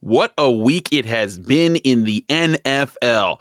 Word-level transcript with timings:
What 0.00 0.34
a 0.36 0.50
week 0.50 0.88
it 0.92 1.06
has 1.06 1.38
been 1.38 1.76
in 1.76 2.04
the 2.04 2.24
NFL. 2.28 3.40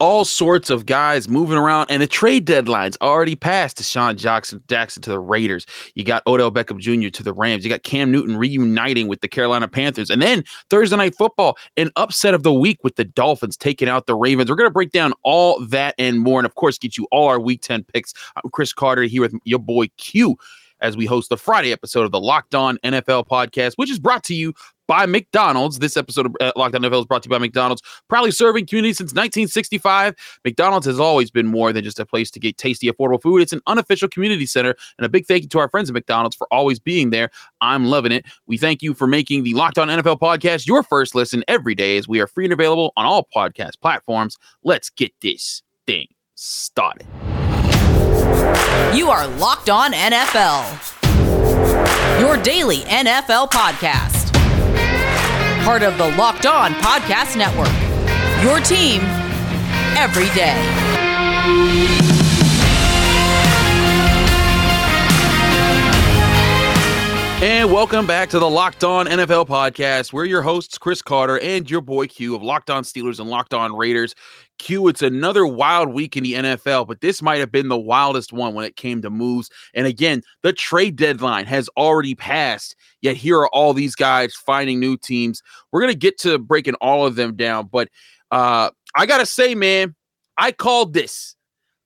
All 0.00 0.24
sorts 0.24 0.70
of 0.70 0.86
guys 0.86 1.28
moving 1.28 1.56
around, 1.56 1.86
and 1.88 2.02
the 2.02 2.06
trade 2.06 2.44
deadline's 2.44 2.98
already 3.00 3.36
passed. 3.36 3.78
DeSean 3.78 4.16
Jackson, 4.16 4.62
Jackson 4.68 5.02
to 5.04 5.10
the 5.10 5.20
Raiders. 5.20 5.66
You 5.94 6.04
got 6.04 6.26
Odell 6.26 6.50
Beckham 6.50 6.78
Jr. 6.78 7.08
to 7.08 7.22
the 7.22 7.32
Rams. 7.32 7.64
You 7.64 7.70
got 7.70 7.84
Cam 7.84 8.10
Newton 8.10 8.36
reuniting 8.36 9.08
with 9.08 9.22
the 9.22 9.28
Carolina 9.28 9.66
Panthers. 9.66 10.10
And 10.10 10.20
then 10.20 10.44
Thursday 10.68 10.96
Night 10.96 11.14
Football, 11.16 11.56
an 11.76 11.90
upset 11.96 12.34
of 12.34 12.42
the 12.42 12.52
week 12.52 12.80
with 12.82 12.96
the 12.96 13.04
Dolphins 13.04 13.56
taking 13.56 13.88
out 13.88 14.06
the 14.06 14.16
Ravens. 14.16 14.50
We're 14.50 14.56
going 14.56 14.68
to 14.68 14.74
break 14.74 14.90
down 14.90 15.14
all 15.22 15.64
that 15.66 15.94
and 15.96 16.20
more. 16.20 16.38
And 16.38 16.46
of 16.46 16.56
course, 16.56 16.76
get 16.76 16.98
you 16.98 17.06
all 17.10 17.28
our 17.28 17.40
week 17.40 17.62
10 17.62 17.84
picks. 17.84 18.12
I'm 18.36 18.50
Chris 18.50 18.72
Carter 18.72 19.04
here 19.04 19.22
with 19.22 19.34
your 19.44 19.60
boy 19.60 19.86
Q 19.96 20.36
as 20.80 20.96
we 20.96 21.06
host 21.06 21.28
the 21.28 21.36
Friday 21.36 21.72
episode 21.72 22.04
of 22.04 22.12
the 22.12 22.20
Locked 22.20 22.54
On 22.54 22.78
NFL 22.78 23.26
podcast, 23.26 23.74
which 23.76 23.90
is 23.90 23.98
brought 23.98 24.24
to 24.24 24.34
you 24.34 24.52
by 24.86 25.06
McDonald's. 25.06 25.78
This 25.78 25.96
episode 25.96 26.26
of 26.26 26.36
uh, 26.40 26.52
Locked 26.56 26.74
On 26.74 26.82
NFL 26.82 27.00
is 27.00 27.06
brought 27.06 27.22
to 27.22 27.28
you 27.28 27.30
by 27.30 27.38
McDonald's, 27.38 27.82
proudly 28.08 28.30
serving 28.30 28.66
community 28.66 28.92
since 28.92 29.12
1965. 29.12 30.14
McDonald's 30.44 30.86
has 30.86 31.00
always 31.00 31.30
been 31.30 31.46
more 31.46 31.72
than 31.72 31.84
just 31.84 31.98
a 31.98 32.06
place 32.06 32.30
to 32.32 32.40
get 32.40 32.56
tasty, 32.56 32.90
affordable 32.90 33.22
food. 33.22 33.42
It's 33.42 33.52
an 33.52 33.62
unofficial 33.66 34.08
community 34.08 34.46
center, 34.46 34.74
and 34.98 35.06
a 35.06 35.08
big 35.08 35.26
thank 35.26 35.42
you 35.42 35.48
to 35.50 35.58
our 35.58 35.68
friends 35.68 35.88
at 35.88 35.94
McDonald's 35.94 36.36
for 36.36 36.46
always 36.50 36.78
being 36.78 37.10
there. 37.10 37.30
I'm 37.60 37.86
loving 37.86 38.12
it. 38.12 38.26
We 38.46 38.56
thank 38.56 38.82
you 38.82 38.94
for 38.94 39.06
making 39.06 39.44
the 39.44 39.54
Locked 39.54 39.78
On 39.78 39.88
NFL 39.88 40.20
podcast 40.20 40.66
your 40.66 40.82
first 40.82 41.14
listen 41.14 41.44
every 41.48 41.74
day, 41.74 41.96
as 41.96 42.08
we 42.08 42.20
are 42.20 42.26
free 42.26 42.44
and 42.44 42.52
available 42.52 42.92
on 42.96 43.06
all 43.06 43.26
podcast 43.34 43.80
platforms. 43.80 44.36
Let's 44.62 44.90
get 44.90 45.12
this 45.20 45.62
thing 45.86 46.08
started. 46.34 47.06
You 48.96 49.10
are 49.10 49.26
Locked 49.26 49.70
On 49.70 49.92
NFL, 49.92 51.00
your 52.20 52.36
daily 52.42 52.78
NFL 52.78 53.50
podcast 53.50 54.24
part 55.64 55.82
of 55.82 55.96
the 55.96 56.14
Locked 56.18 56.44
On 56.44 56.72
Podcast 56.74 57.38
Network. 57.38 57.72
Your 58.44 58.60
team 58.60 59.00
every 59.96 60.28
day. 60.34 60.52
And 67.42 67.72
welcome 67.72 68.06
back 68.06 68.28
to 68.30 68.38
the 68.38 68.48
Locked 68.48 68.84
On 68.84 69.06
NFL 69.06 69.48
podcast. 69.48 70.12
We're 70.12 70.26
your 70.26 70.42
hosts, 70.42 70.76
Chris 70.76 71.00
Carter 71.00 71.38
and 71.38 71.70
your 71.70 71.80
boy 71.80 72.06
Q 72.06 72.34
of 72.34 72.42
Locked 72.42 72.68
On 72.68 72.82
Steelers 72.82 73.18
and 73.18 73.30
Locked 73.30 73.54
On 73.54 73.74
Raiders. 73.74 74.14
Q, 74.58 74.88
it's 74.88 75.02
another 75.02 75.46
wild 75.46 75.92
week 75.92 76.16
in 76.16 76.22
the 76.22 76.34
NFL, 76.34 76.86
but 76.86 77.00
this 77.00 77.20
might 77.20 77.40
have 77.40 77.50
been 77.50 77.68
the 77.68 77.78
wildest 77.78 78.32
one 78.32 78.54
when 78.54 78.64
it 78.64 78.76
came 78.76 79.02
to 79.02 79.10
moves. 79.10 79.50
And 79.74 79.86
again, 79.86 80.22
the 80.42 80.52
trade 80.52 80.96
deadline 80.96 81.46
has 81.46 81.68
already 81.76 82.14
passed, 82.14 82.76
yet 83.00 83.16
here 83.16 83.38
are 83.38 83.48
all 83.48 83.74
these 83.74 83.94
guys 83.94 84.34
finding 84.34 84.80
new 84.80 84.96
teams. 84.96 85.42
We're 85.72 85.80
going 85.80 85.92
to 85.92 85.98
get 85.98 86.18
to 86.20 86.38
breaking 86.38 86.74
all 86.74 87.06
of 87.06 87.16
them 87.16 87.36
down, 87.36 87.68
but 87.70 87.88
uh, 88.30 88.70
I 88.94 89.06
got 89.06 89.18
to 89.18 89.26
say, 89.26 89.54
man, 89.54 89.94
I 90.36 90.52
called 90.52 90.94
this. 90.94 91.36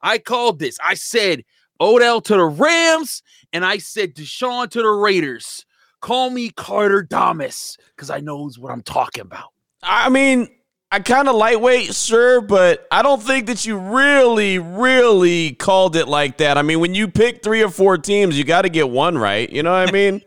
I 0.01 0.19
called 0.19 0.59
this. 0.59 0.79
I 0.85 0.95
said 0.95 1.45
Odell 1.81 2.21
to 2.23 2.35
the 2.35 2.45
Rams, 2.45 3.23
and 3.53 3.65
I 3.65 3.79
said 3.79 4.15
DeSean 4.15 4.71
to 4.71 4.83
the 4.83 4.89
Raiders. 4.89 5.65
Call 6.01 6.31
me 6.31 6.51
Carter 6.51 7.03
Damas 7.03 7.77
because 7.97 8.11
I 8.11 8.21
knows 8.21 8.59
what 8.59 8.73
I'm 8.73 8.83
talking 8.83 9.23
about. 9.23 9.49
I 9.83 10.09
mean, 10.09 10.49
I 10.91 11.01
kind 11.01 11.29
of 11.29 11.37
lightweight, 11.37 11.95
sure, 11.95 12.41
but 12.41 12.87
I 12.91 13.03
don't 13.03 13.23
think 13.23 13.47
that 13.47 13.67
you 13.67 13.77
really, 13.77 14.59
really 14.59 15.53
called 15.53 15.97
it 15.97 16.09
like 16.09 16.39
that. 16.39 16.57
I 16.57 16.63
mean, 16.63 16.81
when 16.81 16.95
you 16.95 17.09
pick 17.09 17.43
three 17.43 17.63
or 17.63 17.69
four 17.69 17.99
teams, 17.99 18.39
you 18.39 18.45
got 18.45 18.63
to 18.63 18.71
get 18.71 18.89
one 18.89 19.19
right. 19.19 19.51
You 19.51 19.63
know 19.63 19.73
what 19.73 19.89
I 19.89 19.93
mean? 19.93 20.23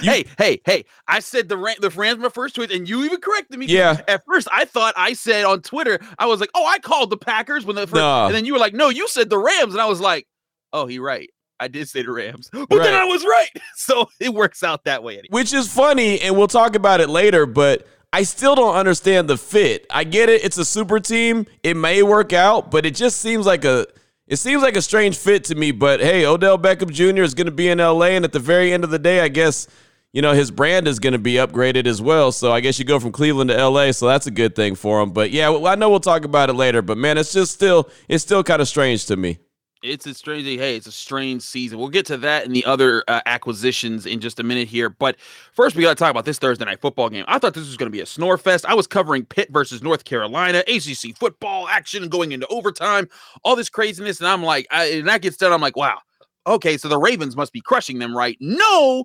hey, 0.10 0.24
hey, 0.38 0.60
hey! 0.64 0.84
I 1.06 1.20
said 1.20 1.50
the 1.50 1.56
the 1.80 1.90
Rams 1.90 2.18
my 2.18 2.30
first 2.30 2.54
tweet, 2.54 2.72
and 2.72 2.88
you 2.88 3.04
even 3.04 3.20
corrected 3.20 3.58
me. 3.58 3.66
Yeah. 3.66 4.00
At 4.08 4.24
first, 4.26 4.48
I 4.50 4.64
thought 4.64 4.94
I 4.96 5.12
said 5.12 5.44
on 5.44 5.60
Twitter, 5.60 6.00
I 6.18 6.26
was 6.26 6.40
like, 6.40 6.50
"Oh, 6.54 6.66
I 6.66 6.78
called 6.78 7.10
the 7.10 7.18
Packers 7.18 7.66
when 7.66 7.76
the 7.76 7.86
first," 7.86 7.94
no. 7.94 8.26
and 8.26 8.34
then 8.34 8.46
you 8.46 8.54
were 8.54 8.58
like, 8.58 8.74
"No, 8.74 8.88
you 8.88 9.06
said 9.08 9.28
the 9.28 9.38
Rams," 9.38 9.74
and 9.74 9.80
I 9.80 9.86
was 9.86 10.00
like, 10.00 10.26
"Oh, 10.72 10.86
he 10.86 10.98
right." 10.98 11.28
I 11.58 11.68
did 11.68 11.88
say 11.88 12.02
the 12.02 12.12
Rams, 12.12 12.50
but 12.52 12.70
right. 12.70 12.82
then 12.82 12.94
I 12.94 13.04
was 13.04 13.24
right. 13.24 13.50
So 13.76 14.08
it 14.18 14.34
works 14.34 14.64
out 14.64 14.84
that 14.84 15.04
way. 15.04 15.14
Anyway. 15.14 15.28
Which 15.30 15.54
is 15.54 15.72
funny, 15.72 16.20
and 16.20 16.36
we'll 16.36 16.48
talk 16.48 16.74
about 16.74 17.00
it 17.00 17.08
later. 17.08 17.46
But 17.46 17.86
I 18.16 18.22
still 18.22 18.54
don't 18.54 18.76
understand 18.76 19.28
the 19.28 19.36
fit. 19.36 19.86
I 19.90 20.04
get 20.04 20.30
it; 20.30 20.42
it's 20.42 20.56
a 20.56 20.64
super 20.64 20.98
team. 20.98 21.44
It 21.62 21.76
may 21.76 22.02
work 22.02 22.32
out, 22.32 22.70
but 22.70 22.86
it 22.86 22.94
just 22.94 23.20
seems 23.20 23.44
like 23.44 23.66
a 23.66 23.86
it 24.26 24.36
seems 24.36 24.62
like 24.62 24.74
a 24.74 24.80
strange 24.80 25.18
fit 25.18 25.44
to 25.44 25.54
me. 25.54 25.70
But 25.70 26.00
hey, 26.00 26.24
Odell 26.24 26.56
Beckham 26.56 26.90
Jr. 26.90 27.22
is 27.22 27.34
going 27.34 27.44
to 27.44 27.52
be 27.52 27.68
in 27.68 27.76
LA, 27.76 28.06
and 28.16 28.24
at 28.24 28.32
the 28.32 28.38
very 28.38 28.72
end 28.72 28.84
of 28.84 28.90
the 28.90 28.98
day, 28.98 29.20
I 29.20 29.28
guess 29.28 29.68
you 30.14 30.22
know 30.22 30.32
his 30.32 30.50
brand 30.50 30.88
is 30.88 30.98
going 30.98 31.12
to 31.12 31.18
be 31.18 31.34
upgraded 31.34 31.86
as 31.86 32.00
well. 32.00 32.32
So 32.32 32.52
I 32.52 32.60
guess 32.60 32.78
you 32.78 32.86
go 32.86 32.98
from 32.98 33.12
Cleveland 33.12 33.50
to 33.50 33.68
LA, 33.68 33.92
so 33.92 34.06
that's 34.06 34.26
a 34.26 34.30
good 34.30 34.56
thing 34.56 34.76
for 34.76 35.02
him. 35.02 35.10
But 35.10 35.30
yeah, 35.30 35.50
I 35.50 35.74
know 35.74 35.90
we'll 35.90 36.00
talk 36.00 36.24
about 36.24 36.48
it 36.48 36.54
later. 36.54 36.80
But 36.80 36.96
man, 36.96 37.18
it's 37.18 37.34
just 37.34 37.52
still 37.52 37.90
it's 38.08 38.24
still 38.24 38.42
kind 38.42 38.62
of 38.62 38.68
strange 38.68 39.04
to 39.06 39.18
me 39.18 39.40
it's 39.86 40.06
a 40.06 40.14
strange 40.14 40.44
hey 40.44 40.76
it's 40.76 40.86
a 40.86 40.92
strange 40.92 41.42
season. 41.42 41.78
We'll 41.78 41.88
get 41.88 42.06
to 42.06 42.16
that 42.18 42.44
and 42.44 42.54
the 42.54 42.64
other 42.64 43.04
uh, 43.08 43.20
acquisitions 43.26 44.06
in 44.06 44.20
just 44.20 44.40
a 44.40 44.42
minute 44.42 44.68
here 44.68 44.90
but 44.90 45.16
first 45.52 45.76
we 45.76 45.82
got 45.82 45.90
to 45.90 45.94
talk 45.94 46.10
about 46.10 46.24
this 46.24 46.38
thursday 46.38 46.64
night 46.64 46.80
football 46.80 47.08
game. 47.08 47.24
I 47.28 47.38
thought 47.38 47.54
this 47.54 47.66
was 47.66 47.76
going 47.76 47.90
to 47.90 47.96
be 47.96 48.00
a 48.00 48.06
snore 48.06 48.36
fest. 48.36 48.66
I 48.66 48.74
was 48.74 48.86
covering 48.86 49.24
pitt 49.24 49.50
versus 49.50 49.82
north 49.82 50.04
carolina 50.04 50.62
acc 50.68 51.16
football 51.18 51.68
action 51.68 52.08
going 52.08 52.32
into 52.32 52.46
overtime 52.48 53.08
all 53.44 53.56
this 53.56 53.68
craziness 53.68 54.18
and 54.18 54.28
i'm 54.28 54.42
like 54.42 54.66
I, 54.70 54.86
and 54.86 55.08
that 55.08 55.22
gets 55.22 55.36
done 55.36 55.52
i'm 55.52 55.60
like 55.60 55.76
wow 55.76 55.98
okay 56.46 56.76
so 56.76 56.88
the 56.88 56.98
ravens 56.98 57.36
must 57.36 57.52
be 57.52 57.60
crushing 57.60 57.98
them 57.98 58.16
right? 58.16 58.36
No 58.40 59.04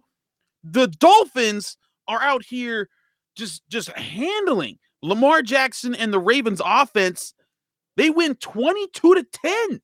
the 0.63 0.88
dolphins 0.88 1.78
are 2.08 2.22
out 2.22 2.44
here 2.44 2.90
just 3.36 3.63
just 3.69 3.90
handling. 3.90 4.78
Lamar 5.03 5.42
jackson 5.42 5.96
and 5.96 6.13
the 6.13 6.19
ravens 6.19 6.62
offense 6.63 7.34
they 7.98 8.09
win 8.09 8.36
22 8.36 9.16
to 9.16 9.24
10 9.24 9.81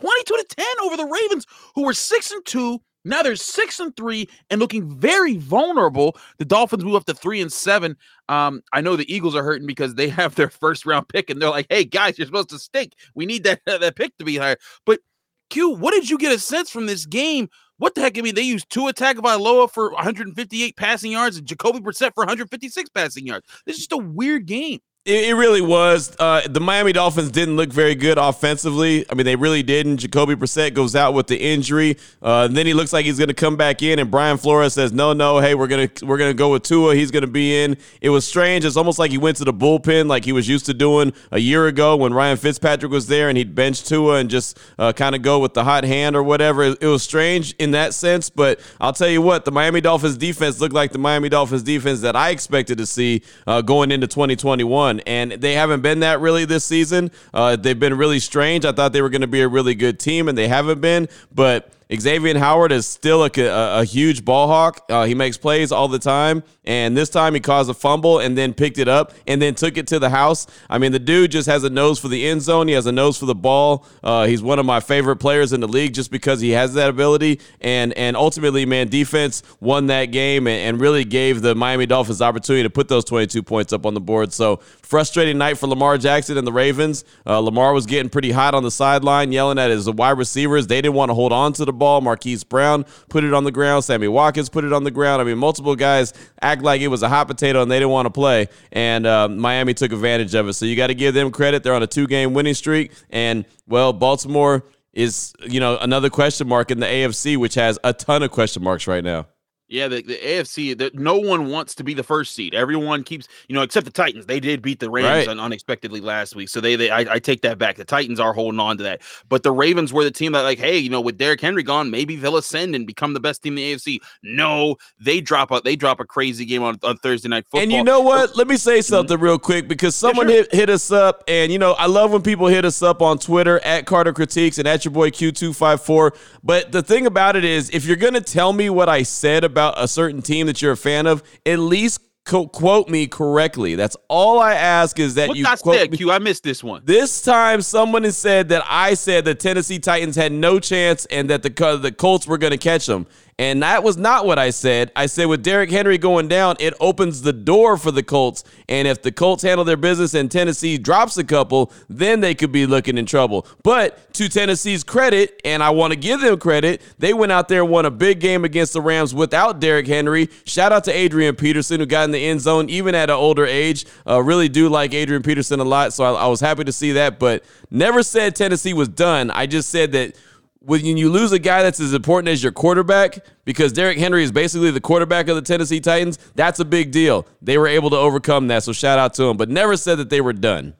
22 0.00 0.36
to 0.36 0.44
10 0.56 0.66
over 0.84 0.96
the 0.96 1.04
Ravens, 1.04 1.46
who 1.74 1.84
were 1.84 1.94
six 1.94 2.30
and 2.30 2.44
two. 2.44 2.80
Now 3.04 3.22
they're 3.22 3.36
six 3.36 3.80
and 3.80 3.96
three 3.96 4.28
and 4.50 4.60
looking 4.60 4.98
very 4.98 5.36
vulnerable. 5.36 6.16
The 6.38 6.44
Dolphins 6.44 6.84
move 6.84 6.96
up 6.96 7.06
to 7.06 7.14
three 7.14 7.40
and 7.40 7.52
seven. 7.52 7.96
Um, 8.28 8.60
I 8.72 8.82
know 8.82 8.96
the 8.96 9.12
Eagles 9.12 9.34
are 9.34 9.42
hurting 9.42 9.66
because 9.66 9.94
they 9.94 10.08
have 10.10 10.34
their 10.34 10.50
first 10.50 10.84
round 10.84 11.08
pick 11.08 11.30
and 11.30 11.40
they're 11.40 11.50
like, 11.50 11.66
"Hey 11.70 11.84
guys, 11.84 12.18
you're 12.18 12.26
supposed 12.26 12.50
to 12.50 12.58
stink. 12.58 12.92
We 13.14 13.26
need 13.26 13.44
that 13.44 13.60
that 13.66 13.96
pick 13.96 14.16
to 14.18 14.24
be 14.24 14.36
higher." 14.36 14.56
But 14.84 15.00
Q, 15.48 15.70
what 15.70 15.92
did 15.92 16.10
you 16.10 16.18
get 16.18 16.32
a 16.32 16.38
sense 16.38 16.70
from 16.70 16.86
this 16.86 17.06
game? 17.06 17.48
What 17.78 17.94
the 17.94 18.02
heck? 18.02 18.18
I 18.18 18.20
mean, 18.20 18.34
they 18.34 18.42
used 18.42 18.68
two 18.68 18.88
attack 18.88 19.16
by 19.22 19.36
Tagovailoa 19.36 19.70
for 19.70 19.90
158 19.92 20.76
passing 20.76 21.12
yards 21.12 21.38
and 21.38 21.46
Jacoby 21.46 21.80
Brissett 21.80 22.12
for 22.14 22.20
156 22.20 22.90
passing 22.90 23.26
yards. 23.26 23.46
This 23.64 23.76
is 23.76 23.86
just 23.86 23.92
a 23.92 23.96
weird 23.96 24.44
game. 24.44 24.80
It, 25.10 25.34
really 25.34 25.60
was. 25.60 26.14
Uh, 26.18 26.42
the 26.48 26.60
Miami 26.60 26.92
Dolphins 26.92 27.30
didn't 27.30 27.56
look 27.56 27.72
very 27.72 27.96
good 27.96 28.16
offensively. 28.16 29.04
I 29.10 29.14
mean, 29.14 29.26
they 29.26 29.34
really 29.34 29.62
didn't. 29.62 29.96
Jacoby 29.96 30.36
Brissett 30.36 30.72
goes 30.72 30.94
out 30.94 31.14
with 31.14 31.26
the 31.26 31.36
injury. 31.36 31.96
Uh, 32.22 32.46
then 32.46 32.64
he 32.64 32.74
looks 32.74 32.92
like 32.92 33.06
he's 33.06 33.18
going 33.18 33.28
to 33.28 33.34
come 33.34 33.56
back 33.56 33.82
in, 33.82 33.98
and 33.98 34.10
Brian 34.10 34.36
Flores 34.36 34.74
says, 34.74 34.92
"No, 34.92 35.12
no, 35.12 35.40
hey, 35.40 35.56
we're 35.56 35.66
gonna 35.66 35.90
we're 36.02 36.18
gonna 36.18 36.32
go 36.32 36.52
with 36.52 36.62
Tua. 36.62 36.94
He's 36.94 37.10
going 37.10 37.22
to 37.22 37.30
be 37.30 37.60
in." 37.60 37.76
It 38.00 38.10
was 38.10 38.24
strange. 38.24 38.64
It's 38.64 38.76
almost 38.76 38.98
like 39.00 39.10
he 39.10 39.18
went 39.18 39.36
to 39.38 39.44
the 39.44 39.52
bullpen 39.52 40.06
like 40.08 40.24
he 40.24 40.32
was 40.32 40.48
used 40.48 40.66
to 40.66 40.74
doing 40.74 41.12
a 41.32 41.38
year 41.38 41.66
ago 41.66 41.96
when 41.96 42.14
Ryan 42.14 42.36
Fitzpatrick 42.36 42.92
was 42.92 43.08
there, 43.08 43.28
and 43.28 43.36
he'd 43.36 43.54
bench 43.54 43.82
Tua 43.84 44.16
and 44.16 44.30
just 44.30 44.58
uh, 44.78 44.92
kind 44.92 45.16
of 45.16 45.22
go 45.22 45.40
with 45.40 45.54
the 45.54 45.64
hot 45.64 45.82
hand 45.82 46.14
or 46.14 46.22
whatever. 46.22 46.62
It, 46.62 46.78
it 46.82 46.86
was 46.86 47.02
strange 47.02 47.54
in 47.58 47.72
that 47.72 47.94
sense, 47.94 48.30
but 48.30 48.60
I'll 48.80 48.92
tell 48.92 49.08
you 49.08 49.22
what, 49.22 49.44
the 49.44 49.52
Miami 49.52 49.80
Dolphins 49.80 50.16
defense 50.16 50.60
looked 50.60 50.74
like 50.74 50.92
the 50.92 50.98
Miami 50.98 51.28
Dolphins 51.28 51.64
defense 51.64 52.00
that 52.02 52.14
I 52.14 52.30
expected 52.30 52.78
to 52.78 52.86
see 52.86 53.22
uh, 53.46 53.62
going 53.62 53.90
into 53.90 54.06
2021 54.06 54.99
and 55.06 55.32
they 55.32 55.54
haven't 55.54 55.80
been 55.82 56.00
that 56.00 56.20
really 56.20 56.44
this 56.44 56.64
season. 56.64 57.10
Uh, 57.32 57.56
they've 57.56 57.78
been 57.78 57.96
really 57.96 58.20
strange. 58.20 58.64
I 58.64 58.72
thought 58.72 58.92
they 58.92 59.02
were 59.02 59.10
going 59.10 59.20
to 59.20 59.26
be 59.26 59.42
a 59.42 59.48
really 59.48 59.74
good 59.74 59.98
team, 59.98 60.28
and 60.28 60.36
they 60.36 60.48
haven't 60.48 60.80
been. 60.80 61.08
But 61.34 61.72
Xavier 61.94 62.38
Howard 62.38 62.72
is 62.72 62.86
still 62.86 63.24
a, 63.24 63.30
a, 63.36 63.80
a 63.80 63.84
huge 63.84 64.24
ball 64.24 64.46
hawk. 64.46 64.84
Uh, 64.88 65.04
he 65.04 65.14
makes 65.14 65.36
plays 65.36 65.72
all 65.72 65.88
the 65.88 65.98
time. 65.98 66.42
And 66.64 66.96
this 66.96 67.08
time 67.08 67.34
he 67.34 67.40
caused 67.40 67.68
a 67.68 67.74
fumble 67.74 68.20
and 68.20 68.38
then 68.38 68.54
picked 68.54 68.78
it 68.78 68.86
up 68.86 69.12
and 69.26 69.42
then 69.42 69.54
took 69.54 69.76
it 69.76 69.88
to 69.88 69.98
the 69.98 70.10
house. 70.10 70.46
I 70.68 70.78
mean, 70.78 70.92
the 70.92 71.00
dude 71.00 71.32
just 71.32 71.48
has 71.48 71.64
a 71.64 71.70
nose 71.70 71.98
for 71.98 72.08
the 72.08 72.28
end 72.28 72.42
zone. 72.42 72.68
He 72.68 72.74
has 72.74 72.86
a 72.86 72.92
nose 72.92 73.18
for 73.18 73.26
the 73.26 73.34
ball. 73.34 73.86
Uh, 74.04 74.26
he's 74.26 74.42
one 74.42 74.58
of 74.58 74.66
my 74.66 74.78
favorite 74.78 75.16
players 75.16 75.52
in 75.52 75.60
the 75.60 75.66
league 75.66 75.94
just 75.94 76.12
because 76.12 76.40
he 76.40 76.50
has 76.50 76.74
that 76.74 76.90
ability. 76.90 77.40
And 77.60 77.92
and 77.94 78.16
ultimately, 78.16 78.66
man, 78.66 78.88
defense 78.88 79.42
won 79.58 79.86
that 79.86 80.06
game 80.06 80.46
and, 80.46 80.60
and 80.60 80.80
really 80.80 81.04
gave 81.04 81.42
the 81.42 81.54
Miami 81.54 81.86
Dolphins 81.86 82.22
opportunity 82.22 82.62
to 82.62 82.70
put 82.70 82.88
those 82.88 83.04
22 83.04 83.42
points 83.42 83.72
up 83.72 83.84
on 83.84 83.94
the 83.94 84.00
board. 84.00 84.32
So 84.32 84.58
frustrating 84.82 85.38
night 85.38 85.58
for 85.58 85.66
Lamar 85.66 85.98
Jackson 85.98 86.36
and 86.38 86.46
the 86.46 86.52
Ravens. 86.52 87.04
Uh, 87.26 87.40
Lamar 87.40 87.72
was 87.72 87.86
getting 87.86 88.10
pretty 88.10 88.30
hot 88.30 88.54
on 88.54 88.62
the 88.62 88.70
sideline, 88.70 89.32
yelling 89.32 89.58
at 89.58 89.70
his 89.70 89.90
wide 89.90 90.18
receivers. 90.18 90.66
They 90.66 90.80
didn't 90.80 90.94
want 90.94 91.08
to 91.08 91.14
hold 91.14 91.32
on 91.32 91.52
to 91.54 91.64
the 91.64 91.72
ball. 91.80 92.00
Marquise 92.00 92.44
Brown 92.44 92.84
put 93.08 93.24
it 93.24 93.34
on 93.34 93.42
the 93.42 93.50
ground. 93.50 93.82
Sammy 93.82 94.06
Watkins 94.06 94.48
put 94.48 94.64
it 94.64 94.72
on 94.72 94.84
the 94.84 94.92
ground. 94.92 95.20
I 95.20 95.24
mean, 95.24 95.38
multiple 95.38 95.74
guys 95.74 96.12
act 96.40 96.62
like 96.62 96.80
it 96.80 96.88
was 96.88 97.02
a 97.02 97.08
hot 97.08 97.26
potato 97.26 97.60
and 97.62 97.68
they 97.68 97.80
didn't 97.80 97.90
want 97.90 98.06
to 98.06 98.10
play. 98.10 98.46
And 98.70 99.04
uh, 99.04 99.28
Miami 99.28 99.74
took 99.74 99.90
advantage 99.90 100.36
of 100.36 100.46
it. 100.46 100.52
So 100.52 100.66
you 100.66 100.76
got 100.76 100.86
to 100.86 100.94
give 100.94 101.14
them 101.14 101.32
credit. 101.32 101.64
They're 101.64 101.74
on 101.74 101.82
a 101.82 101.88
two 101.88 102.06
game 102.06 102.34
winning 102.34 102.54
streak. 102.54 102.92
And, 103.10 103.44
well, 103.66 103.92
Baltimore 103.92 104.64
is, 104.92 105.32
you 105.40 105.58
know, 105.58 105.76
another 105.78 106.10
question 106.10 106.46
mark 106.46 106.70
in 106.70 106.78
the 106.78 106.86
AFC, 106.86 107.36
which 107.36 107.54
has 107.54 107.80
a 107.82 107.92
ton 107.92 108.22
of 108.22 108.30
question 108.30 108.62
marks 108.62 108.86
right 108.86 109.02
now. 109.02 109.26
Yeah, 109.70 109.86
the, 109.86 110.02
the 110.02 110.16
AFC, 110.16 110.76
the, 110.76 110.90
no 110.94 111.16
one 111.16 111.46
wants 111.46 111.76
to 111.76 111.84
be 111.84 111.94
the 111.94 112.02
first 112.02 112.34
seed. 112.34 112.56
Everyone 112.56 113.04
keeps, 113.04 113.28
you 113.46 113.54
know, 113.54 113.62
except 113.62 113.86
the 113.86 113.92
Titans. 113.92 114.26
They 114.26 114.40
did 114.40 114.62
beat 114.62 114.80
the 114.80 114.90
Rams 114.90 115.06
Right. 115.06 115.28
un- 115.28 115.38
unexpectedly 115.38 116.00
last 116.00 116.34
week, 116.34 116.48
so 116.48 116.60
they, 116.60 116.74
they 116.74 116.90
I, 116.90 117.14
I 117.14 117.18
take 117.20 117.42
that 117.42 117.56
back. 117.56 117.76
The 117.76 117.84
Titans 117.84 118.18
are 118.18 118.32
holding 118.32 118.58
on 118.58 118.78
to 118.78 118.82
that, 118.82 119.02
but 119.28 119.44
the 119.44 119.52
Ravens 119.52 119.92
were 119.92 120.02
the 120.02 120.10
team 120.10 120.32
that, 120.32 120.42
like, 120.42 120.58
hey, 120.58 120.76
you 120.76 120.90
know, 120.90 121.00
with 121.00 121.18
Derrick 121.18 121.40
Henry 121.40 121.62
gone, 121.62 121.88
maybe 121.88 122.16
they'll 122.16 122.36
ascend 122.36 122.74
and 122.74 122.84
become 122.84 123.14
the 123.14 123.20
best 123.20 123.44
team 123.44 123.56
in 123.56 123.56
the 123.56 123.74
AFC. 123.74 124.00
No, 124.24 124.76
they 124.98 125.20
drop 125.20 125.52
a 125.52 125.60
they 125.64 125.76
drop 125.76 126.00
a 126.00 126.04
crazy 126.04 126.44
game 126.44 126.64
on, 126.64 126.76
on 126.82 126.96
Thursday 126.96 127.28
night 127.28 127.44
football. 127.44 127.62
And 127.62 127.70
you 127.70 127.84
know 127.84 128.00
what? 128.00 128.36
Let 128.36 128.48
me 128.48 128.56
say 128.56 128.78
mm-hmm. 128.78 128.92
something 128.92 129.20
real 129.20 129.38
quick 129.38 129.68
because 129.68 129.94
someone 129.94 130.26
sure. 130.26 130.36
hit, 130.36 130.52
hit 130.52 130.70
us 130.70 130.90
up, 130.90 131.22
and 131.28 131.52
you 131.52 131.60
know 131.60 131.74
I 131.74 131.86
love 131.86 132.10
when 132.10 132.22
people 132.22 132.48
hit 132.48 132.64
us 132.64 132.82
up 132.82 133.02
on 133.02 133.18
Twitter 133.18 133.60
at 133.60 133.86
Carter 133.86 134.12
Critiques 134.12 134.58
and 134.58 134.66
at 134.66 134.84
your 134.84 134.92
boy 134.92 135.10
Q254. 135.10 136.16
But 136.42 136.72
the 136.72 136.82
thing 136.82 137.06
about 137.06 137.36
it 137.36 137.44
is, 137.44 137.70
if 137.70 137.84
you're 137.84 137.96
gonna 137.96 138.20
tell 138.20 138.52
me 138.52 138.68
what 138.68 138.88
I 138.88 139.04
said 139.04 139.44
about 139.44 139.59
a 139.76 139.88
certain 139.88 140.22
team 140.22 140.46
that 140.46 140.60
you're 140.60 140.72
a 140.72 140.76
fan 140.76 141.06
of, 141.06 141.22
at 141.46 141.58
least 141.58 142.00
co- 142.24 142.46
quote 142.46 142.88
me 142.88 143.06
correctly. 143.06 143.74
That's 143.74 143.96
all 144.08 144.38
I 144.40 144.54
ask 144.54 144.98
is 144.98 145.14
that 145.14 145.28
what 145.28 145.38
you 145.38 145.46
I 145.46 145.56
quote 145.56 145.76
said, 145.76 145.90
me. 145.90 145.96
Q, 145.96 146.10
I 146.10 146.18
missed 146.18 146.42
this 146.42 146.62
one. 146.62 146.82
This 146.84 147.22
time, 147.22 147.62
someone 147.62 148.04
has 148.04 148.16
said 148.16 148.48
that 148.50 148.62
I 148.68 148.94
said 148.94 149.24
the 149.24 149.34
Tennessee 149.34 149.78
Titans 149.78 150.16
had 150.16 150.32
no 150.32 150.60
chance 150.60 151.06
and 151.06 151.30
that 151.30 151.42
the 151.42 151.78
the 151.80 151.92
Colts 151.92 152.26
were 152.26 152.38
going 152.38 152.52
to 152.52 152.58
catch 152.58 152.86
them. 152.86 153.06
And 153.40 153.62
that 153.62 153.82
was 153.82 153.96
not 153.96 154.26
what 154.26 154.38
I 154.38 154.50
said. 154.50 154.92
I 154.94 155.06
said 155.06 155.24
with 155.24 155.42
Derrick 155.42 155.70
Henry 155.70 155.96
going 155.96 156.28
down, 156.28 156.56
it 156.60 156.74
opens 156.78 157.22
the 157.22 157.32
door 157.32 157.78
for 157.78 157.90
the 157.90 158.02
Colts. 158.02 158.44
And 158.68 158.86
if 158.86 159.00
the 159.00 159.10
Colts 159.10 159.42
handle 159.42 159.64
their 159.64 159.78
business 159.78 160.12
and 160.12 160.30
Tennessee 160.30 160.76
drops 160.76 161.16
a 161.16 161.24
couple, 161.24 161.72
then 161.88 162.20
they 162.20 162.34
could 162.34 162.52
be 162.52 162.66
looking 162.66 162.98
in 162.98 163.06
trouble. 163.06 163.46
But 163.62 164.12
to 164.12 164.28
Tennessee's 164.28 164.84
credit, 164.84 165.40
and 165.42 165.62
I 165.62 165.70
want 165.70 165.94
to 165.94 165.98
give 165.98 166.20
them 166.20 166.38
credit, 166.38 166.82
they 166.98 167.14
went 167.14 167.32
out 167.32 167.48
there 167.48 167.62
and 167.62 167.70
won 167.70 167.86
a 167.86 167.90
big 167.90 168.20
game 168.20 168.44
against 168.44 168.74
the 168.74 168.82
Rams 168.82 169.14
without 169.14 169.58
Derrick 169.58 169.86
Henry. 169.86 170.28
Shout 170.44 170.70
out 170.70 170.84
to 170.84 170.92
Adrian 170.92 171.34
Peterson, 171.34 171.80
who 171.80 171.86
got 171.86 172.04
in 172.04 172.10
the 172.10 172.22
end 172.22 172.42
zone 172.42 172.68
even 172.68 172.94
at 172.94 173.08
an 173.08 173.16
older 173.16 173.46
age. 173.46 173.86
Uh, 174.06 174.22
really 174.22 174.50
do 174.50 174.68
like 174.68 174.92
Adrian 174.92 175.22
Peterson 175.22 175.60
a 175.60 175.64
lot, 175.64 175.94
so 175.94 176.04
I, 176.04 176.24
I 176.24 176.26
was 176.26 176.40
happy 176.40 176.64
to 176.64 176.72
see 176.72 176.92
that. 176.92 177.18
But 177.18 177.42
never 177.70 178.02
said 178.02 178.36
Tennessee 178.36 178.74
was 178.74 178.88
done. 178.88 179.30
I 179.30 179.46
just 179.46 179.70
said 179.70 179.92
that 179.92 180.14
when 180.60 180.84
you 180.84 181.10
lose 181.10 181.32
a 181.32 181.38
guy 181.38 181.62
that's 181.62 181.80
as 181.80 181.94
important 181.94 182.28
as 182.28 182.42
your 182.42 182.52
quarterback, 182.52 183.24
because 183.44 183.72
Derrick 183.72 183.98
Henry 183.98 184.22
is 184.22 184.30
basically 184.30 184.70
the 184.70 184.80
quarterback 184.80 185.28
of 185.28 185.36
the 185.36 185.42
Tennessee 185.42 185.80
Titans, 185.80 186.18
that's 186.34 186.60
a 186.60 186.64
big 186.64 186.90
deal. 186.90 187.26
They 187.40 187.56
were 187.56 187.66
able 187.66 187.90
to 187.90 187.96
overcome 187.96 188.48
that, 188.48 188.62
so 188.62 188.72
shout 188.72 188.98
out 188.98 189.14
to 189.14 189.24
them. 189.24 189.36
But 189.36 189.48
never 189.48 189.76
said 189.76 189.96
that 189.96 190.10
they 190.10 190.20
were 190.20 190.34
done. 190.34 190.74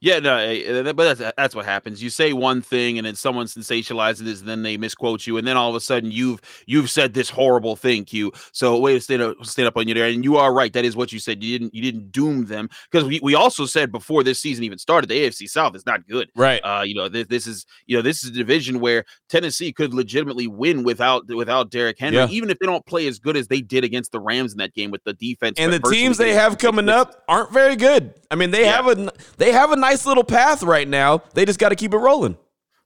Yeah, 0.00 0.18
no, 0.18 0.36
eh, 0.36 0.62
eh, 0.66 0.92
but 0.92 1.16
that's 1.16 1.32
that's 1.36 1.54
what 1.54 1.64
happens. 1.64 2.02
You 2.02 2.10
say 2.10 2.32
one 2.32 2.62
thing, 2.62 2.98
and 2.98 3.06
then 3.06 3.14
someone 3.14 3.46
sensationalizes 3.46 4.22
it, 4.26 4.40
and 4.40 4.48
then 4.48 4.62
they 4.62 4.76
misquote 4.76 5.26
you, 5.26 5.36
and 5.38 5.46
then 5.46 5.56
all 5.56 5.70
of 5.70 5.76
a 5.76 5.80
sudden 5.80 6.10
you've 6.10 6.40
you've 6.66 6.90
said 6.90 7.14
this 7.14 7.30
horrible 7.30 7.76
thing, 7.76 8.04
Q. 8.04 8.32
So 8.52 8.78
way 8.78 8.94
to 8.94 9.00
stand 9.00 9.22
up, 9.22 9.36
stand 9.44 9.68
up 9.68 9.76
on 9.76 9.88
you 9.88 9.94
there, 9.94 10.06
and 10.08 10.24
you 10.24 10.36
are 10.36 10.52
right. 10.52 10.72
That 10.72 10.84
is 10.84 10.96
what 10.96 11.12
you 11.12 11.18
said. 11.18 11.42
You 11.42 11.58
didn't 11.58 11.74
you 11.74 11.82
didn't 11.82 12.12
doom 12.12 12.46
them 12.46 12.68
because 12.90 13.06
we, 13.08 13.20
we 13.22 13.34
also 13.34 13.66
said 13.66 13.90
before 13.92 14.22
this 14.22 14.40
season 14.40 14.64
even 14.64 14.78
started, 14.78 15.08
the 15.08 15.14
AFC 15.26 15.48
South 15.48 15.74
is 15.74 15.86
not 15.86 16.06
good. 16.06 16.30
Right. 16.36 16.60
Uh, 16.62 16.82
you 16.84 16.94
know 16.94 17.08
this, 17.08 17.26
this 17.28 17.46
is 17.46 17.66
you 17.86 17.96
know 17.96 18.02
this 18.02 18.22
is 18.24 18.30
a 18.30 18.32
division 18.32 18.80
where 18.80 19.04
Tennessee 19.28 19.72
could 19.72 19.94
legitimately 19.94 20.46
win 20.46 20.82
without 20.84 21.26
without 21.28 21.70
Derrick 21.70 21.98
Henry, 21.98 22.18
Yeah. 22.18 22.28
even 22.28 22.50
if 22.50 22.58
they 22.58 22.66
don't 22.66 22.84
play 22.86 23.06
as 23.06 23.18
good 23.18 23.36
as 23.36 23.48
they 23.48 23.60
did 23.60 23.84
against 23.84 24.12
the 24.12 24.20
Rams 24.20 24.52
in 24.52 24.58
that 24.58 24.74
game 24.74 24.90
with 24.90 25.04
the 25.04 25.12
defense. 25.14 25.58
and 25.58 25.72
the 25.72 25.80
teams 25.80 26.18
they 26.18 26.34
have 26.34 26.58
coming 26.58 26.88
up 26.88 27.22
aren't 27.28 27.52
very 27.52 27.76
good. 27.76 28.14
I 28.30 28.36
mean, 28.36 28.50
they 28.50 28.62
Yeah. 28.62 28.82
have 28.82 28.86
a 28.98 29.12
they 29.38 29.52
have 29.52 29.70
a 29.70 29.76
nice 29.90 30.06
little 30.06 30.24
path 30.24 30.62
right 30.62 30.88
now. 30.88 31.22
They 31.34 31.44
just 31.44 31.58
got 31.58 31.68
to 31.70 31.76
keep 31.76 31.92
it 31.94 31.98
rolling. 31.98 32.36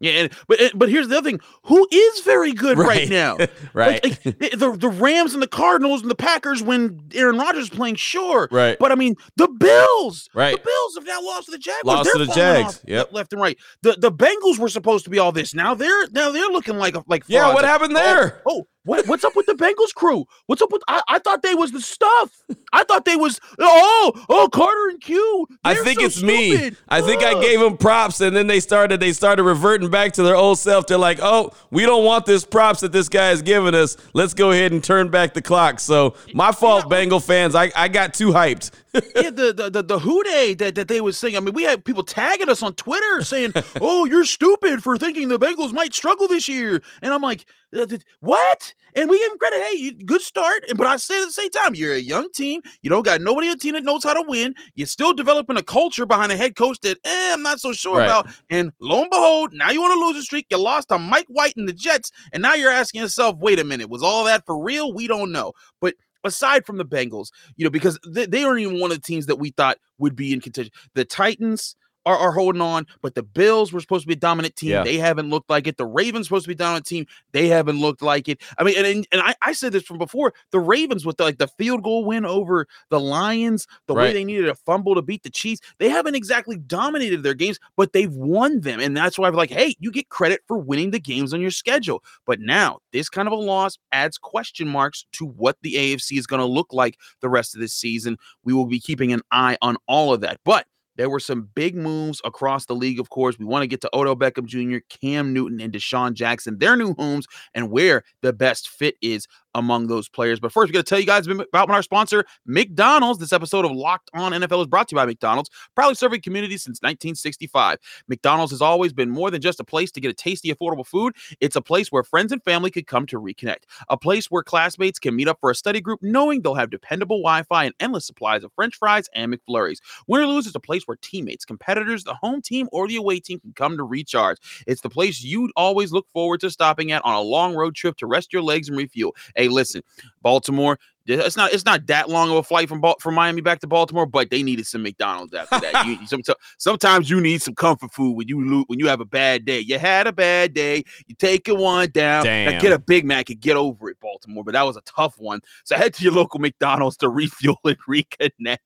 Yeah, 0.00 0.12
and, 0.12 0.32
but 0.46 0.60
but 0.76 0.88
here's 0.88 1.08
the 1.08 1.16
other 1.18 1.28
thing: 1.28 1.40
who 1.64 1.84
is 1.90 2.20
very 2.20 2.52
good 2.52 2.78
right, 2.78 2.88
Right. 2.88 3.08
now? 3.08 3.36
Right. 3.74 4.00
Like, 4.04 4.24
like, 4.24 4.38
the 4.52 4.76
the 4.78 4.88
Rams 4.88 5.34
and 5.34 5.42
the 5.42 5.48
Cardinals 5.48 6.02
and 6.02 6.10
the 6.10 6.14
Packers 6.14 6.62
when 6.62 7.00
Aaron 7.14 7.36
Rodgers 7.36 7.64
is 7.64 7.70
playing, 7.70 7.96
sure. 7.96 8.46
Right. 8.52 8.76
But 8.78 8.92
I 8.92 8.94
mean, 8.94 9.16
the 9.36 9.48
Bills. 9.48 10.28
Right. 10.34 10.54
The 10.56 10.62
Bills 10.62 10.94
have 10.98 11.04
now 11.04 11.20
lost 11.20 11.46
to 11.46 11.50
the 11.50 11.58
Jaguars. 11.58 11.84
Lost 11.84 12.04
They're 12.14 12.18
to 12.24 12.26
the 12.26 12.32
Jags, 12.32 12.80
yep. 12.86 13.12
Left 13.12 13.32
and 13.32 13.42
right. 13.42 13.58
The 13.82 13.94
the 13.98 14.12
Bengals 14.12 14.58
were 14.60 14.68
supposed 14.68 15.02
to 15.04 15.10
be 15.10 15.18
all 15.18 15.32
this. 15.32 15.52
Now 15.52 15.74
they're 15.74 16.06
now 16.12 16.30
they're 16.30 16.46
looking 16.46 16.78
like 16.78 16.94
a- 16.94 17.02
like 17.08 17.24
Yeah, 17.26 17.40
frauds. 17.40 17.54
what 17.56 17.64
happened 17.64 17.94
Oh, 17.96 18.00
there? 18.00 18.42
Oh, 18.46 18.68
what, 18.88 19.06
what's 19.06 19.22
up 19.22 19.36
with 19.36 19.44
the 19.44 19.52
Bengals 19.52 19.94
crew? 19.94 20.26
What's 20.46 20.62
up 20.62 20.72
with? 20.72 20.82
I, 20.88 21.02
I 21.08 21.18
thought 21.18 21.42
they 21.42 21.54
was 21.54 21.72
the 21.72 21.80
stuff. 21.80 22.42
I 22.72 22.84
thought 22.84 23.04
they 23.04 23.16
was. 23.16 23.38
Oh, 23.58 24.24
oh, 24.30 24.48
Carter 24.50 24.88
and 24.88 25.00
Q. 25.00 25.46
I 25.62 25.74
think 25.74 26.00
so 26.00 26.06
it's 26.06 26.22
me. 26.22 26.56
stupid. 26.56 26.76
I 26.88 27.02
think 27.02 27.22
I 27.22 27.38
gave 27.38 27.60
them 27.60 27.76
props, 27.76 28.22
and 28.22 28.34
then 28.34 28.46
they 28.46 28.60
started 28.60 28.98
they 28.98 29.12
started 29.12 29.42
reverting 29.42 29.90
back 29.90 30.14
to 30.14 30.22
their 30.22 30.36
old 30.36 30.58
self. 30.58 30.86
They're 30.86 30.96
like, 30.96 31.18
"Oh, 31.20 31.52
we 31.70 31.84
don't 31.84 32.04
want 32.04 32.24
this 32.24 32.46
props 32.46 32.80
that 32.80 32.92
this 32.92 33.10
guy 33.10 33.30
is 33.32 33.42
giving 33.42 33.74
us. 33.74 33.98
Let's 34.14 34.32
go 34.32 34.52
ahead 34.52 34.72
and 34.72 34.82
turn 34.82 35.10
back 35.10 35.34
the 35.34 35.42
clock." 35.42 35.80
So 35.80 36.14
my 36.32 36.50
fault, 36.50 36.88
Bengal 36.88 37.20
fans. 37.20 37.54
I, 37.54 37.70
I 37.76 37.88
got 37.88 38.14
too 38.14 38.28
hyped. 38.28 38.70
yeah, 39.16 39.30
the 39.30 39.52
the 39.52 39.70
the, 39.70 39.82
the 39.82 39.98
hooday 39.98 40.54
that, 40.54 40.74
that 40.74 40.88
they 40.88 41.00
was 41.00 41.18
saying. 41.18 41.36
I 41.36 41.40
mean, 41.40 41.54
we 41.54 41.62
had 41.62 41.84
people 41.84 42.02
tagging 42.02 42.48
us 42.48 42.62
on 42.62 42.74
Twitter 42.74 43.22
saying, 43.24 43.52
"Oh, 43.80 44.04
you're 44.04 44.24
stupid 44.24 44.82
for 44.82 44.96
thinking 44.96 45.28
the 45.28 45.38
Bengals 45.38 45.72
might 45.72 45.94
struggle 45.94 46.28
this 46.28 46.48
year." 46.48 46.82
And 47.02 47.12
I'm 47.12 47.22
like, 47.22 47.46
"Uh, 47.76 47.86
"What?" 48.20 48.74
And 48.94 49.08
we 49.08 49.18
give 49.18 49.30
them 49.30 49.38
credit. 49.38 49.62
Hey, 49.62 49.76
you, 49.76 49.92
good 50.04 50.22
start. 50.22 50.64
And 50.68 50.76
but 50.78 50.86
I 50.86 50.96
say 50.96 51.20
at 51.20 51.26
the 51.26 51.32
same 51.32 51.50
time, 51.50 51.74
you're 51.74 51.94
a 51.94 51.98
young 51.98 52.28
team. 52.32 52.62
You 52.82 52.90
don't 52.90 53.04
got 53.04 53.20
nobody 53.20 53.48
on 53.48 53.54
the 53.54 53.58
team 53.60 53.74
that 53.74 53.84
knows 53.84 54.02
how 54.02 54.14
to 54.14 54.24
win. 54.26 54.54
You're 54.74 54.86
still 54.86 55.12
developing 55.12 55.56
a 55.56 55.62
culture 55.62 56.06
behind 56.06 56.32
a 56.32 56.36
head 56.36 56.56
coach 56.56 56.78
that 56.82 56.98
eh, 57.04 57.30
I'm 57.34 57.42
not 57.42 57.60
so 57.60 57.72
sure 57.72 57.98
Right. 57.98 58.06
about. 58.06 58.28
And 58.50 58.72
lo 58.80 59.02
and 59.02 59.10
behold, 59.10 59.52
now 59.52 59.70
you 59.70 59.80
want 59.80 59.94
to 59.94 60.06
lose 60.06 60.16
a 60.16 60.22
streak. 60.22 60.46
You 60.50 60.58
lost 60.58 60.88
to 60.88 60.98
Mike 60.98 61.26
White 61.28 61.54
and 61.56 61.68
the 61.68 61.72
Jets, 61.72 62.10
and 62.32 62.42
now 62.42 62.54
you're 62.54 62.70
asking 62.70 63.02
yourself, 63.02 63.36
"Wait 63.38 63.60
a 63.60 63.64
minute, 63.64 63.88
was 63.90 64.02
all 64.02 64.24
that 64.24 64.44
for 64.46 64.60
real?" 64.62 64.92
We 64.92 65.06
don't 65.06 65.30
know, 65.30 65.52
but 65.80 65.94
aside 66.24 66.66
from 66.66 66.76
the 66.76 66.84
Bengals, 66.84 67.30
you 67.56 67.64
know, 67.64 67.70
because 67.70 67.98
they, 68.06 68.26
they 68.26 68.44
aren't 68.44 68.60
even 68.60 68.80
one 68.80 68.90
of 68.90 68.96
the 68.96 69.02
teams 69.02 69.26
that 69.26 69.36
we 69.36 69.50
thought 69.50 69.78
would 69.98 70.16
be 70.16 70.32
in 70.32 70.40
contention. 70.40 70.72
The 70.94 71.04
Titans 71.04 71.76
are, 72.08 72.16
are 72.16 72.32
holding 72.32 72.62
on, 72.62 72.86
but 73.02 73.14
the 73.14 73.22
Bills 73.22 73.72
were 73.72 73.80
supposed 73.80 74.04
to 74.04 74.08
be 74.08 74.14
a 74.14 74.16
dominant 74.16 74.56
team. 74.56 74.70
Yeah. 74.70 74.82
They 74.82 74.96
haven't 74.96 75.28
looked 75.28 75.50
like 75.50 75.66
it. 75.66 75.76
The 75.76 75.86
Ravens 75.86 76.26
supposed 76.26 76.44
to 76.44 76.48
be 76.48 76.54
a 76.54 76.56
dominant 76.56 76.86
team. 76.86 77.06
They 77.32 77.48
haven't 77.48 77.78
looked 77.78 78.00
like 78.00 78.28
it. 78.28 78.40
I 78.56 78.64
mean, 78.64 78.76
and 78.78 78.86
and, 78.86 79.06
and 79.12 79.20
I, 79.20 79.34
I 79.42 79.52
said 79.52 79.72
this 79.72 79.82
from 79.82 79.98
before. 79.98 80.32
The 80.50 80.60
Ravens 80.60 81.04
with 81.04 81.18
the, 81.18 81.24
like 81.24 81.38
the 81.38 81.48
field 81.48 81.82
goal 81.82 82.04
win 82.04 82.24
over 82.24 82.66
the 82.88 82.98
Lions, 82.98 83.66
the 83.86 83.94
way 83.94 84.12
they 84.12 84.24
needed 84.24 84.48
a 84.48 84.54
fumble 84.54 84.94
to 84.94 85.02
beat 85.02 85.22
the 85.22 85.30
Chiefs, 85.30 85.60
they 85.78 85.88
haven't 85.88 86.14
exactly 86.14 86.56
dominated 86.56 87.22
their 87.22 87.34
games, 87.34 87.58
but 87.76 87.92
they've 87.92 88.12
won 88.12 88.60
them, 88.60 88.80
and 88.80 88.96
that's 88.96 89.18
why 89.18 89.28
I'm 89.28 89.34
like, 89.34 89.50
hey, 89.50 89.76
you 89.78 89.90
get 89.90 90.08
credit 90.08 90.40
for 90.46 90.56
winning 90.56 90.90
the 90.90 91.00
games 91.00 91.34
on 91.34 91.40
your 91.40 91.50
schedule. 91.50 92.02
But 92.26 92.40
now 92.40 92.78
this 92.92 93.08
kind 93.08 93.28
of 93.28 93.32
a 93.32 93.36
loss 93.36 93.78
adds 93.92 94.16
question 94.16 94.68
marks 94.68 95.04
to 95.12 95.26
what 95.26 95.58
the 95.62 95.74
AFC 95.74 96.18
is 96.18 96.26
going 96.26 96.40
to 96.40 96.46
look 96.46 96.72
like 96.72 96.98
the 97.20 97.28
rest 97.28 97.54
of 97.54 97.60
this 97.60 97.74
season. 97.74 98.16
We 98.44 98.52
will 98.52 98.66
be 98.66 98.80
keeping 98.80 99.12
an 99.12 99.22
eye 99.30 99.58
on 99.60 99.76
all 99.86 100.12
of 100.12 100.20
that. 100.22 100.40
But 100.44 100.66
there 100.98 101.08
were 101.08 101.20
some 101.20 101.48
big 101.54 101.74
moves 101.74 102.20
across 102.24 102.66
the 102.66 102.74
league, 102.74 103.00
of 103.00 103.08
course. 103.08 103.38
We 103.38 103.46
want 103.46 103.62
to 103.62 103.68
get 103.68 103.80
to 103.82 103.90
Odell 103.94 104.16
Beckham 104.16 104.44
Jr., 104.44 104.78
Cam 104.90 105.32
Newton, 105.32 105.60
and 105.60 105.72
DeSean 105.72 106.12
Jackson, 106.12 106.58
their 106.58 106.76
new 106.76 106.94
homes, 106.94 107.26
and 107.54 107.70
where 107.70 108.02
the 108.20 108.32
best 108.32 108.68
fit 108.68 108.96
is 109.00 109.26
among 109.54 109.86
those 109.86 110.08
players. 110.08 110.40
But 110.40 110.52
first, 110.52 110.68
we're 110.68 110.74
going 110.74 110.84
to 110.84 110.88
tell 110.88 111.00
you 111.00 111.06
guys 111.06 111.26
about 111.26 111.70
our 111.70 111.82
sponsor, 111.82 112.24
McDonald's. 112.46 113.18
This 113.18 113.32
episode 113.32 113.64
of 113.64 113.72
Locked 113.72 114.10
On 114.14 114.32
NFL 114.32 114.60
is 114.62 114.66
brought 114.66 114.88
to 114.88 114.94
you 114.94 114.96
by 114.96 115.06
McDonald's, 115.06 115.50
proudly 115.74 115.94
serving 115.94 116.20
communities 116.20 116.62
since 116.62 116.78
1965. 116.78 117.78
McDonald's 118.08 118.52
has 118.52 118.62
always 118.62 118.92
been 118.92 119.10
more 119.10 119.30
than 119.30 119.40
just 119.40 119.60
a 119.60 119.64
place 119.64 119.90
to 119.92 120.00
get 120.00 120.10
a 120.10 120.14
tasty, 120.14 120.52
affordable 120.52 120.86
food. 120.86 121.14
It's 121.40 121.56
a 121.56 121.62
place 121.62 121.90
where 121.90 122.02
friends 122.02 122.32
and 122.32 122.42
family 122.42 122.70
could 122.70 122.86
come 122.86 123.06
to 123.06 123.20
reconnect, 123.20 123.64
a 123.88 123.96
place 123.96 124.30
where 124.30 124.42
classmates 124.42 124.98
can 124.98 125.16
meet 125.16 125.28
up 125.28 125.38
for 125.40 125.50
a 125.50 125.54
study 125.54 125.80
group, 125.80 126.00
knowing 126.02 126.42
they'll 126.42 126.54
have 126.54 126.70
dependable 126.70 127.18
Wi 127.18 127.42
Fi 127.44 127.64
and 127.64 127.74
endless 127.80 128.06
supplies 128.06 128.44
of 128.44 128.52
French 128.54 128.76
fries 128.76 129.08
and 129.14 129.32
McFlurries. 129.32 129.78
Win 130.06 130.22
or 130.22 130.26
lose, 130.26 130.46
it's 130.46 130.54
a 130.54 130.60
place 130.60 130.84
where 130.86 130.98
teammates, 131.00 131.44
competitors, 131.44 132.04
the 132.04 132.14
home 132.14 132.42
team, 132.42 132.68
or 132.72 132.86
the 132.86 132.96
away 132.96 133.20
team 133.20 133.40
can 133.40 133.52
come 133.54 133.76
to 133.76 133.84
recharge. 133.84 134.38
It's 134.66 134.82
the 134.82 134.90
place 134.90 135.22
you'd 135.22 135.50
always 135.56 135.92
look 135.92 136.06
forward 136.12 136.40
to 136.40 136.50
stopping 136.50 136.92
at 136.92 137.04
on 137.04 137.14
a 137.14 137.20
long 137.20 137.54
road 137.54 137.74
trip 137.74 137.96
to 137.98 138.06
rest 138.06 138.32
your 138.32 138.42
legs 138.42 138.68
and 138.68 138.76
refuel. 138.78 139.14
Hey, 139.38 139.48
listen, 139.48 139.82
Baltimore. 140.20 140.78
It's 141.06 141.36
not. 141.38 141.54
It's 141.54 141.64
not 141.64 141.86
that 141.86 142.10
long 142.10 142.28
of 142.28 142.36
a 142.36 142.42
flight 142.42 142.68
from 142.68 142.82
from 143.00 143.14
Miami 143.14 143.40
back 143.40 143.60
to 143.60 143.66
Baltimore, 143.66 144.04
but 144.04 144.28
they 144.28 144.42
needed 144.42 144.66
some 144.66 144.82
McDonald's 144.82 145.32
after 145.32 145.58
that. 145.60 145.86
You, 145.86 146.06
some, 146.06 146.20
sometimes 146.58 147.08
you 147.08 147.18
need 147.18 147.40
some 147.40 147.54
comfort 147.54 147.94
food 147.94 148.14
when 148.14 148.28
you 148.28 148.64
when 148.66 148.78
you 148.78 148.88
have 148.88 149.00
a 149.00 149.06
bad 149.06 149.46
day. 149.46 149.60
You 149.60 149.78
had 149.78 150.06
a 150.06 150.12
bad 150.12 150.52
day. 150.52 150.84
You 151.06 151.14
take 151.14 151.48
it 151.48 151.56
one 151.56 151.88
down. 151.92 152.24
Now 152.24 152.60
get 152.60 152.72
a 152.72 152.78
Big 152.78 153.06
Mac 153.06 153.30
and 153.30 153.40
get 153.40 153.56
over 153.56 153.88
it, 153.88 153.98
Baltimore. 154.00 154.44
But 154.44 154.52
that 154.52 154.66
was 154.66 154.76
a 154.76 154.82
tough 154.82 155.18
one. 155.18 155.40
So 155.64 155.76
head 155.76 155.94
to 155.94 156.02
your 156.02 156.12
local 156.12 156.40
McDonald's 156.40 156.98
to 156.98 157.08
refuel 157.08 157.58
and 157.64 157.78
reconnect. 157.88 158.58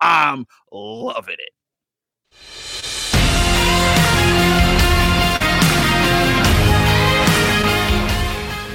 I'm 0.00 0.46
loving 0.70 1.36
it. 1.38 1.52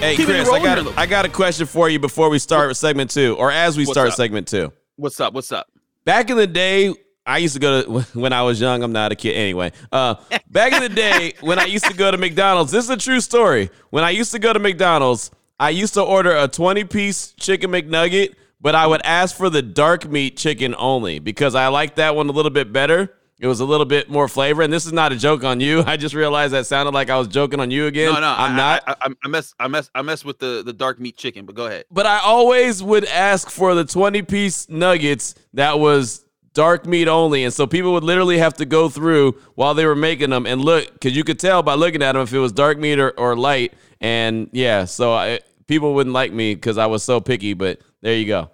Hey, 0.03 0.17
Keep 0.17 0.25
Chris, 0.27 0.50
I 0.50 0.62
got 0.62 0.83
Lou. 0.83 0.91
I 0.98 1.05
got 1.05 1.24
a 1.24 1.29
question 1.29 1.65
for 1.65 1.88
you 1.88 1.98
before 1.98 2.29
we 2.29 2.38
start 2.38 2.67
with 2.67 2.75
segment 2.75 3.10
two, 3.10 3.38
or 3.39 3.50
as 3.50 3.77
we 3.77 3.83
What's 3.86 3.93
start 3.93 4.10
up? 4.10 4.15
segment 4.15 4.50
two. 4.50 4.74
What's 4.98 5.17
up? 5.22 5.33
What's 5.33 5.53
up? 5.53 5.72
Back 6.03 6.29
in 6.29 6.36
the 6.36 6.45
day, 6.45 6.93
I 7.25 7.38
used 7.38 7.53
to 7.53 7.62
go 7.62 7.81
to 7.81 8.01
when 8.19 8.33
I 8.33 8.41
was 8.41 8.60
young. 8.60 8.83
I'm 8.83 8.91
not 8.91 9.13
a 9.13 9.15
kid 9.15 9.31
anyway. 9.31 9.72
Uh, 9.93 10.15
back 10.50 10.74
in 10.74 10.81
the 10.81 10.89
day, 10.89 11.36
when 11.39 11.57
I 11.57 11.63
used 11.63 11.86
to 11.86 11.93
go 11.93 12.12
to 12.12 12.17
McDonald's, 12.17 12.69
this 12.69 12.83
is 12.83 12.89
a 12.89 12.98
true 12.98 13.22
story. 13.22 13.69
When 13.91 14.03
I 14.03 14.10
used 14.10 14.33
to 14.33 14.39
go 14.39 14.51
to 14.51 14.60
McDonald's, 14.60 15.31
I 15.57 15.69
used 15.69 15.93
to 15.93 16.01
order 16.01 16.36
a 16.36 16.50
20 16.50 16.83
piece 16.83 17.31
chicken 17.39 17.72
McNugget, 17.72 18.36
but 18.60 18.75
I 18.75 18.86
would 18.86 19.01
ask 19.05 19.33
for 19.33 19.50
the 19.50 19.62
dark 19.62 20.05
meat 20.05 20.36
chicken 20.36 20.75
only 20.77 21.19
because 21.19 21.55
I 21.55 21.67
like 21.69 21.95
that 21.95 22.13
one 22.13 22.27
a 22.27 22.33
little 22.33 22.51
bit 22.51 22.74
better. 22.74 23.10
It 23.39 23.47
was 23.47 23.59
a 23.59 23.65
little 23.65 23.85
bit 23.85 24.09
more 24.09 24.27
flavor, 24.27 24.61
and 24.61 24.71
this 24.71 24.85
is 24.85 24.93
not 24.93 25.11
a 25.11 25.17
joke 25.17 25.43
on 25.43 25.59
you. 25.59 25.83
I 25.87 25.97
just 25.97 26.15
realized 26.15 26.53
that 26.53 26.65
sounded 26.65 26.93
like 26.93 27.09
I 27.09 27.17
was 27.17 27.27
joking 27.27 27.59
on 27.59 27.71
you 27.71 27.87
again. 27.87 28.13
No, 28.13 28.19
no, 28.19 28.35
I'm 28.37 28.53
I, 28.53 28.55
not. 28.55 28.83
I, 28.87 28.95
I, 29.01 29.07
I 29.23 29.27
mess, 29.27 29.53
I 29.59 29.67
mess, 29.67 29.89
I 29.95 30.01
mess 30.01 30.23
with 30.23 30.39
the 30.39 30.63
the 30.63 30.73
dark 30.73 30.99
meat 30.99 31.17
chicken. 31.17 31.45
But 31.45 31.55
go 31.55 31.65
ahead. 31.65 31.85
but 31.91 32.05
I 32.05 32.19
always 32.19 32.81
would 32.81 33.05
ask 33.05 33.49
for 33.49 33.75
the 33.75 33.85
20 33.85 34.21
piece 34.23 34.69
nuggets 34.69 35.35
that 35.53 35.79
was 35.79 36.25
dark 36.53 36.85
meat 36.85 37.07
only. 37.07 37.43
And 37.43 37.53
so 37.53 37.67
people 37.67 37.93
would 37.93 38.03
literally 38.03 38.37
have 38.37 38.53
to 38.55 38.65
go 38.65 38.89
through 38.89 39.33
while 39.55 39.73
they 39.73 39.85
were 39.85 39.95
making 39.95 40.29
them 40.29 40.45
and 40.45 40.61
look, 40.61 40.91
because 40.93 41.15
you 41.15 41.23
could 41.23 41.39
tell 41.39 41.63
by 41.63 41.73
looking 41.73 42.01
at 42.03 42.13
them 42.13 42.21
if 42.21 42.33
it 42.33 42.39
was 42.39 42.51
dark 42.51 42.77
meat 42.77 42.99
or, 42.99 43.11
or 43.19 43.35
light. 43.35 43.73
And 43.99 44.49
yeah, 44.51 44.85
so 44.85 45.13
I, 45.13 45.39
people 45.67 45.93
wouldn't 45.95 46.13
like 46.13 46.31
me 46.31 46.55
because 46.55 46.77
I 46.77 46.85
was 46.85 47.03
so 47.03 47.19
picky, 47.19 47.53
but 47.53 47.81
there 48.01 48.15
you 48.15 48.25
go. 48.25 48.51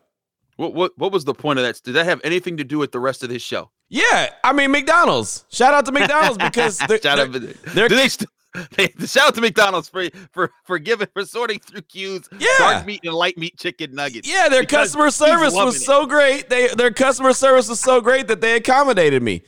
What, 0.55 0.73
what 0.73 0.97
what 0.97 1.11
was 1.11 1.23
the 1.23 1.33
point 1.33 1.57
of 1.57 1.65
that? 1.65 1.81
Did 1.83 1.93
that 1.93 2.05
have 2.05 2.19
anything 2.23 2.57
to 2.57 2.63
do 2.65 2.79
with 2.79 2.91
the 2.91 2.99
rest 2.99 3.23
of 3.23 3.29
this 3.29 3.41
show? 3.41 3.71
Yeah, 3.89 4.29
I 4.43 4.53
mean, 4.53 4.71
McDonald's. 4.71 5.45
Shout 5.49 5.73
out 5.73 5.85
to 5.87 5.91
McDonald's 5.91 6.37
because 6.37 6.77
they're, 6.87 7.01
Shout 7.01 7.19
out, 7.19 7.31
they're- 7.31 7.41
do 7.41 7.53
they're- 7.73 7.89
they 7.89 8.07
st- 8.07 8.29
they, 8.75 8.87
shout 9.05 9.27
out 9.27 9.35
to 9.35 9.41
McDonald's 9.41 9.89
for 9.89 10.05
for 10.31 10.51
for 10.63 10.79
giving 10.79 11.07
for 11.13 11.23
sorting 11.23 11.59
through 11.59 11.81
Q's, 11.83 12.27
Yeah. 12.39 12.47
dark 12.57 12.85
meat 12.85 13.01
and 13.03 13.13
light 13.13 13.37
meat 13.37 13.57
chicken 13.59 13.93
nuggets. 13.93 14.27
yeah, 14.27 14.49
their 14.49 14.65
customer 14.65 15.11
service 15.11 15.53
was 15.53 15.75
it. 15.75 15.79
so 15.81 16.07
great. 16.07 16.49
They 16.49 16.67
their 16.69 16.91
customer 16.91 17.33
service 17.33 17.69
was 17.69 17.79
so 17.79 18.01
great 18.01 18.27
that 18.27 18.41
they 18.41 18.55
accommodated 18.55 19.21
me. 19.21 19.43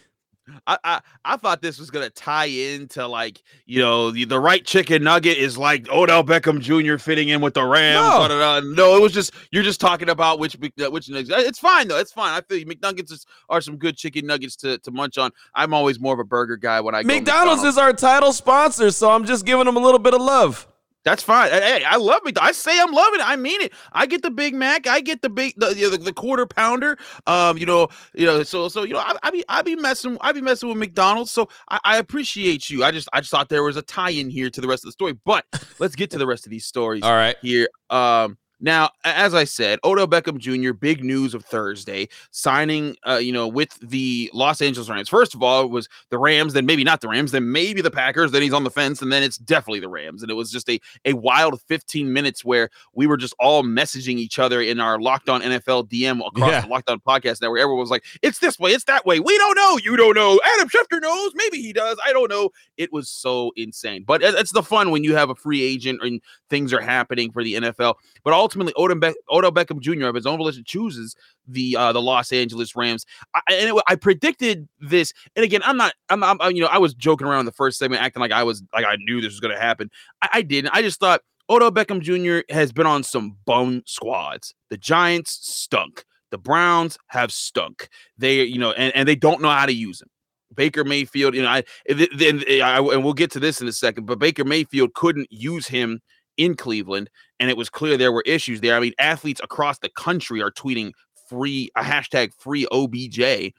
I, 0.68 0.78
I 0.84 1.02
I 1.26 1.38
thought 1.38 1.62
this 1.62 1.80
was 1.80 1.92
gonna 1.92 2.10
tie 2.10 2.46
into 2.46 3.08
like 3.08 3.42
you 3.66 3.80
know 3.80 4.12
the, 4.12 4.26
the 4.26 4.40
right 4.40 4.66
chicken 4.66 5.04
nugget 5.04 5.38
is 5.38 5.58
like 5.58 5.90
Odell 5.90 6.24
Beckham 6.24 6.60
Jr. 6.60 6.98
fitting 6.98 7.30
in 7.30 7.42
with 7.42 7.54
the 7.54 7.64
Rams. 7.64 8.02
No. 8.02 8.28
da, 8.28 8.28
da, 8.28 8.60
da. 8.60 8.68
no, 8.74 8.96
it 8.96 9.02
was 9.02 9.12
just 9.12 9.34
you're 9.52 9.64
just 9.64 9.80
talking 9.80 10.10
about 10.10 10.40
which 10.40 10.58
uh, 10.84 10.90
which 10.90 11.10
nuggets. 11.10 11.32
It's 11.32 11.60
fine 11.60 11.88
though. 11.88 12.00
It's 12.00 12.12
fine. 12.12 12.34
I 12.34 12.42
feel 12.42 12.58
you. 12.58 12.66
McNuggets 12.66 13.12
is, 13.12 13.26
are 13.50 13.62
some 13.62 13.78
good 13.78 13.98
chicken 13.98 14.26
nuggets 14.26 14.56
to, 14.58 14.78
to 14.80 14.92
munch 14.92 15.18
on. 15.18 15.32
I'm 15.56 15.74
always 15.74 16.00
more 16.00 16.14
of 16.14 16.20
a 16.20 16.24
burger 16.24 16.58
guy 16.58 16.82
when 16.82 16.96
I 16.96 17.04
go 17.04 17.08
McDonald's 17.08 17.64
is 17.64 17.78
our 17.78 17.94
title 17.94 18.34
sponsor, 18.34 18.92
so 18.92 19.12
I'm 19.12 19.26
just 19.26 19.46
giving 19.46 19.66
them 19.66 19.78
a 19.78 19.80
little 19.80 20.00
bit 20.00 20.14
of 20.14 20.22
love. 20.22 20.68
That's 21.04 21.24
fine. 21.24 21.50
Hey, 21.50 21.84
I 21.84 21.96
love 21.98 22.22
it. 22.26 22.38
I 22.40 22.52
say 22.52 22.80
I'm 22.80 22.92
loving 22.92 23.20
it. 23.20 23.28
I 23.28 23.36
mean 23.36 23.60
it. 23.62 23.74
I 23.92 24.06
get 24.06 24.22
the 24.22 24.30
Big 24.30 24.54
Mac. 24.54 24.86
I 24.86 25.02
get 25.02 25.22
the 25.22 25.30
big 25.30 25.54
the, 25.58 25.74
the, 25.74 25.98
the 25.98 26.14
quarter 26.14 26.46
pounder. 26.46 26.98
Um, 27.26 27.58
you 27.58 27.66
know, 27.66 27.88
you 28.14 28.26
know. 28.26 28.44
So 28.44 28.68
so 28.68 28.84
you 28.84 28.94
know, 28.94 29.00
I, 29.00 29.16
I 29.24 29.32
be 29.32 29.44
I 29.50 29.62
be 29.64 29.76
messing 29.76 30.18
I 30.22 30.32
be 30.32 30.42
messing 30.42 30.70
with 30.70 30.78
McDonald's. 30.78 31.32
So 31.32 31.50
I, 31.70 31.80
I 31.84 31.98
appreciate 31.98 32.70
you. 32.70 32.84
I 32.84 32.92
just 32.92 33.10
I 33.14 33.22
just 33.22 33.32
thought 33.32 33.50
there 33.50 33.64
was 33.64 33.78
a 33.78 33.82
tie 33.82 34.12
in 34.12 34.30
here 34.30 34.50
to 34.52 34.62
the 34.62 34.68
rest 34.68 34.84
of 34.84 34.90
the 34.90 34.92
story. 34.92 35.14
But 35.26 35.46
let's 35.80 35.96
get 35.96 36.12
to 36.12 36.20
the 36.20 36.28
rest 36.28 36.46
of 36.46 36.52
these 36.52 36.66
stories 36.66 37.04
All 37.04 37.14
right. 37.14 37.36
here. 37.42 37.68
Um, 37.90 38.38
now, 38.62 38.90
as 39.04 39.34
I 39.34 39.44
said, 39.44 39.80
Odell 39.84 40.08
Beckham 40.08 40.38
Jr. 40.38 40.72
Big 40.74 41.04
news 41.04 41.34
of 41.34 41.44
Thursday 41.44 42.08
signing. 42.32 42.96
Uh, 43.08 43.16
you 43.18 43.32
know, 43.34 43.48
with 43.48 43.78
the 43.82 44.30
Los 44.34 44.62
Angeles 44.62 44.90
Rams. 44.90 45.10
First 45.10 45.36
of 45.36 45.44
all, 45.44 45.64
it 45.64 45.70
was 45.72 45.90
the 46.10 46.18
Rams, 46.18 46.54
then 46.54 46.66
maybe 46.66 46.84
not 46.84 47.02
the 47.02 47.08
Rams, 47.10 47.32
then 47.32 47.52
maybe 47.52 47.82
the 47.82 47.92
Packers. 47.92 48.32
Then 48.32 48.42
he's 48.42 48.54
on 48.54 48.64
the 48.64 48.72
fence, 48.72 49.02
and 49.02 49.12
then 49.12 49.24
it's 49.24 49.38
definitely 49.38 49.80
the 49.80 49.90
Rams. 49.90 50.22
And 50.22 50.32
it 50.32 50.36
was 50.36 50.52
just 50.52 50.70
a 50.70 50.80
a 51.06 51.14
wild 51.14 51.60
15 51.64 52.12
minutes 52.14 52.46
where 52.46 52.70
we 52.94 53.08
were 53.08 53.18
just 53.18 53.34
all 53.40 53.64
messaging 53.64 54.18
each 54.18 54.40
other 54.40 54.62
in 54.62 54.80
our 54.80 55.00
Locked 55.00 55.30
On 55.30 55.42
NFL 55.42 55.90
DM 55.90 56.26
across 56.26 56.50
Yeah. 56.52 56.62
the 56.62 56.68
Locked 56.68 56.90
On 56.90 57.00
podcast 57.00 57.42
network. 57.42 57.60
Everyone 57.60 57.80
was 57.82 57.90
like, 57.92 58.06
"It's 58.22 58.40
this 58.40 58.60
way, 58.60 58.72
it's 58.72 58.86
that 58.86 59.06
way." 59.06 59.20
We 59.20 59.38
don't 59.38 59.56
know. 59.56 59.78
You 59.84 59.98
don't 59.98 60.16
know. 60.16 60.40
Adam 60.56 60.70
Schefter 60.70 61.02
knows. 61.02 61.32
Maybe 61.36 61.62
he 61.62 61.74
does. 61.74 61.98
I 62.06 62.14
don't 62.14 62.30
know. 62.30 62.50
It 62.78 62.94
was 62.94 63.10
so 63.10 63.52
insane. 63.56 64.04
But 64.06 64.22
it- 64.22 64.36
it's 64.36 64.52
the 64.52 64.64
fun 64.64 64.92
when 64.92 65.04
you 65.04 65.16
have 65.16 65.30
a 65.30 65.36
free 65.36 65.62
agent 65.64 66.02
and 66.04 66.22
things 66.50 66.74
are 66.74 66.82
happening 66.82 67.32
for 67.32 67.44
the 67.44 67.56
NFL. 67.56 67.96
But 68.24 68.34
ultimately, 68.52 68.74
Odell, 68.78 68.98
Beck- 68.98 69.16
Odell 69.30 69.52
Beckham 69.52 69.80
Jr. 69.80 70.06
of 70.06 70.16
his 70.16 70.26
own 70.26 70.38
volition 70.38 70.64
chooses 70.66 71.16
the 71.48 71.76
uh, 71.78 71.92
the 71.92 72.02
Los 72.02 72.32
Angeles 72.32 72.76
Rams. 72.76 73.06
I, 73.34 73.42
and 73.52 73.70
it, 73.70 73.84
I 73.88 73.96
predicted 73.96 74.68
this. 74.80 75.14
And 75.36 75.44
again, 75.44 75.62
I'm 75.64 75.78
not. 75.78 75.94
I'm, 76.10 76.24
I'm. 76.24 76.38
You 76.56 76.62
know, 76.62 76.68
I 76.68 76.78
was 76.78 76.94
joking 76.94 77.28
around 77.28 77.42
in 77.42 77.46
the 77.46 77.52
first 77.52 77.78
segment, 77.80 78.02
acting 78.02 78.22
like 78.22 78.32
I 78.32 78.44
was 78.44 78.64
like 78.74 78.86
I 78.86 78.98
knew 78.98 79.22
this 79.22 79.32
was 79.32 79.40
going 79.40 79.54
to 79.54 79.62
happen. 79.62 79.90
I, 80.22 80.30
I 80.34 80.42
didn't. 80.42 80.72
I 80.74 80.82
just 80.82 81.00
thought 81.00 81.22
Odell 81.50 81.72
Beckham 81.72 82.02
Jr. 82.02 82.54
has 82.54 82.72
been 82.72 82.86
on 82.86 83.04
some 83.04 83.38
bum 83.46 83.84
squads. 83.86 84.54
The 84.70 84.78
Giants 84.78 85.40
stunk. 85.42 86.06
The 86.32 86.38
Browns 86.38 86.98
have 87.08 87.32
stunk. 87.32 87.90
They, 88.18 88.44
you 88.44 88.58
know, 88.58 88.72
and, 88.72 88.96
and 88.96 89.08
they 89.08 89.18
don't 89.18 89.42
know 89.42 89.50
how 89.50 89.66
to 89.66 89.74
use 89.74 90.02
him. 90.02 90.08
Baker 90.56 90.84
Mayfield, 90.84 91.34
you 91.34 91.42
know, 91.42 91.50
I 91.50 91.64
then 91.88 92.44
I, 92.62 92.80
and 92.80 93.04
we'll 93.04 93.14
get 93.14 93.32
to 93.32 93.40
this 93.40 93.62
in 93.62 93.68
a 93.68 93.72
second, 93.72 94.06
but 94.06 94.20
Baker 94.20 94.44
Mayfield 94.44 94.94
couldn't 94.94 95.28
use 95.32 95.68
him 95.68 96.02
in 96.38 96.56
Cleveland, 96.56 97.10
and 97.42 97.50
it 97.50 97.58
was 97.58 97.70
clear 97.70 97.98
there 97.98 98.12
were 98.14 98.24
issues 98.26 98.62
there. 98.62 98.76
I 98.76 98.80
mean, 98.80 98.94
athletes 99.00 99.42
across 99.44 99.80
the 99.80 99.90
country 99.90 100.42
are 100.42 100.52
tweeting 100.52 100.94
free 101.28 101.70
a 101.76 101.82
hashtag 101.82 102.32
free 102.38 102.68
OBJ. 102.72 103.54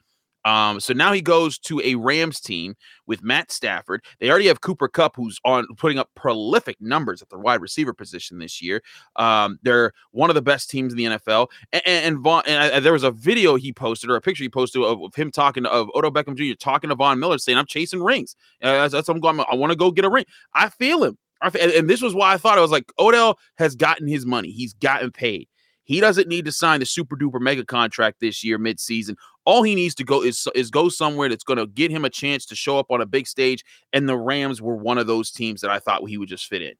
Um, 0.45 0.79
so 0.81 0.93
now 0.93 1.13
he 1.13 1.21
goes 1.21 1.57
to 1.59 1.81
a 1.83 1.95
Rams 1.95 2.39
team 2.41 2.75
with 3.07 3.23
Matt 3.23 3.51
Stafford. 3.51 4.03
They 4.19 4.29
already 4.29 4.47
have 4.47 4.61
Cooper 4.61 4.87
Kupp, 4.89 5.15
who's 5.15 5.39
on 5.45 5.65
putting 5.77 5.99
up 5.99 6.09
prolific 6.15 6.81
numbers 6.81 7.21
at 7.21 7.29
the 7.29 7.37
wide 7.37 7.61
receiver 7.61 7.93
position 7.93 8.39
this 8.39 8.61
year. 8.61 8.81
Um, 9.15 9.57
they're 9.63 9.93
one 10.11 10.29
of 10.29 10.35
the 10.35 10.41
best 10.41 10.69
teams 10.69 10.91
in 10.93 10.97
the 10.97 11.05
NFL. 11.05 11.47
And, 11.71 11.81
and, 11.85 12.19
Von, 12.19 12.43
and 12.45 12.73
I- 12.75 12.79
there 12.81 12.91
was 12.93 13.03
a 13.03 13.11
video 13.11 13.55
he 13.55 13.71
posted 13.71 14.09
or 14.09 14.15
a 14.15 14.21
picture 14.21 14.43
he 14.43 14.49
posted 14.49 14.81
of, 14.83 15.01
of 15.01 15.15
him 15.15 15.31
talking 15.31 15.65
of 15.65 15.89
Odell 15.95 16.11
Beckham 16.11 16.35
Jr. 16.35 16.55
talking 16.59 16.89
to 16.89 16.95
Von 16.95 17.19
Miller, 17.19 17.37
saying, 17.37 17.57
"I'm 17.57 17.65
chasing 17.65 18.03
rings. 18.03 18.35
Uh, 18.61 18.73
that's, 18.73 18.93
that's 18.93 19.09
I'm 19.09 19.19
going. 19.21 19.39
I 19.49 19.55
want 19.55 19.71
to 19.71 19.77
go 19.77 19.91
get 19.91 20.03
a 20.05 20.09
ring. 20.09 20.25
I 20.53 20.69
feel 20.69 21.03
him. 21.05 21.17
And, 21.43 21.55
and 21.55 21.89
this 21.89 22.01
was 22.01 22.15
why 22.15 22.33
I 22.33 22.37
thought 22.37 22.57
I 22.57 22.61
was 22.61 22.71
like, 22.71 22.91
Odell 22.97 23.37
has 23.57 23.75
gotten 23.75 24.07
his 24.07 24.25
money. 24.25 24.51
He's 24.51 24.73
gotten 24.73 25.11
paid. 25.11 25.47
He 25.85 25.99
doesn't 25.99 26.29
need 26.29 26.45
to 26.45 26.51
sign 26.51 26.79
the 26.79 26.85
super 26.85 27.17
duper 27.17 27.41
mega 27.41 27.65
contract 27.65 28.21
this 28.21 28.43
year 28.43 28.57
midseason. 28.57 29.15
All 29.45 29.63
he 29.63 29.75
needs 29.75 29.95
to 29.95 30.05
go 30.05 30.23
is 30.23 30.47
is 30.55 30.71
go 30.71 30.87
somewhere 30.87 31.27
that's 31.27 31.43
going 31.43 31.57
to 31.57 31.67
get 31.67 31.91
him 31.91 32.05
a 32.05 32.09
chance 32.09 32.45
to 32.45 32.55
show 32.55 32.79
up 32.79 32.89
on 32.89 33.01
a 33.01 33.05
big 33.05 33.27
stage. 33.27 33.63
And 33.91 34.07
the 34.07 34.17
Rams 34.17 34.61
were 34.61 34.77
one 34.77 34.97
of 34.97 35.07
those 35.07 35.29
teams 35.29 35.61
that 35.61 35.71
I 35.71 35.79
thought 35.79 36.07
he 36.07 36.17
would 36.17 36.29
just 36.29 36.47
fit 36.47 36.61
in. 36.61 36.73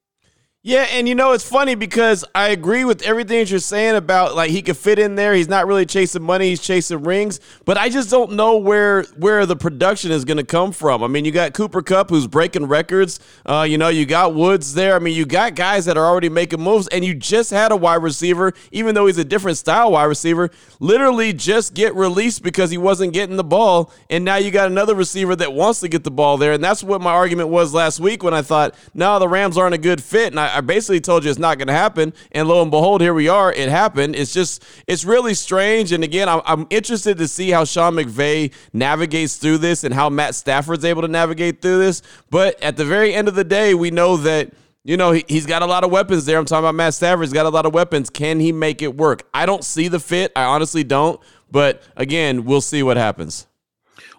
Yeah, 0.66 0.88
and 0.92 1.10
you 1.10 1.14
know 1.14 1.34
it's 1.34 1.44
funny 1.44 1.76
because 1.76 2.24
I 2.34 2.48
agree 2.48 2.86
with 2.86 3.02
everything 3.02 3.40
that 3.40 3.50
you're 3.50 3.60
saying 3.60 3.98
about 3.98 4.34
like 4.34 4.50
he 4.50 4.62
could 4.62 4.78
fit 4.78 4.98
in 4.98 5.16
there. 5.16 5.34
He's 5.34 5.50
not 5.50 5.68
really 5.68 5.86
chasing 5.86 6.24
money; 6.24 6.48
he's 6.48 6.62
chasing 6.62 7.04
rings. 7.04 7.42
But 7.66 7.78
I 7.78 7.90
just 7.90 8.10
don't 8.10 8.32
know 8.32 8.56
where 8.56 9.04
where 9.18 9.46
the 9.46 9.58
production 9.58 10.14
is 10.14 10.24
going 10.24 10.38
to 10.38 10.46
come 10.46 10.72
from. 10.72 11.04
I 11.04 11.08
mean, 11.08 11.26
you 11.26 11.34
got 11.34 11.54
Cooper 11.54 11.82
Kupp 11.82 12.10
who's 12.10 12.28
breaking 12.28 12.68
records. 12.68 13.20
Uh, 13.46 13.68
you 13.70 13.78
know, 13.78 13.90
you 13.90 14.06
got 14.06 14.36
Woods 14.36 14.74
there. 14.74 14.96
I 14.96 15.00
mean, 15.00 15.18
you 15.18 15.26
got 15.26 15.56
guys 15.56 15.84
that 15.84 15.98
are 15.98 16.06
already 16.06 16.30
making 16.30 16.62
moves, 16.62 16.88
and 16.88 17.04
you 17.04 17.14
just 17.14 17.52
had 17.52 17.74
a 17.74 17.76
wide 17.76 18.02
receiver, 18.02 18.54
even 18.72 18.96
though 18.96 19.08
he's 19.08 19.18
a 19.18 19.26
different 19.26 19.58
style 19.58 19.92
wide 19.92 20.06
receiver, 20.06 20.50
literally 20.80 21.34
just 21.34 21.74
get 21.74 21.94
released 21.94 22.42
because 22.42 22.72
he 22.72 22.78
wasn't 22.78 23.12
getting 23.12 23.36
the 23.36 23.44
ball, 23.44 23.92
and 24.10 24.24
now 24.24 24.38
you 24.38 24.50
got 24.50 24.68
another 24.68 24.96
receiver 24.96 25.36
that 25.36 25.52
wants 25.52 25.82
to 25.82 25.90
get 25.90 26.06
the 26.06 26.12
ball 26.12 26.38
there, 26.38 26.54
and 26.54 26.64
that's 26.64 26.82
what 26.82 27.02
my 27.02 27.12
argument 27.12 27.50
was 27.50 27.74
last 27.74 28.00
week 28.00 28.24
when 28.24 28.34
I 28.34 28.42
thought, 28.42 28.76
no, 28.94 29.20
the 29.20 29.28
Rams 29.28 29.58
aren't 29.58 29.76
a 29.76 29.78
good 29.78 30.02
fit, 30.02 30.28
and 30.32 30.40
I, 30.40 30.53
I 30.54 30.62
basically 30.62 31.02
told 31.02 31.24
you 31.24 31.30
it's 31.30 31.40
not 31.40 31.58
going 31.58 31.68
to 31.68 31.74
happen, 31.74 32.14
and 32.32 32.48
lo 32.48 32.62
and 32.62 32.72
behold, 32.72 33.02
here 33.02 33.14
we 33.14 33.28
are. 33.28 33.52
It 33.52 33.70
happened. 33.70 34.16
It's 34.16 34.34
just, 34.34 34.64
it's 34.88 35.04
really 35.04 35.34
strange, 35.34 35.92
and 35.92 36.04
again, 36.04 36.30
I'm, 36.30 36.42
I'm 36.46 36.68
interested 36.70 37.18
to 37.18 37.28
see 37.28 37.50
how 37.50 37.66
Sean 37.66 37.96
McVay 37.96 38.54
navigates 38.72 39.38
through 39.38 39.58
this 39.60 39.84
and 39.84 39.94
how 39.94 40.10
Matt 40.10 40.36
Stafford's 40.36 40.86
able 40.86 41.02
to 41.02 41.08
navigate 41.08 41.62
through 41.62 41.80
this. 41.80 42.02
But 42.30 42.62
at 42.62 42.78
the 42.78 42.86
very 42.86 43.14
end 43.14 43.28
of 43.28 43.36
the 43.36 43.44
day, 43.44 43.74
we 43.74 43.92
know 43.92 44.18
that. 44.18 44.54
You 44.86 44.98
know, 44.98 45.14
he, 45.14 45.24
he's 45.30 45.46
got 45.46 45.62
a 45.62 45.66
lot 45.66 45.86
of 45.86 45.92
weapons 45.92 46.26
there. 46.26 46.38
I'm 46.38 46.44
talking 46.44 46.66
about 46.66 46.76
Matt 46.76 46.94
Stafford. 46.94 47.24
He's 47.24 47.32
got 47.32 47.46
a 47.46 47.50
lot 47.50 47.66
of 47.66 47.74
weapons. 47.74 48.10
Can 48.10 48.42
he 48.42 48.52
make 48.52 48.82
it 48.82 48.98
work? 48.98 49.26
I 49.34 49.46
don't 49.46 49.64
see 49.64 49.88
the 49.88 49.98
fit. 49.98 50.34
I 50.36 50.44
honestly 50.44 50.84
don't. 50.84 51.22
But 51.50 51.82
again, 51.96 52.44
we'll 52.44 52.60
see 52.60 52.84
what 52.84 52.98
happens. 52.98 53.48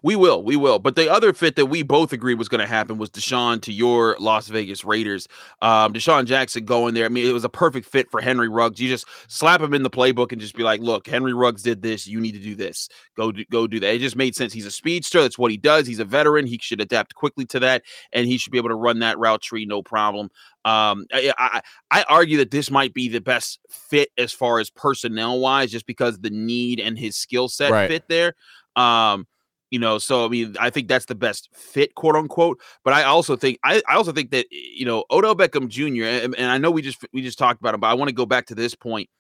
We 0.05 0.17
will, 0.17 0.43
we 0.43 0.55
will. 0.55 0.79
But 0.79 0.97
the 0.97 1.11
other 1.11 1.33
fit 1.33 1.57
that 1.57 1.65
we 1.65 1.83
both 1.83 2.13
agreed 2.13 2.35
was 2.35 2.51
going 2.51 2.61
to 2.61 2.67
happen 2.67 2.99
was 2.99 3.09
DeSean 3.09 3.63
to 3.63 3.73
your 3.73 4.19
Las 4.21 4.49
Vegas 4.49 4.85
Raiders. 4.85 5.27
Um, 5.63 5.95
DeSean 5.95 6.27
Jackson 6.27 6.67
going 6.67 6.93
there. 6.93 7.07
I 7.07 7.09
mean, 7.09 7.27
it 7.27 7.33
was 7.33 7.45
a 7.45 7.49
perfect 7.49 7.89
fit 7.89 8.11
for 8.11 8.21
Henry 8.21 8.49
Ruggs. 8.49 8.79
You 8.79 8.91
just 8.91 9.07
slap 9.29 9.63
him 9.63 9.73
in 9.73 9.83
the 9.83 9.89
playbook 9.89 10.31
and 10.31 10.43
just 10.43 10.55
be 10.55 10.63
like, 10.63 10.83
"Look, 10.83 11.07
Henry 11.07 11.33
Ruggs 11.33 11.63
did 11.63 11.81
this. 11.81 12.07
You 12.07 12.21
need 12.21 12.33
to 12.33 12.39
do 12.39 12.55
this. 12.55 12.91
Go, 13.17 13.33
do, 13.33 13.47
go 13.51 13.67
do 13.67 13.81
that." 13.81 13.95
It 13.95 14.01
just 14.01 14.15
made 14.15 14.37
sense. 14.37 14.53
He's 14.53 14.67
a 14.67 14.71
speedster. 14.71 15.23
That's 15.23 15.39
what 15.39 15.51
he 15.51 15.57
does. 15.57 15.87
He's 15.87 16.01
a 16.01 16.05
veteran. 16.05 16.47
He 16.47 16.59
should 16.61 16.83
adapt 16.83 17.15
quickly 17.15 17.47
to 17.47 17.61
that, 17.61 17.83
and 18.13 18.27
he 18.27 18.37
should 18.37 18.53
be 18.53 18.59
able 18.59 18.69
to 18.69 18.75
run 18.75 18.99
that 18.99 19.19
route 19.19 19.41
tree 19.41 19.65
no 19.65 19.83
problem. 19.83 20.27
Um, 20.67 21.07
I, 21.15 21.33
I, 21.39 21.61
I 21.91 22.05
argue 22.11 22.37
that 22.39 22.51
this 22.51 22.71
might 22.71 22.93
be 22.93 23.09
the 23.09 23.23
best 23.23 23.59
fit 23.71 24.11
as 24.19 24.35
far 24.35 24.61
as 24.61 24.69
personnel 24.69 25.41
wise, 25.41 25.71
just 25.71 25.87
because 25.87 26.19
the 26.19 26.29
need 26.29 26.79
and 26.79 26.99
his 26.99 27.17
skill 27.17 27.49
set 27.49 27.71
Right. 27.73 27.89
fit 27.89 28.05
there. 28.09 28.35
Um, 28.77 29.27
you 29.75 29.81
know, 29.81 29.99
so 29.99 30.25
I 30.25 30.29
mean, 30.29 30.55
I 30.61 30.71
think 30.71 30.87
that's 30.87 31.07
the 31.07 31.17
best 31.17 31.49
fit, 31.53 31.97
quote 31.97 32.15
unquote. 32.15 32.61
But 32.85 32.95
I 32.95 33.03
also 33.03 33.35
think 33.35 33.59
I, 33.65 33.83
I 33.89 33.97
also 33.97 34.13
think 34.13 34.31
that 34.31 34.47
you 34.53 34.87
know 34.87 35.03
Odell 35.11 35.35
Beckham 35.35 35.67
Jr. 35.67 36.05
and, 36.05 36.33
and 36.37 36.49
I 36.49 36.59
know 36.59 36.71
we 36.71 36.81
just 36.81 37.05
we 37.13 37.23
just 37.23 37.41
talked 37.41 37.59
about 37.59 37.75
him, 37.75 37.81
but 37.81 37.89
I 37.89 37.95
want 37.95 38.09
to 38.09 38.15
go 38.15 38.25
back 38.25 38.47
to 38.47 38.55
this 38.55 38.77
point. 38.77 39.11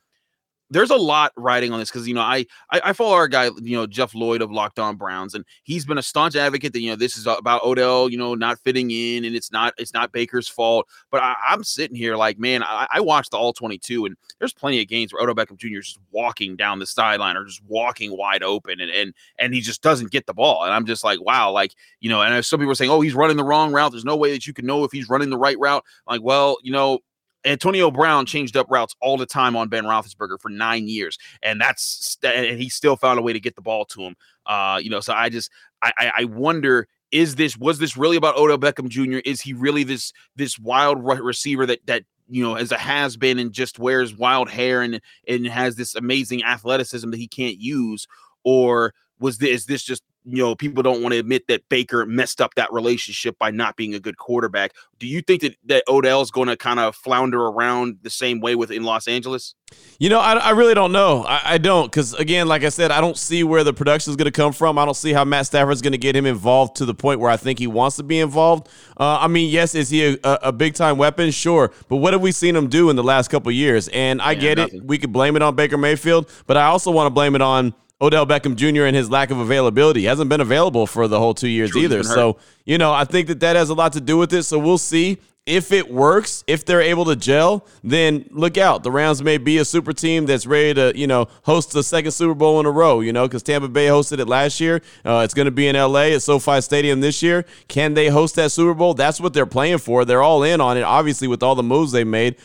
There's 0.70 0.90
a 0.90 0.96
lot 0.96 1.32
riding 1.36 1.72
on 1.72 1.78
this 1.78 1.90
because 1.90 2.08
you 2.08 2.14
know 2.14 2.22
I, 2.22 2.46
I, 2.70 2.80
I 2.86 2.92
follow 2.92 3.14
our 3.14 3.28
guy 3.28 3.50
you 3.62 3.76
know 3.76 3.86
Jeff 3.86 4.14
Lloyd 4.14 4.40
of 4.42 4.50
Locked 4.50 4.78
On 4.78 4.96
Browns 4.96 5.34
and 5.34 5.44
he's 5.62 5.84
been 5.84 5.98
a 5.98 6.02
staunch 6.02 6.36
advocate 6.36 6.72
that 6.72 6.80
you 6.80 6.90
know 6.90 6.96
this 6.96 7.16
is 7.16 7.26
about 7.26 7.62
Odell 7.64 8.08
you 8.08 8.16
know 8.16 8.34
not 8.34 8.58
fitting 8.60 8.90
in 8.90 9.24
and 9.24 9.36
it's 9.36 9.52
not 9.52 9.74
it's 9.78 9.92
not 9.92 10.12
Baker's 10.12 10.48
fault 10.48 10.88
but 11.10 11.22
I, 11.22 11.34
am 11.48 11.64
sitting 11.64 11.96
here 11.96 12.16
like 12.16 12.38
man 12.38 12.62
I, 12.62 12.86
I, 12.92 13.00
watched 13.00 13.32
the 13.32 13.36
all 13.36 13.52
22 13.52 14.06
and 14.06 14.16
there's 14.38 14.54
plenty 14.54 14.80
of 14.80 14.88
games 14.88 15.12
where 15.12 15.22
Odell 15.22 15.34
Beckham 15.34 15.58
Jr. 15.58 15.78
is 15.78 15.86
just 15.86 16.00
walking 16.10 16.56
down 16.56 16.78
the 16.78 16.86
sideline 16.86 17.36
or 17.36 17.44
just 17.44 17.62
walking 17.66 18.16
wide 18.16 18.42
open 18.42 18.80
and 18.80 18.90
and 18.90 19.14
and 19.38 19.54
he 19.54 19.60
just 19.60 19.82
doesn't 19.82 20.10
get 20.10 20.26
the 20.26 20.34
ball 20.34 20.64
and 20.64 20.72
I'm 20.72 20.86
just 20.86 21.04
like 21.04 21.20
wow 21.20 21.50
like 21.50 21.74
you 22.00 22.08
know 22.08 22.22
and 22.22 22.44
some 22.44 22.58
people 22.58 22.72
are 22.72 22.76
saying 22.76 22.90
oh 22.90 23.00
he's 23.00 23.14
running 23.14 23.36
the 23.36 23.44
wrong 23.44 23.72
route 23.72 23.92
there's 23.92 24.04
no 24.04 24.16
way 24.16 24.32
that 24.32 24.46
you 24.46 24.54
can 24.54 24.66
know 24.66 24.84
if 24.84 24.92
he's 24.92 25.08
running 25.08 25.30
the 25.30 25.38
right 25.38 25.58
route 25.58 25.84
like 26.06 26.22
well 26.22 26.56
you 26.62 26.72
know 26.72 27.00
Antonio 27.44 27.90
Brown 27.90 28.26
changed 28.26 28.56
up 28.56 28.66
routes 28.70 28.94
all 29.00 29.16
the 29.16 29.26
time 29.26 29.56
on 29.56 29.68
Ben 29.68 29.84
Roethlisberger 29.84 30.40
for 30.40 30.48
nine 30.48 30.88
years, 30.88 31.18
and 31.42 31.60
that's 31.60 32.16
and 32.24 32.60
he 32.60 32.68
still 32.68 32.96
found 32.96 33.18
a 33.18 33.22
way 33.22 33.32
to 33.32 33.40
get 33.40 33.54
the 33.54 33.62
ball 33.62 33.84
to 33.86 34.02
him. 34.02 34.16
Uh, 34.46 34.78
you 34.82 34.90
know, 34.90 35.00
so 35.00 35.12
I 35.12 35.28
just 35.28 35.50
I 35.82 36.12
I 36.18 36.24
wonder 36.24 36.88
is 37.12 37.36
this 37.36 37.56
was 37.56 37.78
this 37.78 37.96
really 37.96 38.16
about 38.16 38.36
Odell 38.36 38.58
Beckham 38.58 38.88
Jr. 38.88 39.18
Is 39.24 39.40
he 39.40 39.52
really 39.52 39.84
this 39.84 40.12
this 40.36 40.58
wild 40.58 41.04
receiver 41.04 41.66
that 41.66 41.86
that 41.86 42.04
you 42.28 42.42
know 42.42 42.56
as 42.56 42.72
a 42.72 42.78
has 42.78 43.16
been 43.16 43.38
and 43.38 43.52
just 43.52 43.78
wears 43.78 44.16
wild 44.16 44.50
hair 44.50 44.82
and 44.82 45.00
and 45.28 45.46
has 45.46 45.76
this 45.76 45.94
amazing 45.94 46.42
athleticism 46.42 47.10
that 47.10 47.18
he 47.18 47.28
can't 47.28 47.58
use, 47.58 48.06
or 48.42 48.94
was 49.20 49.38
this 49.38 49.50
is 49.50 49.66
this 49.66 49.84
just 49.84 50.02
you 50.24 50.42
know, 50.42 50.54
people 50.54 50.82
don't 50.82 51.02
want 51.02 51.12
to 51.12 51.18
admit 51.18 51.48
that 51.48 51.68
Baker 51.68 52.06
messed 52.06 52.40
up 52.40 52.54
that 52.54 52.72
relationship 52.72 53.38
by 53.38 53.50
not 53.50 53.76
being 53.76 53.94
a 53.94 54.00
good 54.00 54.16
quarterback. 54.16 54.72
Do 54.98 55.06
you 55.06 55.20
think 55.20 55.42
that, 55.42 55.56
that 55.66 55.84
Odell's 55.86 56.30
going 56.30 56.48
to 56.48 56.56
kind 56.56 56.80
of 56.80 56.96
flounder 56.96 57.40
around 57.42 57.98
the 58.02 58.10
same 58.10 58.40
way 58.40 58.54
with 58.54 58.70
in 58.70 58.84
Los 58.84 59.06
Angeles? 59.06 59.54
You 59.98 60.08
know, 60.08 60.20
I, 60.20 60.34
I 60.34 60.50
really 60.50 60.72
don't 60.72 60.92
know. 60.92 61.24
I, 61.24 61.54
I 61.54 61.58
don't 61.58 61.90
because 61.90 62.14
again, 62.14 62.48
like 62.48 62.64
I 62.64 62.68
said, 62.70 62.90
I 62.90 63.00
don't 63.00 63.18
see 63.18 63.44
where 63.44 63.64
the 63.64 63.72
production 63.72 64.12
is 64.12 64.16
going 64.16 64.26
to 64.26 64.32
come 64.32 64.52
from. 64.52 64.78
I 64.78 64.84
don't 64.84 64.96
see 64.96 65.12
how 65.12 65.24
Matt 65.24 65.46
Stafford's 65.46 65.82
going 65.82 65.92
to 65.92 65.98
get 65.98 66.16
him 66.16 66.26
involved 66.26 66.76
to 66.76 66.84
the 66.84 66.94
point 66.94 67.20
where 67.20 67.30
I 67.30 67.36
think 67.36 67.58
he 67.58 67.66
wants 67.66 67.96
to 67.96 68.02
be 68.02 68.18
involved. 68.18 68.68
Uh, 68.98 69.18
I 69.20 69.28
mean, 69.28 69.50
yes, 69.50 69.74
is 69.74 69.90
he 69.90 70.14
a, 70.14 70.18
a, 70.22 70.52
big 70.52 70.74
time 70.74 70.96
weapon? 70.96 71.30
Sure, 71.30 71.72
but 71.88 71.96
what 71.96 72.12
have 72.12 72.22
we 72.22 72.32
seen 72.32 72.56
him 72.56 72.68
do 72.68 72.88
in 72.88 72.96
the 72.96 73.04
last 73.04 73.28
couple 73.28 73.52
years? 73.52 73.88
And 73.88 74.22
I 74.22 74.32
yeah, 74.32 74.40
get 74.40 74.58
nothing. 74.58 74.80
it. 74.80 74.86
We 74.86 74.98
could 74.98 75.12
blame 75.12 75.36
it 75.36 75.42
on 75.42 75.54
Baker 75.54 75.76
Mayfield, 75.76 76.30
but 76.46 76.56
I 76.56 76.66
also 76.66 76.90
want 76.90 77.06
to 77.06 77.10
blame 77.10 77.34
it 77.34 77.42
on 77.42 77.74
Odell 78.04 78.26
Beckham 78.26 78.54
Jr. 78.54 78.84
and 78.84 78.94
his 78.94 79.10
lack 79.10 79.30
of 79.30 79.38
availability. 79.38 80.00
He 80.00 80.06
hasn't 80.06 80.28
been 80.28 80.40
available 80.40 80.86
for 80.86 81.08
the 81.08 81.18
whole 81.18 81.32
two 81.32 81.48
years 81.48 81.70
True, 81.70 81.82
either. 81.82 82.02
So, 82.02 82.36
you 82.66 82.76
know, 82.76 82.92
I 82.92 83.04
think 83.04 83.28
that 83.28 83.40
that 83.40 83.56
has 83.56 83.70
a 83.70 83.74
lot 83.74 83.94
to 83.94 84.00
do 84.00 84.18
with 84.18 84.32
it. 84.34 84.42
So 84.42 84.58
we'll 84.58 84.78
see 84.78 85.18
if 85.46 85.72
it 85.72 85.90
works, 85.92 86.42
if 86.46 86.64
they're 86.64 86.80
able 86.80 87.04
to 87.04 87.16
gel, 87.16 87.66
then 87.82 88.26
look 88.30 88.56
out. 88.56 88.82
The 88.82 88.90
Rams 88.90 89.22
may 89.22 89.36
be 89.36 89.58
a 89.58 89.64
super 89.64 89.92
team 89.92 90.24
that's 90.26 90.46
ready 90.46 90.74
to, 90.74 90.92
you 90.96 91.06
know, 91.06 91.28
host 91.42 91.72
the 91.72 91.82
second 91.82 92.12
Super 92.12 92.34
Bowl 92.34 92.60
in 92.60 92.66
a 92.66 92.70
row, 92.70 93.00
you 93.00 93.12
know, 93.12 93.26
because 93.26 93.42
Tampa 93.42 93.68
Bay 93.68 93.86
hosted 93.86 94.20
it 94.20 94.26
last 94.26 94.58
year. 94.60 94.80
Uh, 95.04 95.22
it's 95.24 95.34
going 95.34 95.46
to 95.46 95.52
be 95.52 95.68
in 95.68 95.76
LA 95.76 96.12
at 96.14 96.22
SoFi 96.22 96.60
Stadium 96.62 97.00
this 97.00 97.22
year. 97.22 97.44
Can 97.68 97.92
they 97.94 98.08
host 98.08 98.36
that 98.36 98.52
Super 98.52 98.74
Bowl? 98.74 98.94
That's 98.94 99.20
what 99.20 99.34
they're 99.34 99.44
playing 99.44 99.78
for. 99.78 100.04
They're 100.04 100.22
all 100.22 100.42
in 100.42 100.60
on 100.60 100.78
it, 100.78 100.82
obviously, 100.82 101.28
with 101.28 101.42
all 101.42 101.54
the 101.54 101.62
moves 101.62 101.92
they 101.92 102.04
made. 102.04 102.36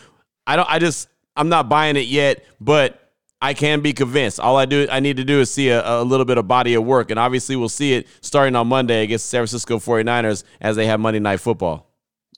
I 0.45 0.57
don't, 0.57 0.69
I 0.69 0.79
just, 0.79 1.07
I'm 1.37 1.47
not 1.47 1.69
buying 1.69 1.95
it 1.95 2.07
yet, 2.07 2.43
but 2.59 3.08
I 3.41 3.53
can 3.53 3.79
be 3.79 3.93
convinced. 3.93 4.39
All 4.39 4.58
I 4.58 4.65
do, 4.65 4.88
I 4.91 5.00
need 5.00 5.17
to 5.17 5.24
do 5.24 5.39
is 5.39 5.50
see 5.50 5.69
a, 5.69 6.01
a, 6.01 6.03
little 6.03 6.25
bit 6.25 6.38
of 6.38 6.48
body 6.48 6.74
of 6.74 6.84
work. 6.84 7.10
And 7.10 7.17
obviously, 7.17 7.55
we'll 7.55 7.69
see 7.69 7.93
it 7.93 8.08
starting 8.22 8.55
on 8.55 8.67
Monday 8.67 9.03
against 9.03 9.27
San 9.27 9.39
Francisco 9.39 9.79
49ers 9.79 10.43
as 10.60 10.75
they 10.75 10.86
have 10.88 11.00
Monday 11.00 11.19
Night 11.19 11.39
Football. 11.39 11.89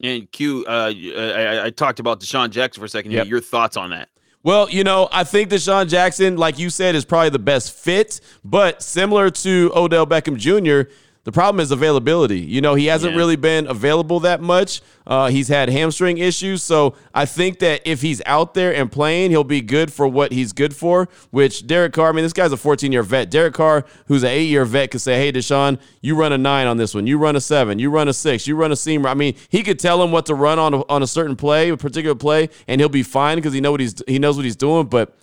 And 0.03 0.31
Q, 0.31 0.65
uh, 0.67 0.91
I, 0.93 1.65
I, 1.65 1.69
talked 1.69 1.99
about 1.99 2.19
DeSean 2.19 2.49
Jackson 2.49 2.81
for 2.81 2.85
a 2.85 2.89
second. 2.89 3.11
Yep. 3.11 3.27
Your 3.27 3.39
thoughts 3.39 3.77
on 3.77 3.91
that? 3.91 4.09
Well, 4.43 4.69
you 4.69 4.83
know, 4.83 5.07
I 5.11 5.23
think 5.23 5.49
DeSean 5.49 5.87
Jackson, 5.87 6.37
like 6.37 6.57
you 6.57 6.71
said, 6.71 6.95
is 6.95 7.05
probably 7.05 7.29
the 7.29 7.39
best 7.39 7.73
fit. 7.73 8.19
But 8.43 8.81
similar 8.81 9.29
to 9.29 9.71
Odell 9.75 10.07
Beckham 10.07 10.37
Jr., 10.37 10.91
the 11.23 11.31
problem 11.31 11.59
is 11.59 11.69
availability. 11.69 12.39
You 12.39 12.61
know, 12.61 12.73
he 12.73 12.87
hasn't 12.87 13.13
yeah. 13.13 13.17
really 13.17 13.35
been 13.35 13.67
available 13.67 14.21
that 14.21 14.41
much. 14.41 14.81
Uh, 15.05 15.27
he's 15.27 15.49
had 15.49 15.69
hamstring 15.69 16.17
issues. 16.17 16.63
So 16.63 16.95
I 17.13 17.25
think 17.25 17.59
that 17.59 17.81
if 17.85 18.01
he's 18.01 18.23
out 18.25 18.55
there 18.55 18.73
and 18.73 18.91
playing, 18.91 19.29
he'll 19.29 19.43
be 19.43 19.61
good 19.61 19.93
for 19.93 20.07
what 20.07 20.31
he's 20.31 20.51
good 20.51 20.75
for, 20.75 21.07
which 21.29 21.67
Derek 21.67 21.93
Carr, 21.93 22.09
I 22.09 22.11
mean, 22.13 22.23
this 22.23 22.33
guy's 22.33 22.51
a 22.51 22.57
14 22.57 22.91
year 22.91 23.03
vet. 23.03 23.29
Derek 23.29 23.53
Carr, 23.53 23.85
who's 24.07 24.23
an 24.23 24.29
eight 24.29 24.49
year 24.49 24.65
vet, 24.65 24.89
could 24.89 25.01
say, 25.01 25.15
hey, 25.15 25.31
DeSean, 25.31 25.79
you 26.01 26.15
run 26.15 26.33
a 26.33 26.39
nine 26.39 26.65
on 26.65 26.77
this 26.77 26.95
one. 26.95 27.05
You 27.05 27.19
run 27.19 27.35
a 27.35 27.41
seven. 27.41 27.77
You 27.77 27.91
run 27.91 28.07
a 28.07 28.13
six. 28.13 28.47
You 28.47 28.55
run 28.55 28.71
a 28.71 28.75
seam. 28.75 29.05
I 29.05 29.13
mean, 29.13 29.35
he 29.49 29.61
could 29.61 29.77
tell 29.77 30.01
him 30.01 30.11
what 30.11 30.25
to 30.25 30.33
run 30.33 30.57
on 30.57 30.73
a, 30.73 30.87
on 30.87 31.03
a 31.03 31.07
certain 31.07 31.35
play, 31.35 31.69
a 31.69 31.77
particular 31.77 32.15
play, 32.15 32.49
and 32.67 32.81
he'll 32.81 32.89
be 32.89 33.03
fine 33.03 33.37
because 33.37 33.53
he, 33.53 33.61
know 33.61 33.71
what 33.71 33.79
he's, 33.79 34.01
he 34.07 34.17
knows 34.17 34.37
what 34.37 34.45
he's 34.45 34.55
doing. 34.55 34.87
But 34.87 35.15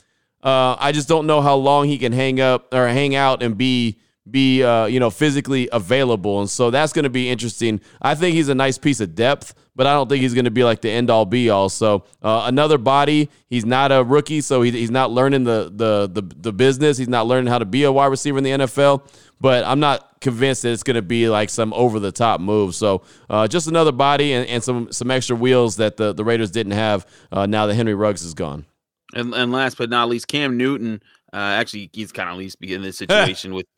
uh, 0.45 0.77
I 0.79 0.93
just 0.93 1.09
don't 1.09 1.27
know 1.27 1.41
how 1.41 1.57
long 1.57 1.89
he 1.89 1.99
can 1.99 2.13
hang 2.13 2.41
up 2.41 2.73
or 2.73 2.87
hang 2.87 3.17
out 3.17 3.43
and 3.43 3.59
be 3.59 3.99
be 4.31 4.63
uh, 4.63 4.87
you 4.87 5.01
know 5.01 5.11
physically 5.11 5.69
available, 5.73 6.41
and 6.41 6.49
so 6.49 6.71
that's 6.71 6.93
going 6.93 7.05
to 7.05 7.11
be 7.11 7.29
interesting. 7.29 7.81
I 8.01 8.15
think 8.15 8.35
he's 8.35 8.49
a 8.49 8.55
nice 8.55 8.79
piece 8.79 9.01
of 9.01 9.15
depth, 9.15 9.55
but 9.75 9.87
I 9.87 9.93
don't 9.95 10.09
think 10.09 10.23
he's 10.23 10.35
going 10.35 10.45
to 10.45 10.51
be 10.51 10.65
like 10.65 10.81
the 10.81 10.91
end 10.91 11.11
all 11.11 11.25
be 11.25 11.51
all. 11.51 11.69
So 11.69 12.05
uh, 12.23 12.43
another 12.47 12.79
body. 12.79 13.31
He's 13.49 13.65
not 13.65 13.93
a 13.93 14.03
rookie, 14.03 14.41
so 14.41 14.63
he, 14.63 14.71
he's 14.71 14.91
not 14.91 15.11
learning 15.11 15.45
the, 15.45 15.73
the 15.75 16.09
the 16.21 16.35
the 16.37 16.53
business. 16.53 16.99
He's 16.99 17.09
not 17.09 17.27
learning 17.27 17.51
how 17.51 17.59
to 17.59 17.65
be 17.65 17.85
a 17.85 17.93
wide 17.93 18.07
receiver 18.07 18.39
in 18.39 18.45
the 18.45 18.51
NFL. 18.51 19.09
But 19.41 19.65
I'm 19.65 19.81
not 19.81 20.21
convinced 20.21 20.63
that 20.63 20.73
it's 20.73 20.83
going 20.83 20.97
to 20.97 21.03
be 21.03 21.29
like 21.29 21.49
some 21.49 21.73
over 21.73 22.01
the 22.01 22.11
top 22.11 22.41
move. 22.41 22.75
So 22.75 23.03
uh, 23.31 23.47
just 23.47 23.69
another 23.69 23.93
body 23.93 24.33
and, 24.33 24.49
and 24.49 24.63
some 24.65 24.91
some 24.93 25.11
extra 25.11 25.37
wheels 25.37 25.77
that 25.77 25.97
the 25.97 26.13
the 26.13 26.25
Raiders 26.25 26.51
didn't 26.51 26.73
have 26.73 27.07
uh, 27.31 27.47
now 27.47 27.67
that 27.67 27.75
Henry 27.75 27.95
Ruggs 27.95 28.23
is 28.23 28.35
gone. 28.35 28.67
And, 29.15 29.33
and 29.33 29.53
last 29.53 29.79
but 29.79 29.89
not 29.89 30.09
least, 30.09 30.29
Cam 30.29 30.57
Newton 30.57 31.03
uh, 31.33 31.37
actually, 31.37 31.91
he's 31.93 32.13
kind 32.13 32.29
of 32.29 32.35
at 32.35 32.39
least 32.39 32.57
in 32.61 32.83
this 32.83 32.99
situation 32.99 33.55
with 33.55 33.67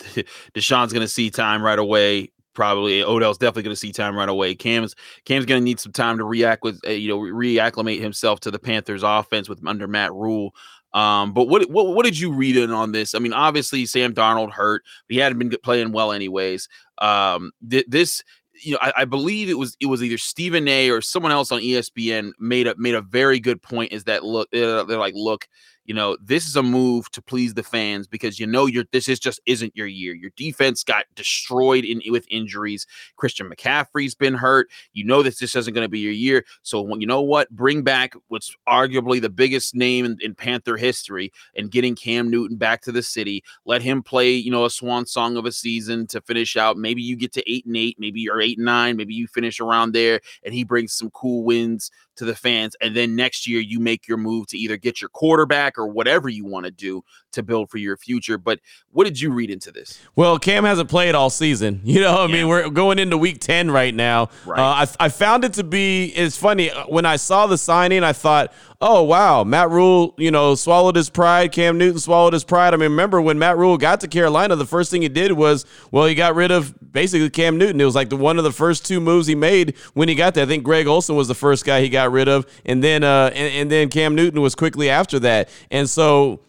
DeSean's 0.54 0.92
going 0.92 1.04
to 1.04 1.08
see 1.08 1.30
time 1.30 1.62
right 1.62 1.78
away. 1.78 2.30
Probably 2.54 3.02
Odell's 3.02 3.38
definitely 3.38 3.64
going 3.64 3.74
to 3.74 3.80
see 3.80 3.92
time 3.92 4.16
right 4.16 4.28
away. 4.28 4.54
Cam's 4.54 4.94
Cam's 5.24 5.46
going 5.46 5.60
to 5.60 5.64
need 5.64 5.80
some 5.80 5.92
time 5.92 6.18
to 6.18 6.24
react 6.24 6.62
with 6.62 6.80
uh, 6.86 6.90
you 6.90 7.08
know 7.08 7.18
reacclimate 7.18 8.00
himself 8.00 8.40
to 8.40 8.50
the 8.50 8.58
Panthers' 8.58 9.02
offense 9.02 9.48
with 9.48 9.64
under 9.66 9.86
Matt 9.86 10.12
Rhule. 10.12 10.54
Um, 10.92 11.32
but 11.32 11.44
what, 11.48 11.70
what 11.70 11.94
what 11.94 12.04
did 12.04 12.18
you 12.18 12.32
read 12.32 12.56
in 12.56 12.70
on 12.70 12.92
this? 12.92 13.14
I 13.14 13.20
mean, 13.20 13.32
obviously 13.32 13.86
Sam 13.86 14.12
Darnold 14.12 14.52
hurt. 14.52 14.82
He 15.08 15.18
hadn't 15.18 15.38
been 15.38 15.52
playing 15.62 15.92
well 15.92 16.12
anyways. 16.12 16.68
Um, 16.98 17.52
th- 17.68 17.86
this 17.88 18.22
you 18.62 18.72
know, 18.72 18.78
I, 18.82 18.92
I, 18.98 19.04
believe 19.04 19.48
it 19.48 19.58
was 19.58 19.76
it 19.80 19.86
was 19.86 20.02
either 20.02 20.18
Stephen 20.18 20.68
A. 20.68 20.90
or 20.90 21.00
someone 21.00 21.32
else 21.32 21.50
on 21.52 21.60
ESPN 21.60 22.32
made 22.38 22.66
a 22.66 22.74
made 22.76 22.94
a 22.94 23.02
very 23.02 23.40
good 23.40 23.62
point. 23.62 23.92
Is 23.92 24.04
that 24.04 24.24
look? 24.24 24.48
Uh, 24.54 24.84
they're 24.84 24.98
like, 24.98 25.14
look, 25.14 25.48
you 25.90 25.94
know, 25.94 26.16
this 26.22 26.46
is 26.46 26.54
a 26.54 26.62
move 26.62 27.10
to 27.10 27.20
please 27.20 27.54
the 27.54 27.64
fans 27.64 28.06
because 28.06 28.38
you 28.38 28.46
know 28.46 28.66
you're 28.66 28.84
this 28.92 29.08
is 29.08 29.18
just 29.18 29.40
isn't 29.44 29.74
your 29.74 29.88
year. 29.88 30.14
Your 30.14 30.30
defense 30.36 30.84
got 30.84 31.06
destroyed 31.16 31.84
in 31.84 32.00
with 32.12 32.24
injuries. 32.30 32.86
Christian 33.16 33.50
McCaffrey's 33.50 34.14
been 34.14 34.34
hurt. 34.34 34.70
You 34.92 35.02
know 35.02 35.24
that 35.24 35.36
this 35.40 35.56
isn't 35.56 35.74
going 35.74 35.84
to 35.84 35.88
be 35.88 35.98
your 35.98 36.12
year. 36.12 36.44
So 36.62 36.94
you 36.94 37.08
know 37.08 37.22
what? 37.22 37.50
Bring 37.50 37.82
back 37.82 38.14
what's 38.28 38.54
arguably 38.68 39.20
the 39.20 39.30
biggest 39.30 39.74
name 39.74 40.04
in, 40.04 40.16
in, 40.20 40.36
Panther 40.36 40.76
history 40.76 41.32
and 41.56 41.72
getting 41.72 41.96
Cam 41.96 42.30
Newton 42.30 42.56
back 42.56 42.82
to 42.82 42.92
the 42.92 43.02
city. 43.02 43.42
Let 43.64 43.82
him 43.82 44.00
play, 44.00 44.30
you 44.30 44.52
know, 44.52 44.66
a 44.66 44.70
swan 44.70 45.06
song 45.06 45.36
of 45.36 45.44
a 45.44 45.50
season 45.50 46.06
to 46.06 46.20
finish 46.20 46.56
out. 46.56 46.76
Maybe 46.76 47.02
you 47.02 47.16
get 47.16 47.32
to 47.32 47.50
eight 47.50 47.66
and 47.66 47.76
eight, 47.76 47.96
maybe 47.98 48.20
you're 48.20 48.40
eight 48.40 48.58
and 48.58 48.64
nine, 48.64 48.96
maybe 48.96 49.14
you 49.14 49.26
finish 49.26 49.58
around 49.58 49.90
there 49.90 50.20
and 50.44 50.54
he 50.54 50.62
brings 50.62 50.92
some 50.92 51.10
cool 51.10 51.42
wins 51.42 51.90
to 52.20 52.26
the 52.26 52.36
fans. 52.36 52.76
And 52.80 52.94
then 52.94 53.16
next 53.16 53.48
year 53.48 53.60
you 53.60 53.80
make 53.80 54.06
your 54.06 54.18
move 54.18 54.46
to 54.48 54.58
either 54.58 54.76
get 54.76 55.00
your 55.00 55.08
quarterback 55.08 55.78
or 55.78 55.86
whatever 55.86 56.28
you 56.28 56.44
want 56.44 56.66
to 56.66 56.70
do 56.70 57.02
to 57.32 57.42
build 57.42 57.70
for 57.70 57.78
your 57.78 57.96
future. 57.96 58.36
But 58.36 58.60
what 58.92 59.04
did 59.04 59.18
you 59.18 59.32
read 59.32 59.50
into 59.50 59.72
this? 59.72 59.98
Well, 60.16 60.38
Cam 60.38 60.64
hasn't 60.64 60.90
played 60.90 61.14
all 61.14 61.30
season. 61.30 61.80
You 61.90 62.02
know, 62.02 62.18
I 62.18 62.26
yeah. 62.26 62.32
mean, 62.32 62.48
we're 62.48 62.70
going 62.70 63.00
into 63.00 63.18
week 63.18 63.40
10 63.40 63.68
right 63.72 63.92
now. 63.92 64.28
Right. 64.46 64.60
Uh, 64.60 64.86
I, 65.00 65.06
I 65.06 65.08
found 65.08 65.44
it 65.44 65.54
to 65.54 65.64
be, 65.64 66.04
it's 66.14 66.36
funny. 66.36 66.70
Uh, 66.70 66.84
when 66.84 67.04
I 67.04 67.16
saw 67.16 67.48
the 67.48 67.58
signing, 67.58 68.04
I 68.04 68.12
thought, 68.12 68.52
oh, 68.80 69.02
wow, 69.02 69.44
Matt 69.44 69.68
Rhule, 69.70 70.14
you 70.16 70.30
know, 70.30 70.54
swallowed 70.54 70.96
his 70.96 71.10
pride. 71.10 71.52
Cam 71.52 71.76
Newton 71.76 72.00
swallowed 72.00 72.32
his 72.32 72.44
pride. 72.44 72.72
I 72.72 72.78
mean, 72.78 72.90
remember 72.90 73.20
when 73.20 73.38
Matt 73.38 73.58
Rhule 73.58 73.76
got 73.76 74.00
to 74.00 74.08
Carolina, 74.08 74.56
the 74.56 74.66
first 74.66 74.90
thing 74.90 75.02
he 75.02 75.08
did 75.08 75.32
was, 75.32 75.66
well, 75.90 76.06
he 76.06 76.14
got 76.14 76.34
rid 76.34 76.50
of 76.50 76.74
basically 76.92 77.28
Cam 77.28 77.58
Newton. 77.58 77.80
It 77.80 77.84
was 77.84 77.94
like 77.94 78.08
the 78.08 78.16
one 78.16 78.38
of 78.38 78.44
the 78.44 78.52
first 78.52 78.86
two 78.86 79.00
moves 79.00 79.26
he 79.26 79.34
made 79.34 79.76
when 79.92 80.08
he 80.08 80.14
got 80.14 80.34
there. 80.34 80.44
I 80.44 80.48
think 80.48 80.64
Greg 80.64 80.86
Olsen 80.86 81.14
was 81.14 81.28
the 81.28 81.34
first 81.34 81.64
guy 81.64 81.82
he 81.82 81.90
got 81.90 82.10
rid 82.10 82.28
of. 82.28 82.46
And 82.64 82.82
then, 82.82 83.04
uh, 83.04 83.30
and, 83.34 83.54
and 83.54 83.70
then 83.70 83.90
Cam 83.90 84.14
Newton 84.14 84.40
was 84.40 84.54
quickly 84.54 84.88
after 84.88 85.18
that. 85.20 85.50
And 85.70 85.88
so, 85.88 86.40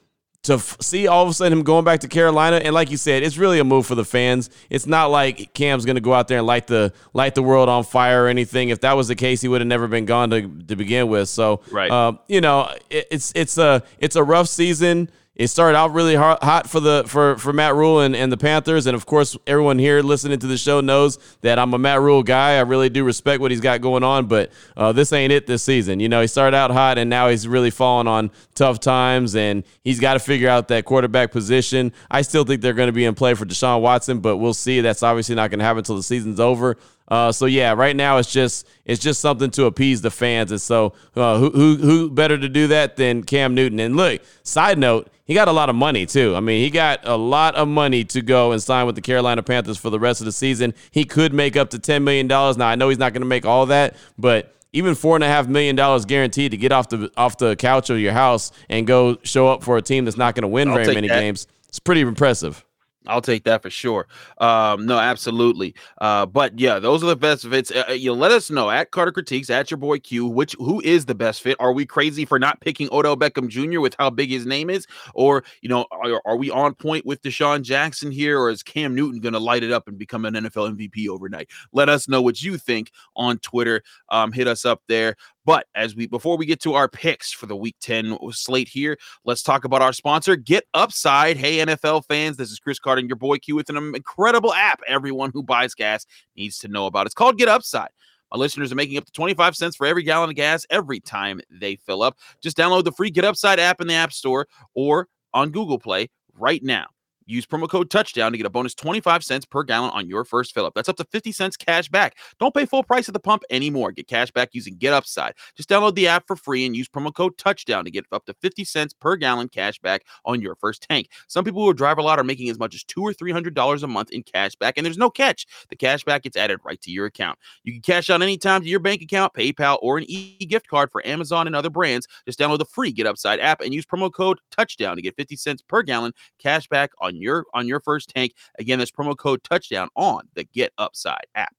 to 0.43 0.53
f- 0.53 0.77
see 0.81 1.07
all 1.07 1.23
of 1.23 1.29
a 1.29 1.33
sudden 1.33 1.53
him 1.59 1.63
going 1.63 1.85
back 1.85 1.99
to 1.99 2.07
Carolina, 2.07 2.57
and 2.57 2.73
like 2.73 2.89
you 2.89 2.97
said, 2.97 3.21
it's 3.21 3.37
really 3.37 3.59
a 3.59 3.63
move 3.63 3.85
for 3.85 3.95
the 3.95 4.05
fans. 4.05 4.49
It's 4.69 4.87
not 4.87 5.11
like 5.11 5.53
Cam's 5.53 5.85
going 5.85 5.95
to 5.95 6.01
go 6.01 6.13
out 6.13 6.27
there 6.27 6.39
and 6.39 6.47
light 6.47 6.67
the 6.67 6.93
light 7.13 7.35
the 7.35 7.43
world 7.43 7.69
on 7.69 7.83
fire 7.83 8.25
or 8.25 8.27
anything. 8.27 8.69
If 8.69 8.81
that 8.81 8.93
was 8.93 9.07
the 9.07 9.15
case, 9.15 9.41
he 9.41 9.47
would 9.47 9.61
have 9.61 9.67
never 9.67 9.87
been 9.87 10.05
gone 10.05 10.29
to 10.31 10.41
to 10.67 10.75
begin 10.75 11.07
with. 11.09 11.29
So, 11.29 11.61
right, 11.71 11.91
uh, 11.91 12.13
you 12.27 12.41
know, 12.41 12.73
it, 12.89 13.07
it's 13.11 13.31
it's 13.35 13.57
a 13.57 13.83
it's 13.99 14.15
a 14.15 14.23
rough 14.23 14.47
season 14.47 15.11
it 15.41 15.47
started 15.47 15.75
out 15.75 15.91
really 15.91 16.13
hot, 16.13 16.69
for 16.69 16.79
the 16.79 17.03
for 17.07 17.35
for 17.37 17.51
Matt 17.51 17.73
Rhule 17.73 18.01
and, 18.01 18.15
and 18.15 18.31
the 18.31 18.37
Panthers, 18.37 18.85
and 18.85 18.93
of 18.93 19.07
course, 19.07 19.35
everyone 19.47 19.79
here 19.79 20.01
listening 20.01 20.37
to 20.37 20.45
the 20.45 20.57
show 20.57 20.81
knows 20.81 21.17
that 21.41 21.57
I'm 21.57 21.73
a 21.73 21.79
Matt 21.79 21.99
Rhule 21.99 22.21
guy. 22.21 22.57
I 22.57 22.61
really 22.61 22.89
do 22.89 23.03
respect 23.03 23.41
what 23.41 23.49
he's 23.49 23.59
got 23.59 23.81
going 23.81 24.03
on, 24.03 24.27
but 24.27 24.51
uh, 24.77 24.91
this 24.91 25.11
ain't 25.11 25.33
it 25.33 25.47
this 25.47 25.63
season. 25.63 25.99
You 25.99 26.09
know, 26.09 26.21
he 26.21 26.27
started 26.27 26.55
out 26.55 26.69
hot, 26.69 26.99
and 26.99 27.09
now 27.09 27.27
he's 27.27 27.47
really 27.47 27.71
fallen 27.71 28.07
on 28.07 28.29
tough 28.53 28.79
times, 28.79 29.35
and 29.35 29.63
he's 29.83 29.99
got 29.99 30.13
to 30.13 30.19
figure 30.19 30.47
out 30.47 30.67
that 30.67 30.85
quarterback 30.85 31.31
position. 31.31 31.91
I 32.11 32.21
still 32.21 32.43
think 32.43 32.61
they're 32.61 32.73
going 32.73 32.89
to 32.89 32.93
be 32.93 33.05
in 33.05 33.15
play 33.15 33.33
for 33.33 33.45
Deshaun 33.45 33.81
Watson, 33.81 34.19
but 34.19 34.37
we'll 34.37 34.53
see. 34.53 34.81
That's 34.81 35.01
obviously 35.01 35.33
not 35.33 35.49
going 35.49 35.59
to 35.59 35.65
happen 35.65 35.79
until 35.79 35.95
the 35.95 36.03
season's 36.03 36.39
over. 36.39 36.77
Uh, 37.11 37.29
so 37.29 37.45
yeah, 37.45 37.73
right 37.73 37.93
now 37.93 38.17
it's 38.17 38.31
just 38.31 38.65
it's 38.85 39.03
just 39.03 39.19
something 39.19 39.51
to 39.51 39.65
appease 39.65 40.01
the 40.01 40.09
fans, 40.09 40.49
and 40.49 40.61
so 40.61 40.93
uh, 41.17 41.37
who 41.37 41.49
who 41.49 41.75
who 41.75 42.09
better 42.09 42.37
to 42.37 42.47
do 42.47 42.67
that 42.67 42.95
than 42.95 43.21
Cam 43.21 43.53
Newton? 43.53 43.81
And 43.81 43.97
look, 43.97 44.21
side 44.43 44.79
note, 44.79 45.09
he 45.25 45.33
got 45.33 45.49
a 45.49 45.51
lot 45.51 45.69
of 45.69 45.75
money 45.75 46.05
too. 46.05 46.37
I 46.37 46.39
mean, 46.39 46.63
he 46.63 46.69
got 46.69 47.05
a 47.05 47.17
lot 47.17 47.55
of 47.55 47.67
money 47.67 48.05
to 48.05 48.21
go 48.21 48.53
and 48.53 48.63
sign 48.63 48.85
with 48.85 48.95
the 48.95 49.01
Carolina 49.01 49.43
Panthers 49.43 49.77
for 49.77 49.89
the 49.89 49.99
rest 49.99 50.21
of 50.21 50.25
the 50.25 50.31
season. 50.31 50.73
He 50.91 51.03
could 51.03 51.33
make 51.33 51.57
up 51.57 51.71
to 51.71 51.79
ten 51.79 52.05
million 52.05 52.29
dollars. 52.29 52.55
Now 52.55 52.67
I 52.67 52.75
know 52.75 52.87
he's 52.87 52.97
not 52.97 53.11
going 53.11 53.23
to 53.23 53.27
make 53.27 53.45
all 53.45 53.65
that, 53.65 53.97
but 54.17 54.55
even 54.71 54.95
four 54.95 55.15
and 55.15 55.23
a 55.25 55.27
half 55.27 55.49
million 55.49 55.75
dollars 55.75 56.05
guaranteed 56.05 56.51
to 56.51 56.57
get 56.57 56.71
off 56.71 56.87
the 56.87 57.11
off 57.17 57.37
the 57.37 57.57
couch 57.57 57.89
of 57.89 57.99
your 57.99 58.13
house 58.13 58.53
and 58.69 58.87
go 58.87 59.17
show 59.23 59.49
up 59.49 59.63
for 59.63 59.75
a 59.75 59.81
team 59.81 60.05
that's 60.05 60.15
not 60.15 60.33
going 60.33 60.43
to 60.43 60.47
win 60.47 60.69
I'll 60.69 60.75
very 60.75 60.95
many 60.95 61.09
that. 61.09 61.19
games. 61.19 61.45
It's 61.67 61.79
pretty 61.79 61.99
impressive. 61.99 62.63
I'll 63.07 63.21
take 63.21 63.45
that 63.45 63.63
for 63.63 63.69
sure. 63.69 64.07
Um, 64.37 64.85
no, 64.85 64.99
absolutely. 64.99 65.73
Uh, 65.99 66.25
but 66.27 66.59
yeah, 66.59 66.77
those 66.77 67.03
are 67.03 67.07
the 67.07 67.15
best 67.15 67.47
fits. 67.47 67.71
Uh, 67.71 67.83
uh, 67.89 67.93
you 67.93 68.13
let 68.13 68.31
us 68.31 68.51
know 68.51 68.69
at 68.69 68.91
Carter 68.91 69.11
Critiques 69.11 69.49
at 69.49 69.71
your 69.71 69.79
boy 69.79 69.99
Q, 69.99 70.27
which 70.27 70.55
who 70.59 70.81
is 70.81 71.05
the 71.05 71.15
best 71.15 71.41
fit? 71.41 71.57
Are 71.59 71.73
we 71.73 71.85
crazy 71.85 72.25
for 72.25 72.37
not 72.37 72.61
picking 72.61 72.89
Odell 72.91 73.17
Beckham 73.17 73.47
Jr. 73.47 73.79
with 73.79 73.95
how 73.97 74.11
big 74.11 74.29
his 74.29 74.45
name 74.45 74.69
is, 74.69 74.85
or 75.15 75.43
you 75.61 75.69
know, 75.69 75.85
are, 75.91 76.21
are 76.25 76.37
we 76.37 76.51
on 76.51 76.75
point 76.75 77.05
with 77.05 77.21
DeSean 77.23 77.63
Jackson 77.63 78.11
here, 78.11 78.39
or 78.39 78.51
is 78.51 78.61
Cam 78.61 78.93
Newton 78.93 79.19
going 79.19 79.33
to 79.33 79.39
light 79.39 79.63
it 79.63 79.71
up 79.71 79.87
and 79.87 79.97
become 79.97 80.25
an 80.25 80.35
NFL 80.35 80.77
MVP 80.77 81.07
overnight? 81.07 81.49
Let 81.73 81.89
us 81.89 82.07
know 82.07 82.21
what 82.21 82.41
you 82.41 82.57
think 82.57 82.91
on 83.15 83.39
Twitter. 83.39 83.81
Um, 84.09 84.31
hit 84.31 84.47
us 84.47 84.63
up 84.63 84.83
there. 84.87 85.15
But 85.45 85.65
as 85.75 85.95
we 85.95 86.07
before 86.07 86.37
we 86.37 86.45
get 86.45 86.61
to 86.61 86.73
our 86.73 86.87
picks 86.87 87.31
for 87.31 87.45
the 87.45 87.55
week 87.55 87.75
10 87.81 88.17
slate 88.31 88.67
here, 88.67 88.97
let's 89.25 89.41
talk 89.41 89.65
about 89.65 89.81
our 89.81 89.93
sponsor, 89.93 90.35
Get 90.35 90.65
Upside. 90.73 91.37
Hey, 91.37 91.57
NFL 91.57 92.05
fans, 92.05 92.37
this 92.37 92.51
is 92.51 92.59
Chris 92.59 92.79
Carter 92.79 93.01
your 93.01 93.15
boy 93.15 93.37
Q 93.37 93.55
with 93.55 93.69
an 93.69 93.77
incredible 93.95 94.53
app 94.53 94.81
everyone 94.87 95.31
who 95.33 95.41
buys 95.41 95.73
gas 95.73 96.05
needs 96.35 96.57
to 96.59 96.67
know 96.67 96.85
about. 96.85 97.05
It's 97.05 97.15
called 97.15 97.37
Get 97.37 97.47
Upside. 97.47 97.89
My 98.31 98.37
listeners 98.37 98.71
are 98.71 98.75
making 98.75 98.97
up 98.97 99.05
to 99.05 99.11
25 99.11 99.55
cents 99.55 99.75
for 99.75 99.85
every 99.85 100.03
gallon 100.03 100.29
of 100.29 100.35
gas 100.35 100.65
every 100.69 100.99
time 100.99 101.41
they 101.49 101.75
fill 101.75 102.01
up. 102.01 102.17
Just 102.41 102.55
download 102.55 102.85
the 102.85 102.91
free 102.91 103.09
Get 103.09 103.25
Upside 103.25 103.59
app 103.59 103.81
in 103.81 103.87
the 103.87 103.93
App 103.93 104.13
Store 104.13 104.47
or 104.73 105.07
on 105.33 105.49
Google 105.49 105.79
Play 105.79 106.09
right 106.33 106.63
now. 106.63 106.85
Use 107.31 107.45
promo 107.45 107.69
code 107.69 107.89
touchdown 107.89 108.33
to 108.33 108.37
get 108.37 108.45
a 108.45 108.49
bonus 108.49 108.75
25 108.75 109.23
cents 109.23 109.45
per 109.45 109.63
gallon 109.63 109.89
on 109.91 110.05
your 110.09 110.25
first 110.25 110.53
fill 110.53 110.65
up. 110.65 110.73
That's 110.73 110.89
up 110.89 110.97
to 110.97 111.05
50 111.05 111.31
cents 111.31 111.55
cash 111.55 111.87
back. 111.87 112.17
Don't 112.39 112.53
pay 112.53 112.65
full 112.65 112.83
price 112.83 113.07
at 113.07 113.13
the 113.13 113.21
pump 113.21 113.43
anymore. 113.49 113.93
Get 113.93 114.07
cash 114.07 114.31
back 114.31 114.49
using 114.51 114.75
Get 114.75 114.91
Upside. 114.91 115.33
Just 115.55 115.69
download 115.69 115.95
the 115.95 116.09
app 116.09 116.27
for 116.27 116.35
free 116.35 116.65
and 116.65 116.75
use 116.75 116.89
promo 116.89 117.13
code 117.13 117.37
touchdown 117.37 117.85
to 117.85 117.91
get 117.91 118.05
up 118.11 118.25
to 118.25 118.33
50 118.33 118.65
cents 118.65 118.93
per 118.93 119.15
gallon 119.15 119.47
cash 119.47 119.79
back 119.79 120.03
on 120.25 120.41
your 120.41 120.55
first 120.55 120.85
tank. 120.89 121.07
Some 121.27 121.45
people 121.45 121.63
who 121.63 121.73
drive 121.73 121.97
a 121.99 122.01
lot 122.01 122.19
are 122.19 122.23
making 122.25 122.49
as 122.49 122.59
much 122.59 122.75
as 122.75 122.83
two 122.83 123.01
or 123.01 123.13
three 123.13 123.31
hundred 123.31 123.53
dollars 123.53 123.83
a 123.83 123.87
month 123.87 124.11
in 124.11 124.23
cash 124.23 124.55
back, 124.55 124.73
and 124.75 124.85
there's 124.85 124.97
no 124.97 125.09
catch. 125.09 125.47
The 125.69 125.77
cash 125.77 126.03
back 126.03 126.23
gets 126.23 126.35
added 126.35 126.59
right 126.65 126.81
to 126.81 126.91
your 126.91 127.05
account. 127.05 127.39
You 127.63 127.71
can 127.71 127.81
cash 127.81 128.09
out 128.09 128.21
anytime 128.21 128.61
to 128.61 128.67
your 128.67 128.79
bank 128.81 129.01
account, 129.01 129.33
PayPal, 129.33 129.77
or 129.81 129.97
an 129.97 130.05
e-gift 130.09 130.67
card 130.67 130.91
for 130.91 131.05
Amazon 131.07 131.47
and 131.47 131.55
other 131.55 131.69
brands. 131.69 132.07
Just 132.25 132.39
download 132.39 132.59
the 132.59 132.65
free 132.65 132.91
Get 132.91 133.07
Upside 133.07 133.39
app 133.39 133.61
and 133.61 133.73
use 133.73 133.85
promo 133.85 134.11
code 134.11 134.39
touchdown 134.51 134.97
to 134.97 135.01
get 135.01 135.15
50 135.15 135.37
cents 135.37 135.61
per 135.61 135.81
gallon 135.81 136.11
cash 136.39 136.67
back 136.67 136.91
on 136.99 137.20
your 137.21 137.45
on 137.53 137.67
your 137.67 137.79
first 137.79 138.09
tank. 138.09 138.33
Again, 138.59 138.79
that's 138.79 138.91
promo 138.91 139.17
code 139.17 139.43
touchdown 139.43 139.89
on 139.95 140.27
the 140.35 140.43
Get 140.43 140.73
Upside 140.77 141.25
app. 141.35 141.55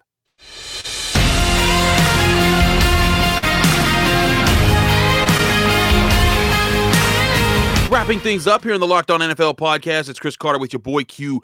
Wrapping 7.92 8.20
things 8.20 8.46
up 8.46 8.64
here 8.64 8.72
in 8.72 8.80
the 8.80 8.86
Locked 8.86 9.10
On 9.10 9.20
NFL 9.20 9.58
podcast, 9.58 10.08
it's 10.08 10.18
Chris 10.18 10.34
Carter 10.34 10.58
with 10.58 10.72
your 10.72 10.80
boy 10.80 11.04
Q. 11.04 11.42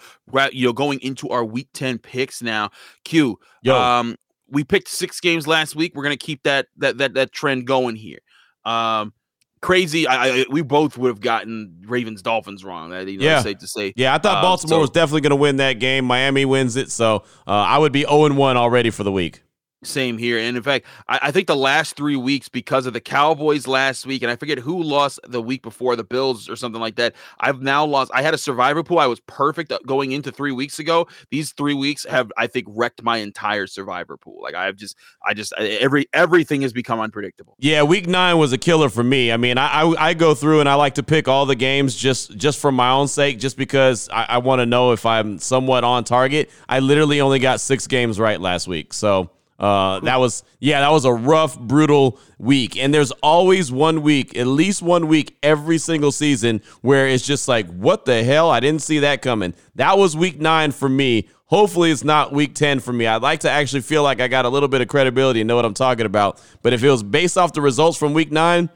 You 0.51 0.67
know, 0.67 0.73
going 0.73 0.99
into 1.01 1.29
our 1.29 1.45
Week 1.45 1.69
Ten 1.75 1.99
picks 1.99 2.41
now. 2.41 2.71
Q, 3.05 3.39
Yo. 3.63 3.77
um, 3.77 4.17
we 4.49 4.65
picked 4.65 4.89
six 4.89 5.21
games 5.21 5.47
last 5.47 5.77
week. 5.77 5.93
We're 5.95 6.05
gonna 6.05 6.17
keep 6.17 6.43
that 6.45 6.69
that 6.79 6.97
that 6.99 7.13
that 7.15 7.33
trend 7.33 7.67
going 7.67 7.97
here. 7.97 8.21
Um, 8.65 9.13
crazy. 9.61 10.07
I, 10.07 10.29
I, 10.29 10.45
we 10.51 10.63
both 10.63 10.97
would 10.99 11.09
have 11.09 11.21
gotten 11.21 11.85
Ravens 11.87 12.23
Dolphins 12.23 12.65
wrong. 12.65 12.91
That 12.91 13.09
you 13.09 13.19
know, 13.19 13.25
yeah, 13.25 13.43
safe 13.43 13.59
to 13.59 13.67
say. 13.67 13.93
Yeah, 13.97 14.15
I 14.15 14.19
thought 14.19 14.39
uh, 14.39 14.43
Baltimore 14.43 14.79
so, 14.79 14.81
was 14.81 14.91
definitely 14.91 15.23
going 15.23 15.31
to 15.31 15.37
win 15.37 15.57
that 15.57 15.75
game. 15.75 16.05
Miami 16.05 16.45
wins 16.45 16.77
it, 16.77 16.91
so 16.91 17.25
uh, 17.47 17.51
I 17.51 17.79
would 17.79 17.93
be 17.93 18.01
zero 18.01 18.13
oh 18.13 18.35
one 18.35 18.57
already 18.57 18.91
for 18.91 19.05
the 19.05 19.13
week. 19.13 19.43
Same 19.85 20.19
here. 20.19 20.39
And 20.39 20.57
in 20.57 20.63
fact, 20.63 20.87
I, 21.07 21.21
I, 21.23 21.31
think 21.31 21.47
the 21.47 21.55
last 21.55 21.95
three 21.95 22.17
weeks, 22.17 22.49
because 22.49 22.85
of 22.87 22.95
the 22.95 23.01
Cowboys 23.01 23.69
last 23.69 24.07
week, 24.07 24.23
and 24.23 24.31
I 24.31 24.35
forget 24.35 24.59
who 24.59 24.83
lost 24.83 25.21
the 25.29 25.41
week 25.41 25.63
before 25.63 25.95
the 25.95 26.03
Bills 26.03 26.49
or 26.49 26.57
something 26.57 26.81
like 26.81 26.97
that, 26.97 27.15
I've 27.39 27.63
now 27.63 27.85
lost. 27.85 28.11
I 28.13 28.23
had 28.23 28.35
a 28.35 28.39
survivor 28.39 28.83
pool. 28.83 28.99
I 28.99 29.07
was 29.07 29.21
perfect 29.21 29.71
uh, 29.71 29.79
going 29.87 30.11
into 30.11 30.33
three 30.33 30.51
weeks 30.51 30.81
ago. 30.81 31.07
These 31.31 31.53
three 31.53 31.75
weeks 31.75 32.05
have, 32.07 32.33
I 32.37 32.49
think, 32.49 32.67
wrecked 32.69 33.05
my 33.05 33.19
entire 33.19 33.69
survivor 33.69 34.17
pool. 34.17 34.43
Like 34.43 34.57
I've 34.57 34.75
just, 34.75 34.97
I 35.25 35.33
just, 35.33 35.53
every, 35.53 36.07
everything 36.13 36.63
has 36.63 36.73
become 36.73 36.99
unpredictable. 36.99 37.55
Yeah. 37.61 37.85
Week 37.85 38.09
nine 38.09 38.37
was 38.37 38.53
a 38.53 38.59
killer 38.59 38.89
for 38.89 39.05
me. 39.05 39.31
I 39.31 39.37
mean, 39.37 39.59
I, 39.59 39.83
I, 39.83 40.09
I 40.09 40.15
go 40.15 40.35
through 40.35 40.59
and 40.59 40.69
I 40.69 40.75
like 40.75 40.97
to 40.97 41.05
pick 41.05 41.29
all 41.29 41.47
the 41.47 41.55
games 41.55 41.95
just, 41.95 42.37
just 42.37 42.59
for 42.59 42.73
my 42.73 42.91
own 42.91 43.07
sake, 43.07 43.39
just 43.39 43.57
because 43.57 44.09
I, 44.09 44.25
I 44.25 44.39
want 44.39 44.59
to 44.59 44.67
know 44.67 44.91
if 44.91 45.07
I'm 45.07 45.39
somewhat 45.39 45.85
on 45.85 46.03
target. 46.03 46.51
I 46.69 46.81
literally 46.81 47.21
only 47.21 47.39
got 47.39 47.61
six 47.61 47.87
games 47.87 48.19
right 48.19 48.41
last 48.41 48.67
week. 48.67 48.93
So, 48.93 49.31
uh, 49.59 49.99
that 50.01 50.17
was 50.17 50.45
yeah, 50.61 50.81
that 50.81 50.91
was 50.91 51.05
a 51.05 51.13
rough, 51.13 51.59
brutal 51.59 52.19
week. 52.39 52.77
And 52.77 52.95
there's 52.95 53.11
always 53.23 53.73
one 53.73 54.03
week, 54.03 54.37
at 54.37 54.47
least 54.47 54.83
one 54.83 55.09
week 55.09 55.37
every 55.43 55.79
single 55.79 56.13
season 56.13 56.63
where 56.81 57.09
it's 57.09 57.27
just 57.27 57.49
like, 57.49 57.67
what 57.67 58.05
the 58.05 58.23
hell? 58.23 58.51
I 58.51 58.61
didn't 58.61 58.83
see 58.83 59.01
that 59.01 59.21
coming. 59.21 59.55
That 59.75 59.99
was 59.99 60.17
week 60.17 60.41
nine 60.41 60.71
for 60.71 60.89
me. 60.89 61.29
Hopefully, 61.47 61.91
it's 61.91 62.05
not 62.05 62.33
week 62.33 62.55
10 62.55 62.81
for 62.81 62.93
me. 62.93 63.07
I'd 63.07 63.23
like 63.23 63.41
to 63.41 63.51
actually 63.51 63.81
feel 63.81 64.03
like 64.03 64.21
I 64.21 64.29
got 64.29 64.45
a 64.45 64.51
little 64.51 64.69
bit 64.69 64.83
of 64.83 64.89
credibility 64.89 65.41
and 65.41 65.49
know 65.49 65.57
what 65.57 65.65
I'm 65.65 65.75
talking 65.75 66.05
about. 66.05 66.43
But 66.63 66.75
if 66.75 66.85
it 66.85 66.91
was 66.91 67.03
based 67.03 67.39
off 67.39 67.55
the 67.55 67.63
results 67.63 67.97
from 67.97 68.13
week 68.13 68.31
nine, 68.31 68.69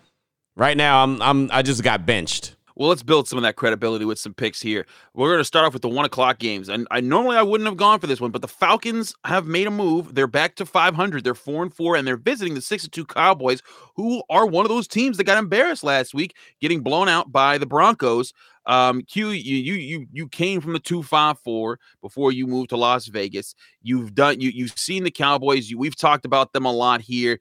right 0.57 0.77
now 0.77 1.05
I'm 1.05 1.21
I'm 1.23 1.51
I 1.53 1.63
just 1.63 1.83
got 1.83 2.07
benched. 2.07 2.57
Well, 2.77 2.89
let's 2.89 3.03
build 3.03 3.29
some 3.29 3.37
of 3.39 3.43
that 3.43 3.57
credibility 3.57 4.05
with 4.05 4.19
some 4.19 4.35
picks 4.35 4.61
here. 4.61 4.87
We're 5.15 5.29
going 5.29 5.41
to 5.41 5.45
start 5.45 5.67
off 5.67 5.73
with 5.73 5.83
the 5.83 5.89
one 5.89 6.05
o'clock 6.05 6.39
games, 6.39 6.69
and 6.69 6.87
I 6.91 7.01
normally 7.01 7.37
I 7.37 7.43
wouldn't 7.43 7.69
have 7.69 7.77
gone 7.77 7.99
for 8.01 8.07
this 8.07 8.21
one, 8.21 8.31
but 8.31 8.43
the 8.43 8.49
Falcons 8.49 9.15
have 9.25 9.47
made 9.47 9.67
a 9.67 9.71
move. 9.71 10.15
They're 10.15 10.27
back 10.27 10.57
to 10.57 10.67
500. 10.67 11.25
They're 11.25 11.35
four 11.35 11.63
and 11.63 11.73
four, 11.73 11.97
and 11.97 12.07
they're 12.07 12.17
visiting 12.17 12.55
the 12.55 12.61
six 12.63 12.85
and 12.85 12.93
two 12.93 13.05
Cowboys, 13.05 13.63
who 13.95 14.23
are 14.31 14.47
one 14.47 14.65
of 14.65 14.71
those 14.71 14.89
teams 14.89 15.17
that 15.17 15.25
got 15.25 15.39
embarrassed 15.39 15.85
last 15.85 16.15
week, 16.15 16.35
getting 16.61 16.81
blown 16.81 17.09
out 17.09 17.31
by 17.31 17.59
the 17.59 17.67
Broncos. 17.67 18.33
Um, 18.65 19.03
Q, 19.03 19.31
you 19.31 19.57
you 19.57 19.75
you 19.75 20.07
you 20.13 20.29
came 20.29 20.61
from 20.61 20.73
the 20.73 20.79
two 20.79 21.03
five 21.03 21.39
four 21.41 21.81
before 22.01 22.31
you 22.31 22.47
moved 22.47 22.71
to 22.71 22.77
Las 22.77 23.07
Vegas. 23.07 23.55
You've 23.83 24.15
done 24.15 24.41
you 24.41 24.51
you've 24.51 24.79
seen 24.79 25.03
the 25.03 25.11
Cowboys. 25.11 25.69
You, 25.69 25.79
we've 25.79 25.97
talked 25.97 26.25
about 26.25 26.53
them 26.53 26.65
a 26.65 26.73
lot 26.73 27.01
here 27.01 27.41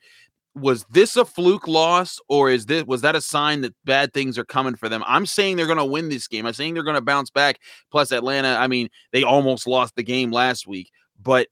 was 0.53 0.85
this 0.89 1.15
a 1.15 1.23
fluke 1.23 1.67
loss 1.67 2.19
or 2.27 2.49
is 2.49 2.65
this 2.65 2.83
was 2.83 3.01
that 3.01 3.15
a 3.15 3.21
sign 3.21 3.61
that 3.61 3.73
bad 3.85 4.13
things 4.13 4.37
are 4.37 4.45
coming 4.45 4.75
for 4.75 4.89
them? 4.89 5.03
I'm 5.07 5.25
saying 5.25 5.55
they're 5.55 5.65
going 5.65 5.77
to 5.77 5.85
win 5.85 6.09
this 6.09 6.27
game. 6.27 6.45
I'm 6.45 6.53
saying 6.53 6.73
they're 6.73 6.83
going 6.83 6.95
to 6.95 7.01
bounce 7.01 7.29
back. 7.29 7.59
Plus 7.89 8.11
Atlanta, 8.11 8.57
I 8.59 8.67
mean, 8.67 8.89
they 9.13 9.23
almost 9.23 9.67
lost 9.67 9.95
the 9.95 10.03
game 10.03 10.31
last 10.31 10.67
week, 10.67 10.91
but 11.21 11.47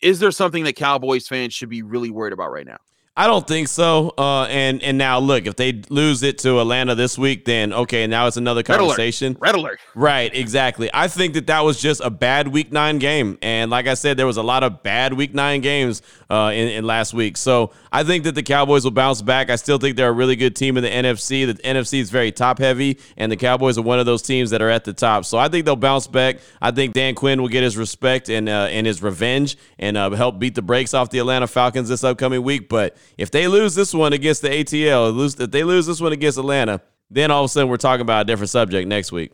is 0.00 0.20
there 0.20 0.30
something 0.30 0.64
that 0.64 0.76
Cowboys 0.76 1.26
fans 1.26 1.54
should 1.54 1.70
be 1.70 1.82
really 1.82 2.10
worried 2.10 2.32
about 2.32 2.52
right 2.52 2.66
now? 2.66 2.78
I 3.16 3.28
don't 3.28 3.46
think 3.46 3.68
so. 3.68 4.12
Uh, 4.18 4.42
and 4.46 4.82
and 4.82 4.98
now 4.98 5.20
look, 5.20 5.46
if 5.46 5.54
they 5.54 5.82
lose 5.88 6.24
it 6.24 6.38
to 6.38 6.58
Atlanta 6.58 6.96
this 6.96 7.16
week, 7.16 7.44
then 7.44 7.72
okay, 7.72 8.08
now 8.08 8.26
it's 8.26 8.36
another 8.36 8.64
conversation. 8.64 9.36
Red 9.38 9.54
alert. 9.54 9.78
Right, 9.94 10.34
exactly. 10.34 10.90
I 10.92 11.06
think 11.06 11.34
that 11.34 11.46
that 11.46 11.60
was 11.64 11.80
just 11.80 12.00
a 12.00 12.10
bad 12.10 12.48
Week 12.48 12.72
Nine 12.72 12.98
game, 12.98 13.38
and 13.40 13.70
like 13.70 13.86
I 13.86 13.94
said, 13.94 14.16
there 14.16 14.26
was 14.26 14.36
a 14.36 14.42
lot 14.42 14.64
of 14.64 14.82
bad 14.82 15.12
Week 15.12 15.32
Nine 15.32 15.60
games 15.60 16.02
uh, 16.28 16.50
in, 16.52 16.66
in 16.68 16.84
last 16.84 17.14
week. 17.14 17.36
So 17.36 17.70
I 17.92 18.02
think 18.02 18.24
that 18.24 18.34
the 18.34 18.42
Cowboys 18.42 18.82
will 18.82 18.90
bounce 18.90 19.22
back. 19.22 19.48
I 19.48 19.54
still 19.56 19.78
think 19.78 19.96
they're 19.96 20.08
a 20.08 20.12
really 20.12 20.34
good 20.34 20.56
team 20.56 20.76
in 20.76 20.82
the 20.82 20.90
NFC. 20.90 21.46
The 21.46 21.54
NFC 21.62 22.00
is 22.00 22.10
very 22.10 22.32
top 22.32 22.58
heavy, 22.58 22.98
and 23.16 23.30
the 23.30 23.36
Cowboys 23.36 23.78
are 23.78 23.82
one 23.82 24.00
of 24.00 24.06
those 24.06 24.22
teams 24.22 24.50
that 24.50 24.60
are 24.60 24.70
at 24.70 24.82
the 24.82 24.92
top. 24.92 25.24
So 25.24 25.38
I 25.38 25.48
think 25.48 25.66
they'll 25.66 25.76
bounce 25.76 26.08
back. 26.08 26.38
I 26.60 26.72
think 26.72 26.94
Dan 26.94 27.14
Quinn 27.14 27.40
will 27.40 27.48
get 27.48 27.62
his 27.62 27.76
respect 27.76 28.28
and 28.28 28.48
uh, 28.48 28.66
and 28.70 28.88
his 28.88 29.04
revenge 29.04 29.56
and 29.78 29.96
uh, 29.96 30.10
help 30.10 30.40
beat 30.40 30.56
the 30.56 30.62
brakes 30.62 30.94
off 30.94 31.10
the 31.10 31.20
Atlanta 31.20 31.46
Falcons 31.46 31.88
this 31.88 32.02
upcoming 32.02 32.42
week, 32.42 32.68
but 32.68 32.96
if 33.18 33.30
they 33.30 33.48
lose 33.48 33.74
this 33.74 33.94
one 33.94 34.12
against 34.12 34.42
the 34.42 34.48
ATL, 34.48 35.14
lose, 35.14 35.38
if 35.38 35.50
they 35.50 35.64
lose 35.64 35.86
this 35.86 36.00
one 36.00 36.12
against 36.12 36.38
Atlanta, 36.38 36.80
then 37.10 37.30
all 37.30 37.44
of 37.44 37.46
a 37.46 37.48
sudden 37.48 37.68
we're 37.68 37.76
talking 37.76 38.02
about 38.02 38.22
a 38.22 38.24
different 38.24 38.50
subject 38.50 38.88
next 38.88 39.12
week. 39.12 39.32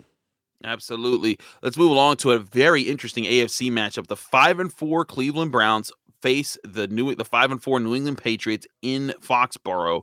Absolutely. 0.65 1.39
Let's 1.63 1.77
move 1.77 1.91
along 1.91 2.17
to 2.19 2.33
a 2.33 2.39
very 2.39 2.83
interesting 2.83 3.25
AFC 3.25 3.71
matchup. 3.71 4.07
The 4.07 4.17
five 4.17 4.61
and 4.61 4.73
four 4.73 5.05
Cleveland 5.05 5.53
Browns 5.53 5.91
face 6.21 6.59
the 6.65 6.87
new 6.89 7.15
the 7.15 7.25
five 7.25 7.51
and 7.51 7.63
four 7.63 7.81
New 7.81 7.95
England 7.95 8.19
Patriots 8.19 8.67
in 8.83 9.15
Foxborough. 9.23 10.03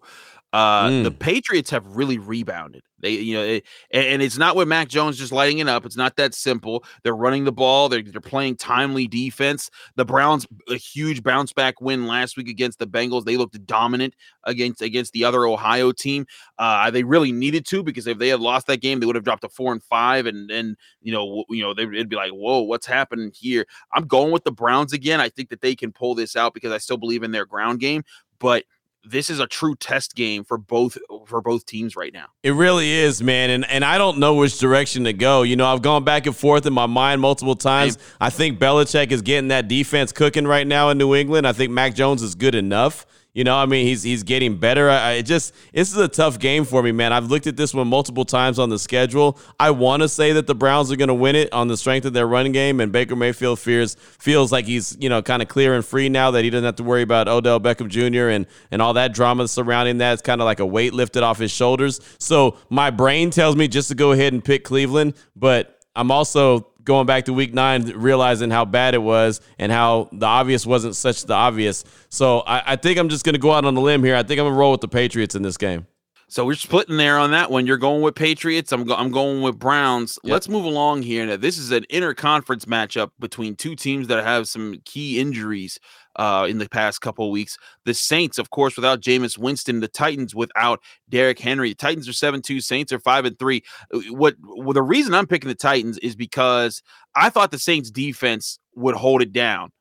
Uh, 0.53 0.87
mm. 0.87 1.03
The 1.03 1.11
Patriots 1.11 1.69
have 1.69 1.85
really 1.85 2.17
rebounded. 2.17 2.83
They, 2.99 3.11
you 3.11 3.35
know, 3.35 3.43
it, 3.43 3.65
and 3.91 4.21
it's 4.21 4.37
not 4.37 4.55
with 4.55 4.67
Mac 4.67 4.87
Jones 4.87 5.17
just 5.17 5.31
lighting 5.31 5.59
it 5.59 5.67
up. 5.67 5.85
It's 5.85 5.97
not 5.97 6.15
that 6.15 6.33
simple. 6.33 6.83
They're 7.03 7.15
running 7.15 7.43
the 7.43 7.51
ball. 7.51 7.89
They're, 7.89 8.01
they're 8.01 8.19
playing 8.19 8.55
timely 8.55 9.07
defense. 9.07 9.69
The 9.95 10.05
Browns, 10.05 10.47
a 10.69 10.75
huge 10.75 11.21
bounce 11.21 11.53
back 11.53 11.79
win 11.79 12.07
last 12.07 12.37
week 12.37 12.49
against 12.49 12.79
the 12.79 12.87
Bengals. 12.87 13.25
They 13.25 13.37
looked 13.37 13.63
dominant 13.65 14.15
against 14.45 14.81
against 14.81 15.13
the 15.13 15.23
other 15.25 15.45
Ohio 15.45 15.91
team. 15.91 16.25
Uh, 16.57 16.89
they 16.89 17.03
really 17.03 17.31
needed 17.31 17.65
to 17.67 17.83
because 17.83 18.07
if 18.07 18.17
they 18.17 18.29
had 18.29 18.39
lost 18.39 18.67
that 18.67 18.81
game, 18.81 18.99
they 18.99 19.05
would 19.05 19.15
have 19.15 19.25
dropped 19.25 19.43
to 19.43 19.49
four 19.49 19.71
and 19.71 19.83
five, 19.83 20.25
and 20.25 20.49
and 20.49 20.75
you 21.01 21.11
know, 21.11 21.45
you 21.49 21.61
know, 21.61 21.73
they, 21.73 21.83
it'd 21.83 22.09
be 22.09 22.15
like, 22.15 22.31
whoa, 22.31 22.61
what's 22.61 22.87
happening 22.87 23.31
here? 23.33 23.65
I'm 23.93 24.07
going 24.07 24.31
with 24.31 24.43
the 24.43 24.51
Browns 24.51 24.93
again. 24.93 25.21
I 25.21 25.29
think 25.29 25.49
that 25.49 25.61
they 25.61 25.75
can 25.75 25.91
pull 25.91 26.15
this 26.15 26.35
out 26.35 26.53
because 26.53 26.71
I 26.71 26.77
still 26.79 26.97
believe 26.97 27.23
in 27.23 27.31
their 27.31 27.45
ground 27.45 27.79
game, 27.79 28.03
but 28.39 28.63
this 29.09 29.29
is 29.29 29.39
a 29.39 29.47
true 29.47 29.75
test 29.75 30.15
game 30.15 30.43
for 30.43 30.57
both 30.57 30.97
for 31.25 31.41
both 31.41 31.65
teams 31.65 31.95
right 31.95 32.13
now. 32.13 32.27
It 32.43 32.51
really 32.51 32.91
is, 32.91 33.21
man. 33.21 33.49
And 33.49 33.65
and 33.69 33.83
I 33.83 33.97
don't 33.97 34.19
know 34.19 34.35
which 34.35 34.59
direction 34.59 35.03
to 35.05 35.13
go. 35.13 35.43
You 35.43 35.55
know, 35.55 35.65
I've 35.65 35.81
gone 35.81 36.03
back 36.03 36.25
and 36.25 36.35
forth 36.35 36.65
in 36.65 36.73
my 36.73 36.85
mind 36.85 37.21
multiple 37.21 37.55
times. 37.55 37.97
I 38.19 38.29
think 38.29 38.59
Belichick 38.59 39.11
is 39.11 39.21
getting 39.21 39.49
that 39.49 39.67
defense 39.67 40.11
cooking 40.11 40.45
right 40.45 40.67
now 40.67 40.89
in 40.89 40.97
New 40.97 41.15
England. 41.15 41.47
I 41.47 41.53
think 41.53 41.71
Mac 41.71 41.95
Jones 41.95 42.21
is 42.21 42.35
good 42.35 42.55
enough. 42.55 43.05
You 43.37 43.43
know, 43.43 43.55
I 43.55 43.67
mean, 43.67 43.85
he's 43.85 44.01
he's 44.01 44.23
getting 44.23 44.57
better. 44.57 44.89
I, 44.89 45.11
I 45.11 45.21
just 45.21 45.53
this 45.71 45.91
is 45.91 45.97
a 45.97 46.07
tough 46.07 46.39
game 46.39 46.65
for 46.65 46.81
me, 46.81 46.91
man. 46.91 47.13
I've 47.13 47.29
looked 47.29 47.45
at 47.45 47.55
this 47.55 47.71
one 47.71 47.87
multiple 47.87 48.25
times 48.25 48.57
on 48.57 48.69
the 48.69 48.79
schedule. 48.79 49.37
I 49.59 49.69
want 49.69 50.01
to 50.01 50.09
say 50.09 50.33
that 50.33 50.47
the 50.47 50.55
Browns 50.55 50.91
are 50.91 50.95
going 50.95 51.09
to 51.09 51.13
win 51.13 51.35
it 51.35 51.53
on 51.53 51.67
the 51.67 51.77
strength 51.77 52.05
of 52.05 52.13
their 52.13 52.25
running 52.25 52.51
game, 52.51 52.79
and 52.79 52.91
Baker 52.91 53.15
Mayfield 53.15 53.59
fears 53.59 53.95
feels 54.17 54.51
like 54.51 54.65
he's 54.65 54.97
you 54.99 55.07
know 55.07 55.21
kind 55.21 55.43
of 55.43 55.49
clear 55.49 55.75
and 55.75 55.85
free 55.85 56.09
now 56.09 56.31
that 56.31 56.45
he 56.45 56.49
doesn't 56.49 56.65
have 56.65 56.77
to 56.77 56.83
worry 56.83 57.03
about 57.03 57.27
Odell 57.27 57.59
Beckham 57.59 57.89
Jr. 57.89 58.29
and 58.29 58.47
and 58.71 58.81
all 58.81 58.93
that 58.93 59.13
drama 59.13 59.47
surrounding 59.47 59.99
that. 59.99 60.13
It's 60.13 60.23
kind 60.23 60.41
of 60.41 60.45
like 60.45 60.59
a 60.59 60.65
weight 60.65 60.95
lifted 60.95 61.21
off 61.21 61.37
his 61.37 61.51
shoulders. 61.51 62.01
So 62.17 62.57
my 62.71 62.89
brain 62.89 63.29
tells 63.29 63.55
me 63.55 63.67
just 63.67 63.89
to 63.89 63.95
go 63.95 64.13
ahead 64.13 64.33
and 64.33 64.43
pick 64.43 64.63
Cleveland, 64.63 65.13
but 65.35 65.79
I'm 65.95 66.09
also 66.09 66.71
going 66.87 67.05
back 67.05 67.25
to 67.25 67.33
week 67.33 67.53
nine, 67.53 67.83
realizing 67.95 68.49
how 68.49 68.65
bad 68.65 68.95
it 68.95 69.01
was 69.01 69.41
and 69.59 69.71
how 69.71 70.09
the 70.13 70.25
obvious 70.25 70.65
wasn't 70.65 70.95
such 70.95 71.23
the 71.25 71.33
obvious. 71.33 71.83
So 72.09 72.39
I, 72.39 72.73
I 72.73 72.75
think 72.77 72.97
I'm 72.97 73.09
just 73.09 73.25
going 73.25 73.35
to 73.35 73.39
go 73.39 73.51
out 73.51 73.65
on 73.65 73.75
the 73.75 73.81
limb 73.81 74.03
here. 74.03 74.15
I 74.15 74.23
think 74.23 74.39
I'm 74.39 74.45
going 74.45 74.53
to 74.53 74.57
roll 74.59 74.71
with 74.71 74.81
the 74.81 74.87
Patriots 74.87 75.35
in 75.35 75.43
this 75.43 75.57
game. 75.57 75.85
So 76.29 76.45
we're 76.45 76.55
splitting 76.55 76.97
there 76.97 77.17
on 77.17 77.31
that 77.31 77.49
one. 77.51 77.65
You're 77.65 77.77
going 77.77 78.01
with 78.01 78.15
Patriots. 78.15 78.73
I'm, 78.73 78.83
go- 78.83 78.95
I'm 78.95 79.11
going 79.11 79.41
with 79.41 79.57
Browns. 79.57 80.19
Yep. 80.23 80.33
Let's 80.33 80.49
move 80.49 80.65
along 80.65 81.03
here. 81.03 81.25
Now, 81.25 81.37
this 81.37 81.57
is 81.57 81.71
an 81.71 81.85
interconference 81.89 82.65
matchup 82.65 83.11
between 83.17 83.55
two 83.55 83.75
teams 83.77 84.07
that 84.07 84.21
have 84.25 84.49
some 84.49 84.81
key 84.83 85.21
injuries 85.21 85.79
uh, 86.17 86.45
in 86.49 86.57
the 86.57 86.67
past 86.67 86.99
couple 86.99 87.31
weeks. 87.31 87.57
The 87.85 87.93
Saints, 87.93 88.37
of 88.37 88.49
course, 88.49 88.75
without 88.75 88.99
Jameis 88.99 89.37
Winston. 89.37 89.79
The 89.79 89.87
Titans 89.87 90.35
without 90.35 90.81
Derrick 91.07 91.39
Henry. 91.39 91.69
The 91.69 91.75
Titans 91.75 92.09
are 92.09 92.13
seven 92.13 92.41
two. 92.41 92.59
Saints 92.59 92.91
are 92.91 92.99
five 92.99 93.23
and 93.23 93.39
three. 93.39 93.63
Uh, 93.93 93.99
what? 94.09 94.35
Well, 94.43 94.73
the 94.73 94.81
reason 94.81 95.13
I'm 95.13 95.27
picking 95.27 95.47
the 95.47 95.55
Titans 95.55 95.97
is 95.99 96.17
because 96.17 96.83
I 97.15 97.29
thought 97.29 97.51
the 97.51 97.59
Saints 97.59 97.89
defense 97.89 98.59
would 98.75 98.95
hold 98.95 99.21
it 99.21 99.31
down 99.31 99.71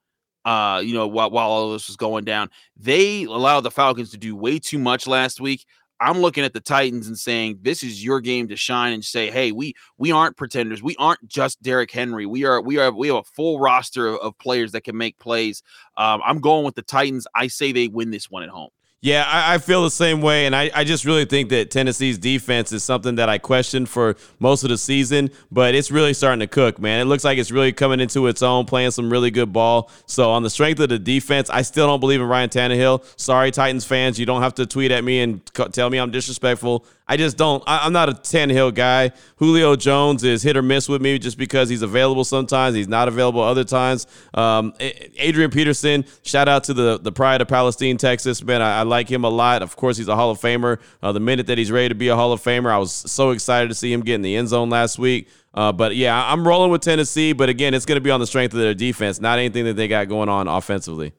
uh, 0.47 0.81
you 0.83 0.95
know, 0.95 1.09
while, 1.09 1.31
while 1.31 1.49
all 1.49 1.73
this 1.73 1.89
was 1.89 1.97
going 1.97 2.25
down. 2.25 2.49
They 2.77 3.25
allowed 3.25 3.63
the 3.63 3.71
Falcons 3.71 4.13
to 4.13 4.17
do 4.17 4.37
way 4.37 4.61
too 4.61 4.79
much 4.79 5.09
last 5.09 5.41
week. 5.41 5.67
I'm 6.01 6.19
looking 6.19 6.45
at 6.45 6.53
the 6.53 6.61
Titans 6.61 7.07
and 7.07 7.19
saying 7.19 7.61
this 7.63 7.83
is 7.83 8.05
your 8.05 8.21
game 8.21 8.49
to 8.49 8.57
shine 8.57 8.93
and 8.93 9.05
say, 9.05 9.31
hey, 9.31 9.53
we 9.53 9.75
we 9.99 10.13
aren't 10.13 10.37
pretenders. 10.37 10.83
We 10.83 10.97
aren't 10.99 11.27
just 11.27 11.63
Derrick 11.63 11.91
Henry. 11.91 12.27
We 12.27 12.45
are 12.45 12.61
we 12.61 12.79
are 12.79 12.93
we 12.93 13.09
have 13.09 13.17
a 13.17 13.23
full 13.25 13.59
roster 13.59 14.09
of, 14.09 14.21
of 14.21 14.39
players 14.39 14.73
that 14.73 14.83
can 14.83 14.97
make 14.97 15.19
plays. 15.19 15.63
Um, 15.97 16.21
I'm 16.25 16.41
going 16.41 16.65
with 16.65 16.75
the 16.75 16.83
Titans. 16.83 17.27
I 17.35 17.47
say 17.47 17.73
they 17.73 17.89
win 17.89 18.11
this 18.11 18.31
one 18.31 18.43
at 18.43 18.51
home. 18.51 18.71
Yeah, 19.03 19.25
I, 19.25 19.55
I, 19.55 19.59
feel 19.59 19.85
the 19.85 19.91
same 19.91 20.23
way. 20.23 20.47
And 20.47 20.57
I, 20.57 20.71
I 20.75 20.83
just 20.83 21.05
really 21.05 21.27
think 21.27 21.51
that 21.51 21.71
Tennessee's 21.71 22.17
defense 22.17 22.73
is 22.73 22.83
something 22.83 23.17
that 23.17 23.29
I 23.29 23.37
questioned 23.37 23.91
for 23.91 24.17
most 24.39 24.65
of 24.65 24.71
the 24.71 24.79
season, 24.79 25.31
but 25.53 25.75
it's 25.75 25.91
really 25.91 26.15
starting 26.15 26.41
to 26.41 26.47
cook, 26.47 26.81
man. 26.81 27.01
It 27.01 27.05
looks 27.05 27.23
like 27.23 27.39
it's 27.39 27.51
really 27.51 27.73
coming 27.73 28.01
into 28.01 28.27
its 28.27 28.43
own, 28.43 28.65
playing 28.65 28.93
some 28.93 29.13
really 29.13 29.31
good 29.31 29.53
ball. 29.53 29.91
So, 30.07 30.31
on 30.31 30.43
the 30.43 30.51
strength 30.51 30.81
of 30.81 30.89
the 30.89 30.99
defense, 30.99 31.51
I 31.51 31.63
still 31.63 31.87
don't 31.87 32.01
believe 32.01 32.21
in 32.21 32.27
Ryan 32.27 32.49
Tannehill. 32.49 33.05
Sorry, 33.21 33.51
Titans 33.51 33.85
fans. 33.85 34.19
You 34.19 34.25
don't 34.25 34.43
have 34.43 34.55
to 34.55 34.67
tweet 34.67 34.91
at 34.91 35.05
me 35.05 35.21
and 35.21 35.45
tell 35.73 35.91
me 35.91 35.99
I'm 35.99 36.11
disrespectful. 36.11 36.87
I 37.09 37.17
just 37.17 37.37
don't. 37.37 37.63
I, 37.69 37.87
am 37.87 37.93
not 37.93 38.09
a 38.09 38.13
Tannehill 38.13 38.75
guy. 38.75 39.13
Julio 39.37 39.77
Jones 39.77 40.25
is 40.25 40.43
hit 40.43 40.57
or 40.57 40.63
miss 40.63 40.89
with 40.89 41.01
me 41.01 41.19
just 41.19 41.39
because 41.39 41.69
he's 41.69 41.83
available 41.83 42.25
sometimes. 42.25 42.75
He's 42.75 42.89
not 42.89 43.07
available 43.07 43.41
other 43.41 43.63
times. 43.63 44.09
Um, 44.35 44.75
Adrian 44.81 45.53
Peterson, 45.53 46.05
shout 46.23 46.49
out 46.49 46.65
to 46.65 46.75
the, 46.75 46.99
the 46.99 47.13
pride 47.13 47.41
of 47.41 47.47
Palestine, 47.47 47.97
Texas. 47.97 48.43
Man, 48.43 48.61
I, 48.61 48.81
I 48.81 48.83
like 48.83 49.09
him 49.09 49.25
a 49.25 49.29
lot. 49.29 49.63
Of 49.63 49.77
course, 49.77 49.97
he's 49.97 50.09
a 50.09 50.17
Hall 50.17 50.31
of 50.31 50.41
Famer. 50.41 50.81
Uh, 51.01 51.13
the 51.13 51.21
minute 51.21 51.47
that 51.47 51.59
he's 51.59 51.71
ready 51.71 51.89
to 51.91 51.95
be 51.95 52.09
a 52.09 52.17
Hall 52.17 52.33
of 52.33 52.43
Famer, 52.43 52.71
I 52.71 52.79
was 52.79 52.93
so 52.93 53.31
excited 53.31 53.69
to 53.69 53.75
see 53.75 53.93
him 53.93 54.01
get 54.01 54.17
in 54.17 54.23
the 54.23 54.35
end 54.35 54.49
zone 54.49 54.69
last 54.69 54.99
week. 54.99 55.29
Uh, 55.55 55.71
but 55.71 55.95
yeah, 55.95 56.31
I'm 56.33 56.47
rolling 56.47 56.73
with 56.73 56.83
Tennessee. 56.83 57.33
But 57.33 57.49
again, 57.49 57.73
it's 57.73 57.87
going 57.87 57.97
to 57.97 58.03
be 58.03 58.11
on 58.11 58.19
the 58.19 58.27
strength 58.27 58.53
of 58.53 58.59
their 58.59 58.75
defense, 58.75 59.21
not 59.21 59.39
anything 59.39 59.65
that 59.67 59.75
they 59.75 59.87
got 59.87 60.09
going 60.09 60.29
on 60.29 60.49
offensively. 60.49 61.13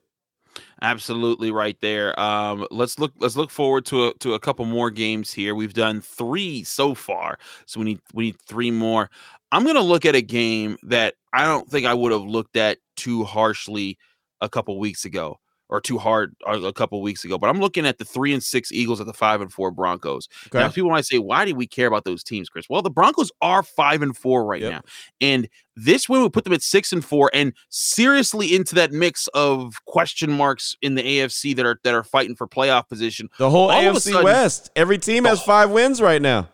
Absolutely 0.81 1.49
right 1.51 1.77
there. 1.81 2.17
Um, 2.19 2.67
let's 2.69 2.99
look. 2.99 3.11
Let's 3.17 3.35
look 3.35 3.49
forward 3.49 3.85
to 3.87 4.07
a, 4.09 4.13
to 4.19 4.35
a 4.35 4.39
couple 4.39 4.63
more 4.65 4.91
games 4.91 5.33
here. 5.33 5.55
We've 5.55 5.73
done 5.73 6.01
three 6.01 6.63
so 6.63 6.93
far, 6.93 7.39
so 7.65 7.79
we 7.79 7.85
need 7.85 7.99
we 8.13 8.25
need 8.25 8.39
three 8.41 8.69
more. 8.69 9.09
I'm 9.51 9.65
gonna 9.65 9.81
look 9.81 10.05
at 10.05 10.15
a 10.15 10.21
game 10.21 10.77
that 10.83 11.15
I 11.33 11.45
don't 11.45 11.67
think 11.69 11.87
I 11.87 11.95
would 11.95 12.11
have 12.11 12.21
looked 12.21 12.57
at 12.57 12.77
too 12.95 13.23
harshly 13.23 13.97
a 14.41 14.49
couple 14.49 14.77
weeks 14.79 15.03
ago 15.05 15.39
or 15.69 15.81
too 15.81 15.97
hard 15.97 16.35
uh, 16.47 16.61
a 16.61 16.73
couple 16.73 17.01
weeks 17.01 17.23
ago. 17.25 17.37
But 17.37 17.49
I'm 17.49 17.59
looking 17.59 17.85
at 17.85 17.97
the 17.97 18.05
three 18.05 18.33
and 18.33 18.43
six 18.43 18.71
Eagles 18.71 18.99
at 18.99 19.07
the 19.07 19.13
five 19.13 19.41
and 19.41 19.51
four 19.51 19.71
Broncos. 19.71 20.27
Okay. 20.47 20.59
Now, 20.59 20.69
people 20.69 20.89
might 20.89 21.05
say, 21.05 21.19
why 21.19 21.45
do 21.45 21.55
we 21.55 21.67
care 21.67 21.87
about 21.87 22.05
those 22.05 22.23
teams, 22.23 22.49
Chris? 22.49 22.67
Well, 22.69 22.81
the 22.81 22.89
Broncos 22.89 23.31
are 23.41 23.63
five 23.63 24.01
and 24.01 24.15
four 24.15 24.45
right 24.45 24.61
yep. 24.61 24.71
now, 24.71 24.81
and 25.21 25.49
this 25.75 26.09
win 26.09 26.21
would 26.21 26.33
put 26.33 26.43
them 26.43 26.53
at 26.53 26.61
six 26.61 26.91
and 26.91 27.03
four, 27.03 27.29
and 27.33 27.53
seriously 27.69 28.55
into 28.55 28.75
that 28.75 28.91
mix 28.91 29.27
of 29.33 29.75
question 29.85 30.31
marks 30.31 30.75
in 30.81 30.95
the 30.95 31.03
AFC 31.03 31.55
that 31.55 31.65
are 31.65 31.79
that 31.83 31.93
are 31.93 32.03
fighting 32.03 32.35
for 32.35 32.47
playoff 32.47 32.87
position. 32.87 33.29
The 33.37 33.49
whole 33.49 33.69
All 33.69 33.81
AFC 33.81 34.11
sudden, 34.11 34.23
West, 34.23 34.71
every 34.75 34.97
team 34.97 35.25
has 35.25 35.41
five 35.41 35.69
wins 35.69 36.01
right 36.01 36.21
now. 36.21 36.49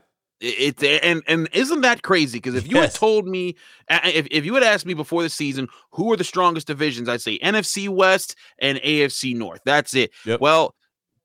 It, 0.46 0.84
and 0.84 1.24
and 1.26 1.48
isn't 1.54 1.82
that 1.82 2.02
crazy? 2.02 2.38
Because 2.38 2.56
if 2.56 2.68
you 2.68 2.76
yes. 2.76 2.92
had 2.94 3.00
told 3.00 3.28
me, 3.28 3.56
if, 3.90 4.28
if 4.30 4.44
you 4.44 4.54
had 4.56 4.64
asked 4.64 4.86
me 4.86 4.94
before 4.94 5.24
the 5.24 5.30
season 5.30 5.70
who 5.92 6.12
are 6.12 6.18
the 6.18 6.26
strongest 6.26 6.68
divisions, 6.68 7.08
I'd 7.08 7.22
say 7.22 7.40
NFC 7.40 7.88
West 7.88 8.36
and 8.60 8.78
AFC 8.80 9.38
North. 9.38 9.62
That's 9.64 9.96
it. 9.96 10.12
Yep. 10.26 10.42
Well, 10.42 10.76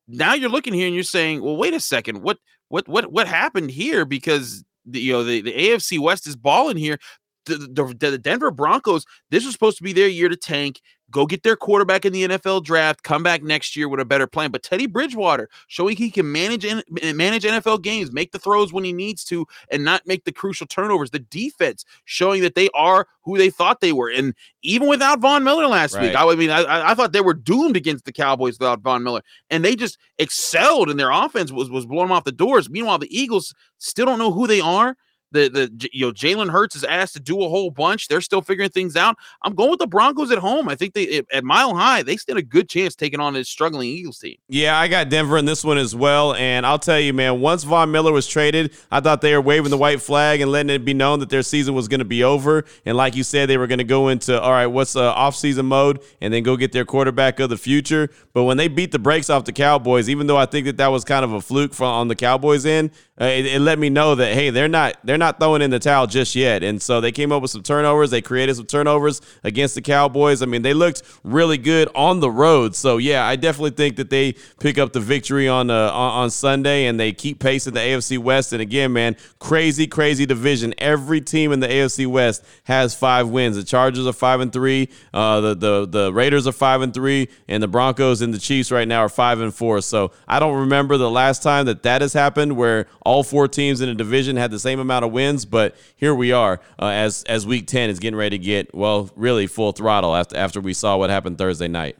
now 0.07 0.35
you're 0.35 0.49
looking 0.49 0.73
here 0.73 0.87
and 0.87 0.95
you're 0.95 1.03
saying, 1.03 1.43
well, 1.43 1.57
wait 1.57 1.75
a 1.75 1.81
second, 1.81 2.23
what 2.23 2.39
what 2.69 2.87
what 2.87 3.11
what 3.11 3.27
happened 3.27 3.73
here? 3.73 4.05
Because 4.05 4.65
the, 4.87 5.01
you 5.01 5.13
know 5.13 5.25
the, 5.25 5.41
the 5.41 5.53
AFC 5.53 5.99
West 5.99 6.29
is 6.29 6.37
balling 6.37 6.77
here. 6.77 6.99
The, 7.47 7.57
the, 7.57 8.11
the 8.11 8.19
Denver 8.19 8.53
Broncos, 8.53 9.05
this 9.31 9.45
was 9.45 9.53
supposed 9.53 9.79
to 9.79 9.83
be 9.83 9.93
their 9.93 10.07
year 10.07 10.29
to 10.29 10.37
tank 10.37 10.81
go 11.11 11.27
get 11.27 11.43
their 11.43 11.57
quarterback 11.57 12.05
in 12.05 12.13
the 12.13 12.29
NFL 12.29 12.65
draft, 12.65 13.03
come 13.03 13.23
back 13.23 13.43
next 13.43 13.77
year 13.77 13.89
with 13.89 14.01
a 14.01 14.05
better 14.05 14.27
plan. 14.27 14.51
But 14.51 14.63
Teddy 14.63 14.87
Bridgewater 14.87 15.49
showing 15.67 15.97
he 15.97 16.11
can 16.11 16.31
manage 16.31 16.67
manage 16.91 17.45
NFL 17.45 17.83
games, 17.83 18.13
make 18.13 18.33
the 18.33 18.39
throws 18.39 18.73
when 18.73 18.85
he 18.85 18.93
needs 18.93 19.25
to, 19.25 19.47
and 19.71 19.85
not 19.85 20.07
make 20.07 20.25
the 20.25 20.33
crucial 20.33 20.67
turnovers. 20.67 21.11
The 21.11 21.19
defense 21.19 21.85
showing 22.05 22.43
that 22.43 22.55
they 22.55 22.69
are 22.75 23.07
who 23.23 23.39
they 23.39 23.51
thought 23.51 23.81
they 23.81 23.93
were, 23.93 24.11
and 24.11 24.35
even 24.63 24.89
without 24.89 25.21
Von 25.21 25.45
Miller 25.45 25.67
last 25.67 25.95
right. 25.95 26.05
week, 26.05 26.17
I, 26.17 26.35
mean, 26.35 26.51
I, 26.51 26.91
I 26.91 26.95
thought 26.95 27.13
they 27.13 27.21
were 27.21 27.35
doomed 27.35 27.77
against 27.77 28.05
the 28.05 28.13
Cowboys 28.13 28.59
without 28.59 28.81
Von 28.81 29.03
Miller, 29.03 29.23
and 29.51 29.65
they 29.65 29.77
just 29.77 29.99
excelled, 30.19 30.91
and 30.91 30.99
their 30.99 31.11
offense 31.11 31.53
was 31.53 31.71
was 31.71 31.87
blowing 31.87 32.11
off 32.11 32.25
the 32.25 32.33
doors. 32.33 32.69
Meanwhile, 32.69 32.99
the 32.99 33.17
Eagles 33.17 33.55
still 33.79 34.07
don't 34.07 34.19
know 34.19 34.33
who 34.33 34.47
they 34.47 34.61
are 34.61 34.97
the 35.33 35.49
the 35.49 35.89
you 35.93 36.07
know 36.07 36.13
Jalen 36.13 36.51
Hurts 36.51 36.77
is 36.77 36.85
asked 36.85 37.15
to 37.15 37.21
do 37.21 37.43
a 37.43 37.49
whole 37.49 37.71
bunch. 37.71 38.09
They're 38.09 38.21
still 38.21 38.43
figuring 38.43 38.71
things 38.71 38.97
out. 38.97 39.17
I'm 39.43 39.55
going 39.55 39.71
with 39.71 39.81
the 39.81 39.87
Broncos 39.87 40.31
at 40.31 40.39
home. 40.39 40.69
I 40.69 40.75
think 40.75 40.95
they 40.95 41.23
at 41.33 41.45
Mile 41.45 41.75
High 41.75 42.03
they 42.03 42.17
stand 42.17 42.39
a 42.39 42.43
good 42.43 42.69
chance 42.69 42.95
taking 42.95 43.21
on 43.21 43.35
this 43.35 43.49
struggling 43.49 43.89
Eagles 43.89 44.19
team. 44.19 44.37
Yeah, 44.49 44.79
I 44.79 44.89
got 44.89 45.09
Denver 45.09 45.39
in 45.39 45.45
this 45.45 45.65
one 45.65 45.79
as 45.79 45.95
well. 45.95 46.35
And 46.35 46.65
I'll 46.67 46.79
tell 46.79 46.99
you, 46.99 47.13
man, 47.13 47.41
once 47.41 47.65
Von 47.65 47.91
Miller 47.91 48.13
was 48.13 48.27
traded, 48.27 48.75
I 48.91 49.01
thought 49.01 49.21
they 49.21 49.35
were 49.35 49.41
waving 49.41 49.71
the 49.71 49.79
white 49.79 50.01
flag 50.01 50.41
and 50.41 50.51
letting 50.51 50.71
it 50.71 50.85
be 50.85 50.95
known 50.95 51.21
that 51.21 51.31
their 51.31 51.43
season 51.43 51.75
was 51.75 51.89
going 51.89 52.01
to 52.01 52.05
be 52.05 52.25
over. 52.25 52.65
And 52.85 52.97
like 52.97 53.17
you 53.17 53.25
said, 53.25 53.49
they 53.49 53.59
were 53.59 53.67
going 53.67 53.79
to 53.79 53.85
go 53.85 54.09
into 54.09 54.41
all 54.41 54.53
right, 54.53 54.67
what's 54.67 54.97
uh, 54.97 55.13
off 55.13 55.37
season 55.37 55.67
mode, 55.67 56.01
and 56.21 56.33
then 56.33 56.43
go 56.43 56.57
get 56.57 56.73
their 56.73 56.85
quarterback 56.85 57.41
of 57.41 57.51
the 57.51 57.57
future. 57.57 58.11
But 58.33 58.45
when 58.45 58.57
they 58.57 58.69
beat 58.69 58.93
the 58.93 58.99
brakes 58.99 59.31
off 59.31 59.45
the 59.45 59.53
Cowboys, 59.53 60.09
even 60.09 60.27
though 60.27 60.37
I 60.37 60.47
think 60.47 60.67
that 60.67 60.77
that 60.79 60.89
was 60.89 61.05
kind 61.05 61.25
of 61.25 61.33
a 61.33 61.41
fluke 61.41 61.75
from 61.75 61.89
on 61.89 62.09
the 62.09 62.17
Cowboys 62.17 62.65
end, 62.65 62.91
uh, 63.21 63.25
it, 63.25 63.47
it 63.47 63.61
let 63.61 63.79
me 63.79 63.91
know 63.91 64.15
that 64.15 64.33
hey, 64.33 64.51
they're 64.51 64.69
not 64.69 64.97
they're 65.05 65.18
they're 65.19 65.27
not 65.27 65.41
throwing 65.41 65.63
in 65.63 65.71
the 65.71 65.81
towel 65.81 66.07
just 66.07 66.37
yet. 66.37 66.63
And 66.63 66.81
so 66.81 67.01
they 67.01 67.11
came 67.11 67.33
up 67.33 67.43
with 67.43 67.51
some 67.51 67.63
turnovers. 67.63 68.11
They 68.11 68.23
created 68.23 68.55
some 68.55 68.67
turnovers 68.67 69.21
against 69.43 69.75
the 69.75 69.83
Cowboys. 69.83 70.43
I 70.43 70.47
mean, 70.47 70.63
they 70.63 70.75
looked 70.75 71.03
really 71.25 71.59
good 71.59 71.89
on 71.95 72.21
the 72.21 72.31
road. 72.31 72.77
So 72.77 72.99
yeah, 72.99 73.27
I 73.27 73.35
definitely 73.35 73.73
think 73.73 73.97
that 73.97 74.11
they 74.11 74.35
pick 74.61 74.79
up 74.79 74.93
the 74.93 75.01
victory 75.01 75.49
on 75.49 75.71
uh, 75.71 75.91
on 75.91 76.31
Sunday 76.31 76.87
and 76.87 77.01
they 77.01 77.13
keep 77.13 77.41
pace 77.41 77.67
in 77.67 77.75
the 77.75 77.81
AFC 77.81 78.19
West. 78.19 78.53
And 78.53 78.63
again, 78.63 78.93
man, 78.93 79.17
crazy, 79.41 79.89
crazy 79.89 80.25
division. 80.25 80.73
Every 80.79 81.21
team 81.21 81.51
in 81.51 81.59
the 81.59 81.69
AFC 81.69 82.07
West 82.07 82.45
has 82.65 82.95
five 82.95 83.29
wins. 83.29 83.57
The 83.57 83.65
Chargers 83.65 84.07
are 84.07 84.13
five 84.13 84.41
and 84.41 84.53
three. 84.53 84.89
Uh, 85.13 85.41
the 85.41 85.55
the 85.55 85.87
the 85.87 86.13
Raiders 86.13 86.47
are 86.47 86.53
five 86.53 86.83
and 86.83 86.95
three, 86.95 87.29
and 87.49 87.61
the 87.61 87.69
Broncos 87.69 88.23
and 88.23 88.33
the 88.33 88.39
Chiefs 88.39 88.71
right 88.71 88.87
now 88.87 89.01
are 89.01 89.09
five 89.09 89.41
and 89.41 89.53
four. 89.53 89.81
So 89.81 90.13
I 90.29 90.39
don't 90.39 90.61
remember 90.61 90.97
the 90.97 91.11
last 91.11 91.43
time 91.43 91.67
that 91.67 91.83
that 91.83 92.03
has 92.03 92.13
happened 92.13 92.57
where 92.57 92.87
all 93.05 93.25
four 93.25 93.49
teams 93.49 93.81
in 93.81 93.89
a 93.89 93.95
division 93.95 94.37
had 94.37 94.51
the 94.51 94.59
same 94.59 94.79
amount 94.79 95.05
of 95.05 95.08
wins. 95.09 95.45
But 95.45 95.77
here 95.97 96.15
we 96.15 96.33
are 96.33 96.61
uh, 96.81 96.87
as 96.87 97.25
as 97.25 97.47
Week 97.47 97.67
Ten 97.67 97.91
is 97.91 97.99
getting 97.99 98.19
ready 98.19 98.39
to 98.39 98.45
get 98.45 98.75
well, 98.75 99.11
really 99.17 99.47
full 99.47 99.73
throttle 99.73 100.15
after 100.15 100.37
after 100.37 100.61
we 100.61 100.75
saw 100.75 100.97
what 100.97 101.11
happened 101.11 101.39
Thursday 101.39 101.69
night 101.69 101.97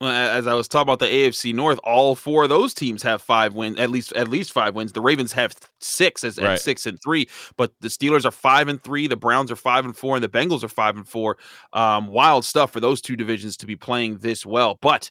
Well, 0.00 0.10
as 0.10 0.46
I 0.46 0.54
was 0.54 0.68
talking 0.68 0.92
about 0.92 0.98
the 0.98 1.06
AFC 1.06 1.54
North, 1.54 1.78
all 1.82 2.14
four 2.14 2.44
of 2.44 2.50
those 2.50 2.74
teams 2.74 3.02
have 3.02 3.22
five 3.22 3.54
wins, 3.54 3.78
at 3.78 3.90
least 3.90 4.12
at 4.12 4.28
least 4.28 4.52
five 4.52 4.74
wins. 4.74 4.92
The 4.92 5.00
Ravens 5.00 5.32
have 5.32 5.54
six 5.80 6.22
as 6.24 6.38
right. 6.38 6.60
six 6.60 6.84
and 6.86 6.98
three, 7.02 7.28
but 7.56 7.72
the 7.80 7.88
Steelers 7.88 8.24
are 8.24 8.30
five 8.30 8.68
and 8.68 8.82
three, 8.82 9.06
the 9.06 9.16
Browns 9.16 9.50
are 9.50 9.56
five 9.56 9.84
and 9.84 9.96
four, 9.96 10.16
and 10.16 10.24
the 10.24 10.28
Bengals 10.28 10.62
are 10.62 10.68
five 10.68 10.96
and 10.96 11.08
four. 11.08 11.38
Um, 11.72 12.08
wild 12.08 12.44
stuff 12.44 12.72
for 12.72 12.80
those 12.80 13.00
two 13.00 13.16
divisions 13.16 13.56
to 13.58 13.66
be 13.66 13.76
playing 13.76 14.18
this 14.18 14.44
well. 14.44 14.78
But 14.80 15.10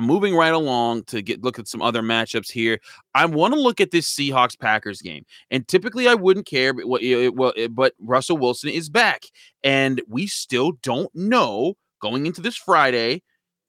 moving 0.00 0.34
right 0.34 0.52
along 0.52 1.04
to 1.04 1.22
get 1.22 1.42
look 1.42 1.58
at 1.58 1.68
some 1.68 1.82
other 1.82 2.02
matchups 2.02 2.50
here. 2.50 2.80
I 3.14 3.26
want 3.26 3.54
to 3.54 3.60
look 3.60 3.80
at 3.80 3.90
this 3.90 4.12
Seahawks 4.12 4.58
Packers 4.58 5.02
game, 5.02 5.24
and 5.50 5.66
typically 5.68 6.08
I 6.08 6.14
wouldn't 6.14 6.46
care, 6.46 6.72
but 6.72 6.86
well, 6.86 7.52
but 7.70 7.94
Russell 8.00 8.38
Wilson 8.38 8.70
is 8.70 8.88
back, 8.88 9.24
and 9.62 10.00
we 10.08 10.26
still 10.26 10.72
don't 10.82 11.14
know 11.14 11.74
going 12.00 12.26
into 12.26 12.40
this 12.40 12.56
Friday 12.56 13.22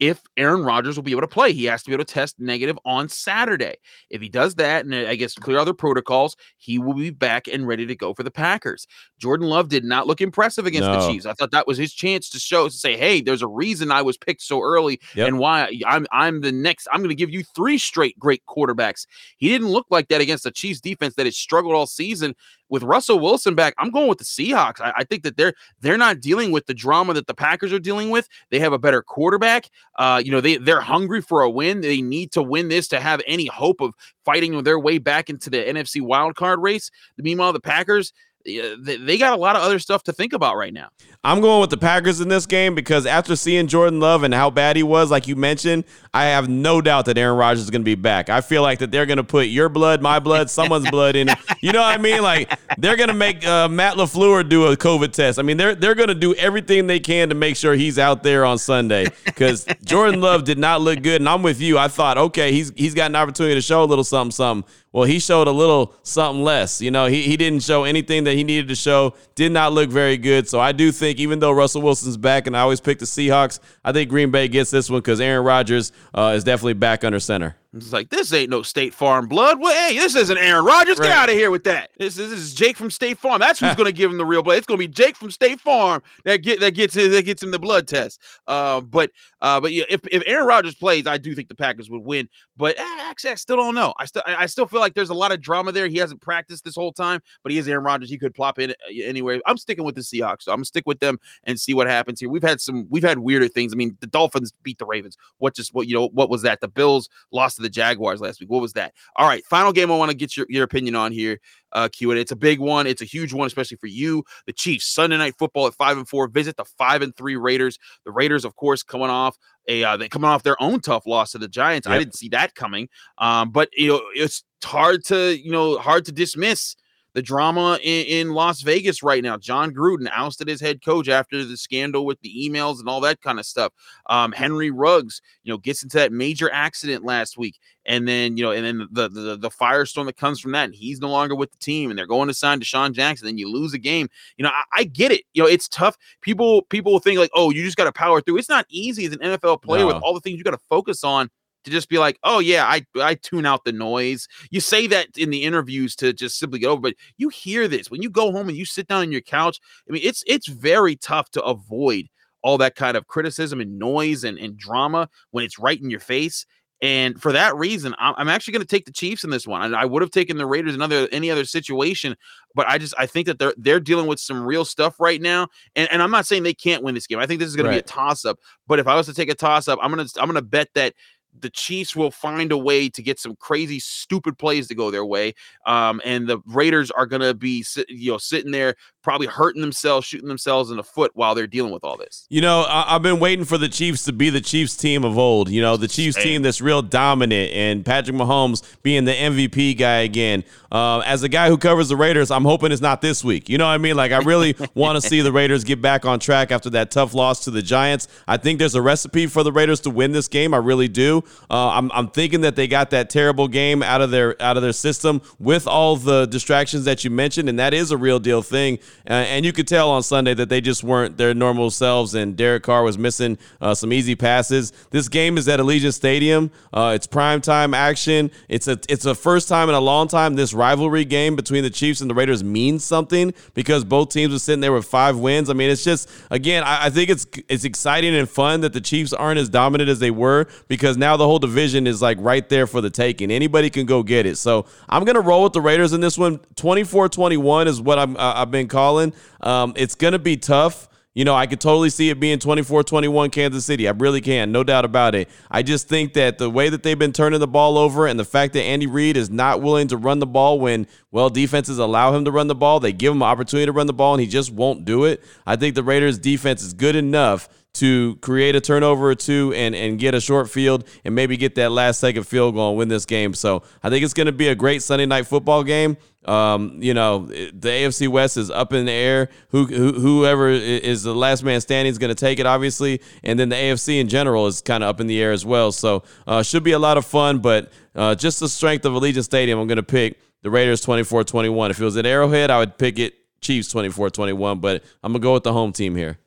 if 0.04 0.22
Aaron 0.36 0.66
Rodgers 0.66 0.98
will 0.98 1.04
be 1.04 1.12
able 1.12 1.22
to 1.22 1.30
play. 1.30 1.54
He 1.54 1.63
has 1.63 1.82
to 1.82 1.89
be 1.89 1.94
able 1.94 2.04
to 2.04 2.13
test 2.13 2.38
negative 2.38 2.78
on 2.84 3.08
Saturday. 3.08 3.76
If 4.10 4.22
he 4.22 4.28
does 4.28 4.56
that, 4.56 4.84
and 4.84 4.94
uh, 4.94 5.10
I 5.10 5.16
guess 5.16 5.34
clear 5.34 5.58
other 5.58 5.74
protocols, 5.74 6.36
he 6.58 6.78
will 6.78 6.94
be 6.94 7.10
back 7.10 7.48
and 7.48 7.66
ready 7.66 7.86
to 7.86 7.96
go 7.96 8.13
for 8.13 8.24
the 8.24 8.30
Packers. 8.30 8.86
Jordan 9.18 9.48
Love 9.48 9.70
did 9.70 9.86
not 9.86 10.06
look 10.06 10.20
impressive 10.20 10.66
against 10.66 10.89
no. 10.89 11.00
the 11.00 11.08
Chiefs. 11.10 11.26
I 11.26 11.32
thought 11.32 11.52
that 11.52 11.68
was 11.68 11.78
his 11.78 11.94
chance 11.94 12.30
to 12.32 12.39
show 12.39 12.68
to 12.68 12.74
say, 12.74 12.98
"Hey, 12.98 13.22
there's 13.22 13.42
a 13.42 13.48
reason 13.48 13.94
I 13.94 14.02
was 14.02 14.18
picked 14.18 14.42
so 14.42 14.62
early, 14.62 15.00
yep. 15.16 15.30
and 15.30 15.39
why 15.39 15.72
I'm 15.88 16.06
I'm 16.12 16.42
the 16.42 16.52
next. 16.52 16.89
I'm 16.92 17.00
going 17.00 17.08
to 17.08 17.16
give 17.16 17.30
you 17.30 17.42
three 17.42 17.78
straight 17.78 18.20
great 18.20 18.44
quarterbacks." 18.46 19.08
He 19.38 19.48
didn't 19.48 19.70
look 19.70 19.88
like 19.89 20.10
that 20.10 20.20
against 20.20 20.44
the 20.44 20.52
Chiefs 20.52 20.82
defense 20.82 21.16
that 21.16 21.26
has 21.28 21.38
struggled 21.38 21.76
all 21.76 21.88
season 21.88 22.36
with 22.73 22.81
Russell 22.81 23.19
Wilson 23.19 23.53
back, 23.53 23.75
I'm 23.77 23.91
going 23.91 24.07
with 24.07 24.17
the 24.17 24.23
Seahawks. 24.23 24.81
I, 24.81 24.93
I, 24.97 25.03
think 25.03 25.21
that 25.21 25.38
they're 25.38 25.53
they're 25.81 25.95
not 25.95 26.19
dealing 26.19 26.51
with 26.51 26.65
the 26.65 26.73
drama 26.73 27.13
that 27.13 27.27
the 27.27 27.33
Packers 27.36 27.71
are 27.71 27.77
dealing 27.77 28.09
with. 28.09 28.27
They 28.49 28.57
have 28.57 28.73
a 28.73 28.79
better 28.79 29.03
quarterback. 29.03 29.69
Uh, 29.99 30.19
you 30.25 30.31
know, 30.31 30.41
they 30.41 30.57
they're 30.57 30.81
hungry 30.81 31.21
for 31.21 31.43
a 31.43 31.49
win. 31.51 31.81
They 31.81 32.01
need 32.01 32.31
to 32.31 32.41
win 32.41 32.69
this 32.69 32.88
to 32.88 32.99
have 32.99 33.21
any 33.27 33.45
hope 33.45 33.79
of 33.79 33.93
fighting 34.25 34.63
their 34.63 34.79
way 34.79 34.97
back 34.97 35.29
into 35.29 35.51
the 35.51 35.57
NFC 35.57 36.01
wild 36.01 36.36
card 36.36 36.63
race. 36.63 36.89
Meanwhile, 37.19 37.53
the 37.53 37.59
Packers 37.59 38.12
they 38.45 39.17
got 39.17 39.34
a 39.34 39.41
lot 39.41 39.56
of 39.56 39.62
other 39.62 39.79
stuff 39.79 40.03
to 40.03 40.13
think 40.13 40.34
about 40.34 40.58
right 40.58 40.73
now. 40.73 40.89
I'm 41.23 41.39
going 41.39 41.62
with 41.62 41.69
the 41.69 41.77
Packers 41.77 42.19
in 42.19 42.27
this 42.27 42.45
game 42.45 42.75
because 42.75 43.06
after 43.06 43.38
seeing 43.38 43.67
Jordan 43.67 44.01
Love 44.01 44.23
and 44.23 44.34
how 44.34 44.49
bad 44.49 44.75
he 44.75 44.84
was, 44.84 45.10
like 45.10 45.25
you 45.27 45.38
mentioned, 45.38 45.86
I 46.13 46.25
have 46.25 46.49
no 46.49 46.82
doubt 46.82 47.06
that 47.06 47.17
Aaron 47.17 47.38
Rodgers 47.38 47.63
is 47.63 47.69
going 47.69 47.82
to 47.82 47.86
be 47.86 47.95
back. 47.95 48.29
I 48.29 48.41
feel 48.41 48.62
like 48.62 48.79
that 48.79 48.91
they're 48.91 49.06
going 49.06 49.17
to 49.17 49.23
put 49.23 49.47
your 49.47 49.69
blood, 49.69 50.01
my 50.01 50.19
blood, 50.19 50.49
someone's 50.49 50.89
blood 50.91 51.15
in. 51.15 51.29
You 51.62 51.71
know 51.71 51.79
what 51.79 51.97
I 51.97 52.01
mean? 52.01 52.21
Like 52.21 52.60
they're 52.77 52.97
going 52.97 53.08
to 53.08 53.13
make 53.13 53.47
uh, 53.47 53.69
Matt 53.69 53.95
LaFleur 53.95 54.49
do 54.49 54.65
a 54.65 54.75
COVID 54.75 55.13
test. 55.13 55.39
I 55.39 55.43
mean, 55.43 55.56
they're 55.56 55.75
they're 55.75 55.95
going 55.95 56.10
to 56.10 56.15
do 56.15 56.36
everything 56.36 56.88
they 56.88 56.99
can 56.99 57.29
to 57.29 57.36
make 57.36 57.56
sure 57.56 57.73
he's 57.75 57.97
out 57.97 58.21
there 58.21 58.43
on 58.43 58.58
Sunday 58.58 59.08
because 59.23 59.65
Jordan 59.86 60.19
Love 60.19 60.43
did 60.43 60.58
not 60.58 60.82
look 60.82 61.01
good. 61.01 61.21
And 61.21 61.29
I'm 61.29 61.41
with 61.41 61.62
you. 61.62 61.77
I 61.77 61.88
thought, 61.88 62.17
okay, 62.17 62.51
he's 62.51 62.73
he's 62.75 62.93
got 62.93 63.10
an 63.10 63.15
opportunity 63.15 63.56
to 63.56 63.62
show 63.62 63.82
a 63.82 63.86
little 63.86 64.03
something, 64.03 64.32
something. 64.32 64.69
Well, 64.93 65.06
he 65.06 65.17
showed 65.19 65.47
a 65.47 65.51
little 65.51 65.95
something 66.03 66.43
less. 66.43 66.79
You 66.79 66.91
know, 66.91 67.08
he, 67.08 67.23
he 67.23 67.36
didn't 67.36 67.63
show 67.63 67.84
anything 67.84 68.25
that 68.25 68.36
he 68.36 68.43
needed 68.43 68.67
to 68.67 68.75
show, 68.75 69.15
did 69.34 69.51
not 69.51 69.73
look 69.73 69.89
very 69.89 70.17
good. 70.17 70.47
So 70.47 70.60
I 70.60 70.71
do 70.71 70.91
think, 70.91 71.19
even 71.19 71.39
though 71.39 71.51
Russell 71.51 71.82
Wilson's 71.82 72.15
back 72.15 72.45
and 72.45 72.56
I 72.56 72.62
always 72.62 72.79
pick 72.79 72.99
the 72.99 73.06
Seahawks, 73.06 73.60
I 73.84 73.91
think 73.91 74.12
Green 74.12 74.29
Bay 74.29 74.47
gets 74.47 74.69
this 74.69 74.91
one 74.91 74.99
because 74.99 75.19
Aaron 75.19 75.43
Rodgers 75.43 75.91
uh, 76.13 76.34
is 76.36 76.43
definitely 76.43 76.75
back 76.75 77.03
under 77.03 77.19
center. 77.19 77.58
It's 77.75 77.91
like 77.91 78.09
this 78.09 78.31
ain't 78.33 78.51
no 78.51 78.62
State 78.62 78.93
Farm 78.93 79.27
blood. 79.27 79.59
Well, 79.59 79.73
hey, 79.73 79.97
this 79.97 80.15
isn't 80.15 80.38
Aaron 80.38 80.63
Rodgers. 80.63 80.99
Right. 80.99 81.07
Get 81.07 81.17
out 81.17 81.29
of 81.29 81.36
here 81.36 81.49
with 81.49 81.63
that. 81.63 81.89
This, 81.97 82.15
this, 82.15 82.31
is 82.31 82.53
Jake 82.53 82.77
from 82.77 82.91
State 82.91 83.17
Farm. 83.17 83.39
That's 83.39 83.59
who's 83.59 83.73
going 83.75 83.88
to 83.88 83.91
give 83.91 84.12
him 84.12 84.17
the 84.17 84.25
real 84.25 84.43
blood. 84.43 84.57
It's 84.57 84.67
going 84.67 84.79
to 84.79 84.88
be 84.88 84.93
Jake 84.93 85.15
from 85.15 85.31
State 85.31 85.59
Farm 85.59 86.03
that 86.23 86.38
get 86.38 86.59
that 86.59 86.75
gets 86.75 86.95
him, 86.95 87.09
that 87.09 87.25
gets 87.25 87.41
him 87.41 87.49
the 87.49 87.57
blood 87.57 87.88
test. 87.88 88.21
Uh, 88.45 88.79
but 88.79 89.09
uh, 89.41 89.59
but 89.59 89.73
yeah, 89.73 89.86
if, 89.89 90.01
if 90.12 90.21
Aaron 90.27 90.45
Rodgers 90.45 90.75
plays, 90.75 91.07
I 91.07 91.17
do 91.17 91.33
think 91.33 91.47
the 91.47 91.55
Packers 91.55 91.89
would 91.89 92.03
win. 92.03 92.29
But 92.55 92.77
eh, 92.77 92.97
actually, 92.99 93.31
I 93.31 93.36
still 93.36 93.55
don't 93.55 93.73
know. 93.73 93.95
I 93.97 94.05
still 94.05 94.21
I 94.27 94.45
still 94.45 94.67
feel 94.67 94.79
like 94.79 94.93
there's 94.93 95.09
a 95.09 95.15
lot 95.15 95.31
of 95.31 95.41
drama 95.41 95.71
there. 95.71 95.88
He 95.88 95.97
hasn't 95.97 96.21
practiced 96.21 96.63
this 96.63 96.75
whole 96.75 96.93
time, 96.93 97.21
but 97.41 97.51
he 97.51 97.57
is 97.57 97.67
Aaron 97.67 97.83
Rodgers. 97.83 98.09
He 98.09 98.19
could 98.19 98.36
plop 98.36 98.59
in 98.59 98.69
uh, 98.69 98.73
anywhere. 99.03 99.41
I'm 99.47 99.57
sticking 99.57 99.83
with 99.83 99.95
the 99.95 100.01
Seahawks. 100.01 100.43
So 100.43 100.51
I'm 100.51 100.57
gonna 100.57 100.65
stick 100.65 100.83
with 100.86 100.99
them 100.99 101.19
and 101.45 101.59
see 101.59 101.73
what 101.73 101.88
happens 101.88 102.19
here. 102.19 102.29
We've 102.29 102.43
had 102.43 102.62
some 102.62 102.86
we've 102.91 103.03
had 103.03 103.17
weirder 103.17 103.47
things. 103.47 103.73
I 103.73 103.77
mean, 103.77 103.97
the 103.99 104.07
Dolphins 104.07 104.53
beat 104.62 104.77
the 104.77 104.86
Ravens. 104.86 105.17
What 105.39 105.55
just 105.55 105.73
what 105.73 105.88
you 105.88 105.95
know 105.95 106.09
what 106.09 106.29
was 106.29 106.43
that? 106.43 106.62
The 106.62 106.67
Bills 106.67 107.09
lost 107.31 107.55
to 107.55 107.62
the 107.63 107.69
Jaguars 107.69 108.21
last 108.21 108.39
week. 108.39 108.49
What 108.49 108.62
was 108.62 108.73
that? 108.73 108.93
All 109.15 109.28
right, 109.28 109.43
final 109.45 109.71
game 109.71 109.91
I 109.91 109.97
want 109.97 110.12
to 110.12 110.17
get 110.17 110.38
your, 110.38 110.45
your 110.49 110.63
opinion 110.63 110.95
on 110.95 111.12
here, 111.12 111.39
uh, 111.71 111.89
Q. 111.91 112.12
And 112.12 112.19
it's 112.19 112.32
a 112.32 112.36
big 112.36 112.60
one. 112.60 112.86
It's 112.86 113.02
a 113.02 113.06
huge 113.06 113.34
one, 113.34 113.47
especially 113.47 113.78
for 113.78 113.88
you. 113.88 114.23
The 114.45 114.54
Chiefs 114.54 114.88
Sunday 114.88 115.17
night 115.17 115.36
football 115.38 115.67
at 115.67 115.73
five 115.73 115.97
and 115.97 116.08
four. 116.08 116.28
Visit 116.28 116.58
the 116.58 116.65
five 116.65 117.02
and 117.02 117.15
three 117.15 117.36
Raiders. 117.36 117.80
The 118.06 118.12
Raiders, 118.12 118.45
of 118.45 118.56
course, 118.56 118.84
coming 118.84 119.10
off 119.10 119.38
a 119.67 119.84
uh, 119.84 119.97
they 119.97 120.10
coming 120.10 120.30
off 120.30 120.43
their 120.43 120.62
own 120.62 120.80
tough 120.82 121.06
loss 121.06 121.32
to 121.32 121.38
the 121.38 121.47
Giants. 121.47 121.88
Yep. 121.88 121.95
I 121.95 121.99
didn't 121.99 122.15
see 122.15 122.30
that 122.30 122.56
coming. 122.56 122.89
Um, 123.17 123.52
but 123.52 123.69
you 123.76 123.89
know, 123.89 124.02
it's 124.13 124.43
hard 124.63 125.04
to 125.06 125.38
you 125.38 125.52
know 125.52 125.78
hard 125.78 126.06
to 126.06 126.12
dismiss 126.12 126.76
the 127.13 127.21
drama 127.21 127.80
in, 127.82 128.06
in, 128.06 128.34
Las 128.34 128.62
Vegas 128.62 129.04
right 129.04 129.23
now. 129.23 129.38
Jon 129.38 129.73
Gruden 129.73 130.10
ousted 130.12 130.47
his 130.47 130.60
head 130.60 130.84
coach 130.84 131.08
after 131.08 131.43
the 131.45 131.58
scandal 131.58 132.06
with 132.06 132.19
the 132.21 132.49
emails 132.49 132.80
and 132.80 132.89
all 132.89 133.02
that 133.02 133.21
kind 133.21 133.39
of 133.39 133.45
stuff. 133.45 133.71
Um, 134.08 134.32
Henry 134.32 134.71
Ruggs, 134.71 135.21
you 135.43 135.54
know, 135.54 135.58
gets 135.58 135.84
into 135.84 135.97
that 135.97 136.12
major 136.12 136.52
accident 136.52 137.04
last 137.04 137.38
week, 137.38 137.60
and 137.86 138.08
then 138.08 138.38
you 138.38 138.43
know, 138.43 138.52
and 138.52 138.65
then 138.65 138.88
the, 138.91 139.10
the 139.10 139.38
the 139.38 139.49
firestorm 139.49 140.06
that 140.06 140.17
comes 140.17 140.39
from 140.39 140.52
that, 140.54 140.65
and 140.65 140.76
he's 140.76 140.99
no 140.99 141.10
longer 141.10 141.36
with 141.36 141.52
the 141.52 141.60
team, 141.60 141.89
and 141.89 141.97
they're 141.97 142.08
going 142.08 142.28
to 142.28 142.34
sign 142.34 142.60
DeSean 142.60 142.93
Jackson. 142.93 143.26
Then 143.26 143.38
you 143.38 143.52
lose 143.52 143.73
a 143.73 143.80
game. 143.80 144.10
You 144.38 144.43
know, 144.43 144.49
I, 144.49 144.63
I 144.80 144.84
get 144.84 145.12
it. 145.12 145.23
You 145.34 145.43
know, 145.43 145.49
it's 145.49 145.67
tough. 145.67 145.97
People 146.21 146.63
people 146.63 146.99
think 146.99 147.19
like, 147.19 147.32
oh, 147.34 147.52
you 147.52 147.63
just 147.63 147.78
got 147.78 147.86
to 147.86 147.91
power 147.91 148.21
through. 148.21 148.38
It's 148.38 148.49
not 148.49 148.65
easy 148.69 149.06
as 149.06 149.13
an 149.13 149.19
NFL 149.19 149.62
player 149.62 149.82
no. 149.82 149.88
with 149.88 149.97
all 149.97 150.13
the 150.13 150.21
things 150.21 150.38
you 150.38 150.43
got 150.43 150.52
to 150.52 150.58
focus 150.69 151.04
on 151.04 151.30
to 151.63 151.71
just 151.71 151.89
be 151.89 151.97
like, 151.97 152.17
oh 152.23 152.39
yeah, 152.39 152.65
I 152.65 152.86
I 153.02 153.15
tune 153.15 153.45
out 153.45 153.63
the 153.63 153.71
noise. 153.71 154.28
You 154.52 154.60
say 154.60 154.88
that 154.88 155.17
in 155.17 155.30
the 155.30 155.43
interviews 155.43 155.95
to 155.97 156.13
just 156.13 156.38
simply 156.38 156.60
get 156.60 156.67
over, 156.67 156.82
but 156.82 156.95
you 157.17 157.30
hear 157.30 157.67
this 157.67 157.89
when 157.89 158.02
you 158.02 158.10
go 158.10 158.32
home 158.32 158.49
and 158.49 158.58
you 158.58 158.65
sit 158.65 158.88
down 158.88 159.02
on 159.02 159.12
your 159.12 159.21
couch. 159.21 159.60
I 159.88 159.93
mean, 159.93 160.02
it's 160.04 160.23
it's 160.28 160.47
very 160.47 160.95
tough 160.95 161.30
to 161.32 161.43
avoid 161.43 162.08
all 162.43 162.58
that 162.58 162.76
kind 162.76 162.97
of 162.97 163.08
criticism 163.08 163.62
and 163.62 163.80
noise 163.80 164.23
and, 164.23 164.38
and 164.38 164.58
drama 164.58 165.10
when 165.32 165.45
it's 165.45 165.58
right 165.58 165.82
in 165.82 165.89
your 165.89 166.02
face. 166.02 166.45
And 166.84 167.21
for 167.21 167.32
that 167.32 167.56
reason, 167.56 167.95
I'm, 167.97 168.28
actually 168.28 168.52
going 168.52 168.63
to 168.63 168.67
take 168.67 168.84
the 168.84 168.91
Chiefs 168.91 169.23
in 169.23 169.30
this 169.30 169.47
one. 169.47 169.73
I, 169.73 169.84
I 169.84 169.86
would 169.86 170.02
have 170.02 170.12
taken 170.12 170.36
the 170.36 170.45
Raiders 170.45 170.76
in 170.76 170.82
other 170.82 171.08
any 171.13 171.32
other 171.32 171.45
situation, 171.45 172.17
but 172.56 172.67
I 172.67 172.78
just 172.78 172.93
I 172.97 173.06
think 173.06 173.26
that 173.28 173.39
they're 173.39 173.54
they're 173.58 173.80
dealing 173.80 174.06
with 174.06 174.19
some 174.19 174.43
real 174.43 174.65
stuff 174.65 174.99
right 174.99 175.21
now. 175.21 175.47
And, 175.78 175.89
and 175.93 176.04
I'm 176.04 176.12
not 176.12 176.26
saying 176.26 176.43
they 176.43 176.54
can't 176.54 176.84
win 176.84 176.93
this 176.93 177.08
game. 177.08 177.19
I 177.19 177.26
think 177.26 177.39
this 177.39 177.47
is 177.47 177.56
going 177.56 177.67
right. 177.67 177.78
to 177.78 177.84
be 177.84 177.89
a 177.89 177.95
toss 177.95 178.26
up. 178.26 178.38
But 178.67 178.80
if 178.80 178.88
I 178.88 178.95
was 178.95 179.06
to 179.06 179.13
take 179.13 179.30
a 179.30 179.34
toss 179.34 179.69
up, 179.69 179.80
I'm 179.82 179.91
gonna 179.91 180.08
I'm 180.19 180.28
gonna 180.28 180.41
bet 180.41 180.67
that 180.76 180.93
the 181.39 181.50
Chiefs 181.50 181.96
will 181.96 182.12
find 182.12 182.52
a 182.52 182.58
way 182.58 182.89
to 182.89 183.02
get 183.02 183.19
some 183.19 183.36
crazy, 183.36 183.80
stupid 183.80 184.38
plays 184.38 184.67
to 184.67 184.76
go 184.76 184.91
their 184.91 185.06
way. 185.06 185.34
Um, 185.65 186.02
and 186.06 186.28
the 186.28 186.39
Raiders 186.46 186.91
are 186.91 187.06
going 187.06 187.22
to 187.22 187.34
be, 187.34 187.65
you 187.89 188.12
know, 188.12 188.17
sitting 188.17 188.52
there 188.52 188.76
probably 189.02 189.28
hurting 189.28 189.62
themselves, 189.62 190.08
shooting 190.08 190.30
themselves 190.30 190.69
in 190.72 190.78
the 190.78 190.84
foot 190.84 191.12
while 191.13 191.36
they're 191.36 191.48
dealing 191.48 191.74
with 191.74 191.84
all 191.84 191.98
this. 191.98 192.26
You 192.30 192.39
know, 192.41 192.65
I- 192.67 192.93
have 192.93 193.02
been 193.02 193.19
waiting 193.19 193.43
for 193.46 193.58
the 193.58 193.67
Chiefs 193.67 194.04
to 194.06 194.13
be 194.13 194.30
the 194.30 194.39
Chiefs 194.39 194.76
team 194.78 195.04
of 195.04 195.17
old. 195.17 195.50
You 195.50 195.62
know, 195.62 195.76
the 195.76 195.88
Chiefs 195.89 196.15
Same. 196.15 196.24
team 196.24 196.41
that's 196.43 196.62
real 196.62 196.82
dominant, 196.82 197.52
and 197.52 197.84
Patrick 197.84 198.15
Mahomes 198.15 198.62
being 198.84 199.04
the 199.06 199.12
MVP 199.13 199.78
guy 199.78 200.00
again. 200.02 200.43
Uh, 200.72 201.00
as 201.00 201.22
a 201.24 201.30
guy 201.30 201.50
who 201.50 201.58
covers 201.58 201.89
the 201.89 201.98
Raiders, 201.98 202.32
I'm 202.32 202.46
hoping 202.46 202.72
it's 202.72 202.82
not 202.82 203.02
this 203.02 203.24
week. 203.24 203.50
You 203.50 203.58
know 203.58 203.65
what 203.65 203.72
I 203.74 203.78
mean? 203.78 203.96
Like, 203.96 204.12
I 204.12 204.19
really 204.19 204.56
want 204.76 205.02
to 205.02 205.08
see 205.08 205.19
the 205.22 205.32
Raiders 205.32 205.63
get 205.65 205.82
back 205.82 206.06
on 206.06 206.19
track 206.19 206.52
after 206.52 206.69
that 206.72 206.89
tough 206.91 207.13
loss 207.13 207.43
to 207.43 207.52
the 207.52 207.62
Giants. 207.62 208.08
I 208.28 208.38
think 208.38 208.60
there's 208.60 208.76
a 208.76 208.82
recipe 208.82 209.28
for 209.28 209.43
the 209.43 209.52
Raiders 209.52 209.82
to 209.82 209.89
win 209.89 210.13
this 210.13 210.28
game. 210.28 210.54
I 210.54 210.58
really 210.58 210.88
do. 210.88 211.22
Uh, 211.49 211.69
I'm, 211.69 211.91
I'm 211.91 212.09
thinking 212.09 212.41
that 212.41 212.55
they 212.55 212.67
got 212.67 212.89
that 212.91 213.09
terrible 213.09 213.47
game 213.47 213.83
out 213.83 214.01
of 214.01 214.12
their 214.12 214.41
out 214.41 214.57
of 214.57 214.63
their 214.63 214.73
system 214.73 215.21
with 215.39 215.67
all 215.67 215.95
the 215.95 216.25
distractions 216.25 216.86
that 216.86 217.03
you 217.03 217.09
mentioned, 217.09 217.49
and 217.49 217.59
that 217.59 217.73
is 217.73 217.91
a 217.91 217.97
real 217.97 218.19
deal 218.19 218.41
thing. 218.41 218.79
Uh, 219.09 219.13
and 219.13 219.45
you 219.45 219.53
could 219.53 219.67
tell 219.67 219.89
on 219.89 220.03
Sunday 220.03 220.33
that 220.33 220.49
they 220.49 220.62
just 220.62 220.83
weren't 220.83 221.17
their 221.17 221.33
normal 221.33 221.69
selves, 221.69 222.15
and 222.15 222.36
Derek 222.36 222.63
Carr 222.63 222.83
was 222.83 222.97
missing 222.97 223.38
uh, 223.62 223.73
some 223.73 223.93
easy 223.93 224.15
passes. 224.15 224.71
This 224.91 225.09
game 225.09 225.38
is 225.38 225.47
at 225.47 225.59
Allegiant 225.59 225.93
Stadium. 225.93 226.51
Uh, 226.73 226.93
it's 226.95 227.07
prime 227.07 227.41
time 227.41 227.73
action. 227.73 228.31
It's 228.49 228.67
a 228.67 228.79
it's 228.89 229.05
a 229.05 229.15
first 229.15 229.47
time 229.47 229.69
in 229.69 229.75
a 229.75 229.79
long 229.79 230.07
time 230.07 230.36
this 230.36 230.53
rivalry 230.53 231.05
game 231.05 231.36
between 231.36 231.63
the 231.63 231.69
Chiefs 231.69 232.01
and 232.01 232.09
the 232.09 232.15
Raiders 232.15 232.43
means 232.43 232.83
something 232.83 233.33
because 233.53 233.83
both 233.83 234.09
teams 234.09 234.33
are 234.33 234.39
sitting 234.39 234.62
there 234.62 234.73
with 234.73 234.86
five 234.86 235.17
wins. 235.17 235.49
I 235.49 235.53
mean, 235.53 235.69
it's 235.69 235.83
just 235.83 236.09
again, 236.29 236.63
I, 236.63 236.86
I 236.86 236.89
think 236.89 237.09
it's 237.09 237.25
it's 237.47 237.63
exciting 237.63 238.15
and 238.15 238.29
fun 238.29 238.62
that 238.62 238.73
the 238.73 238.81
Chiefs 238.81 239.13
aren't 239.13 239.39
as 239.39 239.49
dominant 239.49 239.89
as 239.89 239.99
they 239.99 240.12
were 240.12 240.47
because 240.67 240.97
now 240.97 241.12
the 241.17 241.26
whole 241.26 241.39
division 241.39 241.88
is 241.88 242.02
like 242.02 242.17
right 242.19 242.47
there 242.49 242.67
for 242.67 242.82
the 242.82 242.89
taking. 242.89 243.32
Anybody 243.32 243.69
can 243.69 243.86
go 243.86 244.04
get 244.04 244.26
it. 244.26 244.38
So 244.38 244.65
I'm 244.89 245.04
gonna 245.04 245.21
roll 245.21 245.43
with 245.43 245.54
the 245.54 245.62
Raiders 245.62 245.93
in 245.93 246.01
this 246.01 246.18
one. 246.18 246.39
24-21 246.55 247.68
is 247.68 247.82
what 247.82 247.99
I'm 247.99 248.16
I've 248.18 248.51
been 248.51 248.68
calling. 248.68 249.14
Um, 249.41 249.74
it's 249.76 249.95
gonna 249.95 250.20
be 250.20 250.38
tough. 250.38 250.89
You 251.16 251.26
know, 251.26 251.36
I 251.36 251.45
could 251.45 251.61
totally 251.61 251.91
see 251.91 252.09
it 252.09 252.20
being 252.20 252.39
24 252.39 252.84
21 252.84 253.30
Kansas 253.30 253.66
City. 253.66 253.88
I 253.88 253.91
really 253.91 254.20
can. 254.20 254.51
No 254.51 254.64
doubt 254.64 254.84
about 254.84 255.14
it. 255.14 255.30
I 255.51 255.61
just 255.61 255.88
think 255.88 256.14
that 256.14 256.39
the 256.39 256.49
way 256.49 256.70
that 256.70 256.82
they've 256.82 256.97
been 256.97 257.14
turning 257.14 257.39
the 257.39 257.47
ball 257.47 257.78
over 257.78 258.07
and 258.07 258.20
the 258.20 258.26
fact 258.26 258.53
that 258.53 258.64
Andy 258.64 258.88
Reid 258.88 259.16
is 259.16 259.30
not 259.30 259.61
willing 259.61 259.88
to 259.89 259.97
run 259.97 260.18
the 260.18 260.26
ball 260.26 260.59
when, 260.59 260.88
well, 261.14 261.30
defenses 261.30 261.78
allow 261.78 262.14
him 262.14 262.26
to 262.26 262.32
run 262.32 262.47
the 262.47 262.55
ball, 262.55 262.80
they 262.80 262.91
give 262.91 263.11
him 263.11 263.22
an 263.22 263.28
opportunity 263.28 263.68
to 263.68 263.72
run 263.72 263.86
the 263.86 263.93
ball 263.93 264.16
and 264.16 264.22
he 264.22 264.28
just 264.28 264.51
won't 264.51 264.84
do 264.84 265.05
it. 265.05 265.24
I 265.45 265.55
think 265.55 265.76
the 265.76 265.84
Raiders' 265.84 266.18
defense 266.18 266.64
is 266.64 266.74
good 266.74 266.95
enough 266.95 267.47
to 267.76 268.16
create 268.18 268.55
a 268.55 268.61
turnover 268.61 269.11
or 269.11 269.16
two 269.16 269.53
and, 269.55 269.76
and 269.76 269.99
get 269.99 270.16
a 270.16 270.20
short 270.22 270.49
field 270.49 270.88
and 271.05 271.14
maybe 271.14 271.38
get 271.38 271.53
that 271.55 271.72
last 271.72 271.99
second 271.99 272.24
field 272.24 272.55
goal 272.55 272.70
and 272.70 272.80
win 272.80 272.88
this 272.88 273.05
game. 273.05 273.36
So 273.36 273.61
I 273.84 273.91
think 273.91 274.03
it's 274.03 274.16
going 274.16 274.26
to 274.26 274.32
be 274.32 274.47
a 274.47 274.55
great 274.55 274.82
Sunday 274.82 275.05
night 275.05 275.28
football 275.28 275.64
game. 275.64 275.97
Um, 276.26 276.82
you 276.82 276.95
know, 276.95 277.28
the 277.28 277.70
AFC 277.70 278.07
West 278.07 278.36
is 278.38 278.49
up 278.49 278.74
in 278.74 278.86
the 278.86 278.91
air. 278.91 279.30
Who, 279.49 279.66
who 279.66 279.93
whoever 279.93 280.49
is 280.49 281.03
the 281.03 281.14
last 281.14 281.43
man 281.43 281.61
standing 281.61 281.91
is 281.91 281.99
going 281.99 282.09
to 282.09 282.16
take 282.16 282.39
it, 282.39 282.47
obviously, 282.47 283.01
and 283.24 283.39
then 283.39 283.49
the 283.49 283.55
AFC 283.55 283.99
in 283.99 284.07
general 284.07 284.47
is 284.47 284.61
kind 284.61 284.84
of 284.84 284.89
up 284.89 284.99
in 284.99 285.05
the 285.05 285.22
air 285.22 285.32
as 285.32 285.45
well. 285.45 285.72
So 285.72 286.03
uh, 286.26 286.41
should 286.41 286.64
be 286.64 286.72
a 286.72 286.80
lot 286.80 286.97
of 286.97 287.05
fun. 287.05 287.39
But 287.39 287.72
uh, 287.93 288.16
just 288.16 288.39
the 288.39 288.49
strength 288.49 288.86
of 288.86 288.93
Allegiant 288.93 289.26
Stadium, 289.26 289.59
I'm 289.59 289.68
going 289.68 289.78
to 289.78 289.84
pick 289.84 290.18
the 290.44 290.52
Raiders 290.52 290.86
24-21. 290.86 291.72
If 291.72 291.82
it 291.82 291.84
was 291.84 291.96
an 291.96 292.06
Arrowhead, 292.06 292.52
I 292.52 292.60
would 292.60 292.78
pick 292.78 293.00
it 293.00 293.16
Chiefs 293.41 293.74
24-21. 293.74 294.62
But 294.62 294.84
I'm 295.04 295.12
gonna 295.12 295.22
go 295.22 295.34
with 295.34 295.44
the 295.44 295.54
home 295.54 295.74
team 295.74 295.96
here. 295.96 296.20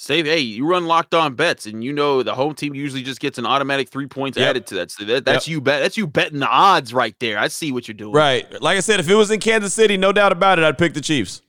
Save, 0.00 0.26
hey, 0.26 0.38
you 0.38 0.64
run 0.64 0.86
locked 0.86 1.12
on 1.12 1.34
bets, 1.34 1.66
and 1.66 1.82
you 1.82 1.92
know 1.92 2.22
the 2.22 2.34
home 2.34 2.54
team 2.54 2.72
usually 2.72 3.02
just 3.02 3.18
gets 3.18 3.36
an 3.36 3.44
automatic 3.44 3.88
three 3.88 4.06
points 4.06 4.38
yep. 4.38 4.50
added 4.50 4.66
to 4.68 4.76
that. 4.76 4.92
So 4.92 5.04
that, 5.04 5.24
that's 5.24 5.48
yep. 5.48 5.52
you 5.52 5.60
bet. 5.60 5.82
That's 5.82 5.96
you 5.96 6.06
betting 6.06 6.38
the 6.38 6.48
odds 6.48 6.94
right 6.94 7.16
there. 7.18 7.36
I 7.36 7.48
see 7.48 7.72
what 7.72 7.88
you're 7.88 7.96
doing. 7.96 8.12
Right. 8.12 8.62
Like 8.62 8.76
I 8.76 8.80
said, 8.80 9.00
if 9.00 9.08
it 9.08 9.14
was 9.16 9.30
in 9.30 9.40
Kansas 9.40 9.74
City, 9.74 9.96
no 9.96 10.12
doubt 10.12 10.30
about 10.30 10.58
it, 10.58 10.64
I'd 10.64 10.78
pick 10.78 10.94
the 10.94 11.00
Chiefs. 11.00 11.42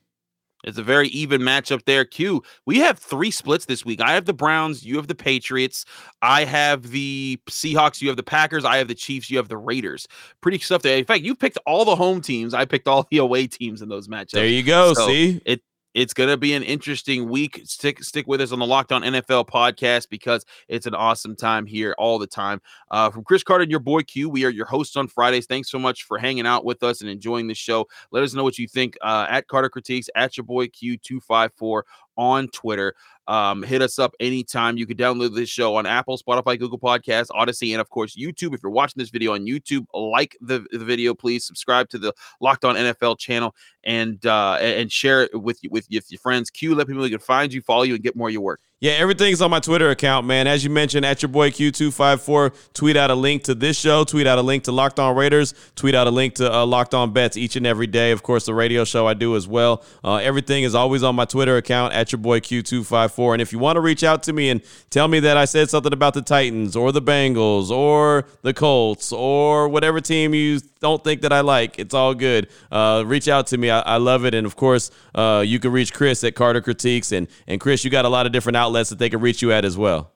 It's 0.63 0.77
a 0.77 0.83
very 0.83 1.07
even 1.09 1.41
matchup 1.41 1.85
there. 1.85 2.03
Q. 2.03 2.43
We 2.65 2.79
have 2.79 2.99
three 2.99 3.31
splits 3.31 3.65
this 3.65 3.85
week. 3.85 4.01
I 4.01 4.13
have 4.13 4.25
the 4.25 4.33
Browns. 4.33 4.83
You 4.85 4.97
have 4.97 5.07
the 5.07 5.15
Patriots. 5.15 5.85
I 6.21 6.43
have 6.45 6.91
the 6.91 7.39
Seahawks. 7.49 8.01
You 8.01 8.09
have 8.09 8.17
the 8.17 8.23
Packers. 8.23 8.65
I 8.65 8.77
have 8.77 8.89
the 8.89 8.95
Chiefs. 8.95 9.29
You 9.29 9.37
have 9.37 9.47
the 9.47 9.57
Raiders. 9.57 10.07
Pretty 10.41 10.59
stuff 10.59 10.81
there. 10.81 10.97
In 10.97 11.05
fact, 11.05 11.23
you 11.23 11.33
picked 11.33 11.57
all 11.65 11.85
the 11.85 11.95
home 11.95 12.19
teams. 12.21 12.53
I 12.53 12.65
picked 12.65 12.87
all 12.87 13.07
the 13.09 13.17
away 13.17 13.47
teams 13.47 13.81
in 13.81 13.89
those 13.89 14.07
matchups. 14.07 14.31
There 14.31 14.47
you 14.47 14.63
go. 14.63 14.93
So 14.93 15.07
see, 15.07 15.41
it 15.45 15.61
it's 15.93 16.13
going 16.13 16.29
to 16.29 16.37
be 16.37 16.53
an 16.53 16.63
interesting 16.63 17.29
week. 17.29 17.61
Stick 17.65 18.03
stick 18.03 18.27
with 18.27 18.41
us 18.41 18.51
on 18.51 18.59
the 18.59 18.65
Locked 18.65 18.91
On 18.91 19.01
NFL 19.01 19.47
podcast 19.47 20.09
because 20.09 20.45
it's 20.67 20.85
an 20.85 20.93
awesome 20.93 21.35
time 21.35 21.65
here 21.65 21.95
all 21.97 22.19
the 22.19 22.27
time. 22.27 22.61
Uh, 22.91 23.09
from 23.09 23.23
Chris 23.23 23.43
Carter 23.43 23.63
and 23.63 23.71
your 23.71 23.79
boy 23.79 24.01
Q, 24.01 24.29
we 24.29 24.45
are 24.45 24.49
your 24.49 24.65
hosts 24.65 24.95
on 24.95 25.07
Fridays. 25.07 25.45
Thanks 25.45 25.69
so 25.69 25.79
much 25.79 26.03
for 26.03 26.17
hanging 26.17 26.45
out 26.45 26.65
with 26.65 26.83
us 26.83 27.01
and 27.01 27.09
enjoying 27.09 27.47
the 27.47 27.55
show. 27.55 27.87
Let 28.11 28.23
us 28.23 28.33
know 28.33 28.43
what 28.43 28.57
you 28.57 28.67
think 28.67 28.97
uh, 29.01 29.25
at 29.29 29.47
Carter 29.47 29.69
Critiques, 29.69 30.09
at 30.15 30.37
your 30.37 30.43
boy 30.43 30.67
Q254 30.67 31.81
on 32.19 32.49
Twitter. 32.49 32.93
Um, 33.27 33.63
hit 33.63 33.81
us 33.81 33.97
up 33.99 34.13
anytime. 34.19 34.77
You 34.77 34.85
can 34.85 34.97
download 34.97 35.35
this 35.35 35.49
show 35.49 35.75
on 35.75 35.85
Apple, 35.85 36.17
Spotify, 36.17 36.59
Google 36.59 36.79
Podcasts, 36.79 37.27
Odyssey, 37.31 37.73
and 37.73 37.81
of 37.81 37.89
course 37.89 38.15
YouTube. 38.15 38.53
If 38.53 38.61
you're 38.61 38.71
watching 38.71 38.99
this 38.99 39.09
video 39.09 39.33
on 39.33 39.45
YouTube, 39.45 39.85
like 39.93 40.35
the, 40.41 40.65
the 40.71 40.83
video, 40.83 41.13
please 41.13 41.45
subscribe 41.45 41.89
to 41.89 41.99
the 41.99 42.13
Locked 42.41 42.65
On 42.65 42.75
NFL 42.75 43.19
channel 43.19 43.55
and 43.83 44.23
uh, 44.25 44.57
and 44.59 44.91
share 44.91 45.23
it 45.23 45.41
with 45.41 45.59
with, 45.69 45.87
with 45.89 46.11
your 46.11 46.19
friends. 46.19 46.49
Q, 46.49 46.75
let 46.75 46.87
people 46.87 47.01
know 47.01 47.09
can 47.09 47.19
find 47.19 47.53
you, 47.53 47.61
follow 47.61 47.83
you, 47.83 47.95
and 47.95 48.03
get 48.03 48.15
more 48.15 48.27
of 48.27 48.33
your 48.33 48.41
work. 48.41 48.61
Yeah, 48.81 48.93
everything's 48.93 49.41
on 49.41 49.51
my 49.51 49.59
Twitter 49.59 49.89
account, 49.89 50.25
man. 50.25 50.47
As 50.47 50.63
you 50.63 50.69
mentioned, 50.69 51.05
at 51.05 51.21
your 51.21 51.27
boy 51.27 51.49
Q254, 51.49 52.73
tweet 52.73 52.95
out 52.95 53.11
a 53.11 53.13
link 53.13 53.43
to 53.43 53.53
this 53.53 53.77
show, 53.77 54.05
tweet 54.05 54.25
out 54.25 54.37
a 54.37 54.41
link 54.41 54.63
to 54.63 54.71
Locked 54.71 55.01
On 55.01 55.13
Raiders, 55.17 55.53
tweet 55.75 55.93
out 55.93 56.07
a 56.07 56.11
link 56.11 56.35
to 56.35 56.49
uh, 56.49 56.65
Locked 56.65 56.93
On 56.93 57.11
Bets 57.11 57.35
each 57.35 57.57
and 57.57 57.67
every 57.67 57.87
day. 57.87 58.11
Of 58.11 58.23
course, 58.23 58.45
the 58.45 58.53
radio 58.53 58.85
show 58.85 59.05
I 59.05 59.15
do 59.15 59.35
as 59.35 59.49
well. 59.49 59.83
Uh, 60.01 60.15
everything 60.15 60.63
is 60.63 60.75
always 60.75 61.03
on 61.03 61.13
my 61.13 61.25
Twitter 61.25 61.57
account, 61.57 61.93
at 61.93 62.13
your 62.13 62.19
boy 62.19 62.39
Q254. 62.39 63.33
And 63.33 63.41
if 63.41 63.51
you 63.51 63.59
want 63.59 63.75
to 63.75 63.81
reach 63.81 64.05
out 64.05 64.23
to 64.23 64.31
me 64.31 64.49
and 64.49 64.61
tell 64.89 65.09
me 65.09 65.19
that 65.19 65.35
I 65.35 65.43
said 65.43 65.69
something 65.69 65.91
about 65.91 66.13
the 66.13 66.21
Titans 66.21 66.77
or 66.77 66.93
the 66.93 67.01
Bengals 67.01 67.71
or 67.71 68.27
the 68.43 68.53
Colts 68.53 69.11
or 69.11 69.67
whatever 69.67 69.99
team 69.99 70.33
you 70.33 70.61
don't 70.79 71.03
think 71.03 71.21
that 71.21 71.33
I 71.33 71.41
like, 71.41 71.77
it's 71.79 71.93
all 71.93 72.13
good. 72.13 72.49
Uh, 72.71 73.03
reach 73.05 73.27
out 73.27 73.47
to 73.47 73.57
me. 73.57 73.69
I, 73.69 73.79
I, 73.81 73.97
love 73.97 74.25
it. 74.25 74.33
And 74.33 74.45
of 74.45 74.55
course, 74.55 74.91
uh, 75.13 75.43
you 75.45 75.59
can 75.59 75.71
reach 75.71 75.93
Chris 75.93 76.23
at 76.23 76.35
Carter 76.35 76.61
Critiques. 76.61 77.11
And, 77.11 77.27
and 77.47 77.59
Chris, 77.59 77.83
you 77.83 77.91
got 77.91 78.05
a 78.05 78.09
lot 78.09 78.25
of 78.25 78.31
different 78.31 78.57
outlets 78.57 78.89
that 78.89 78.99
they 78.99 79.09
can 79.09 79.19
reach 79.19 79.41
you 79.41 79.51
at 79.51 79.65
as 79.65 79.77
well. 79.77 80.11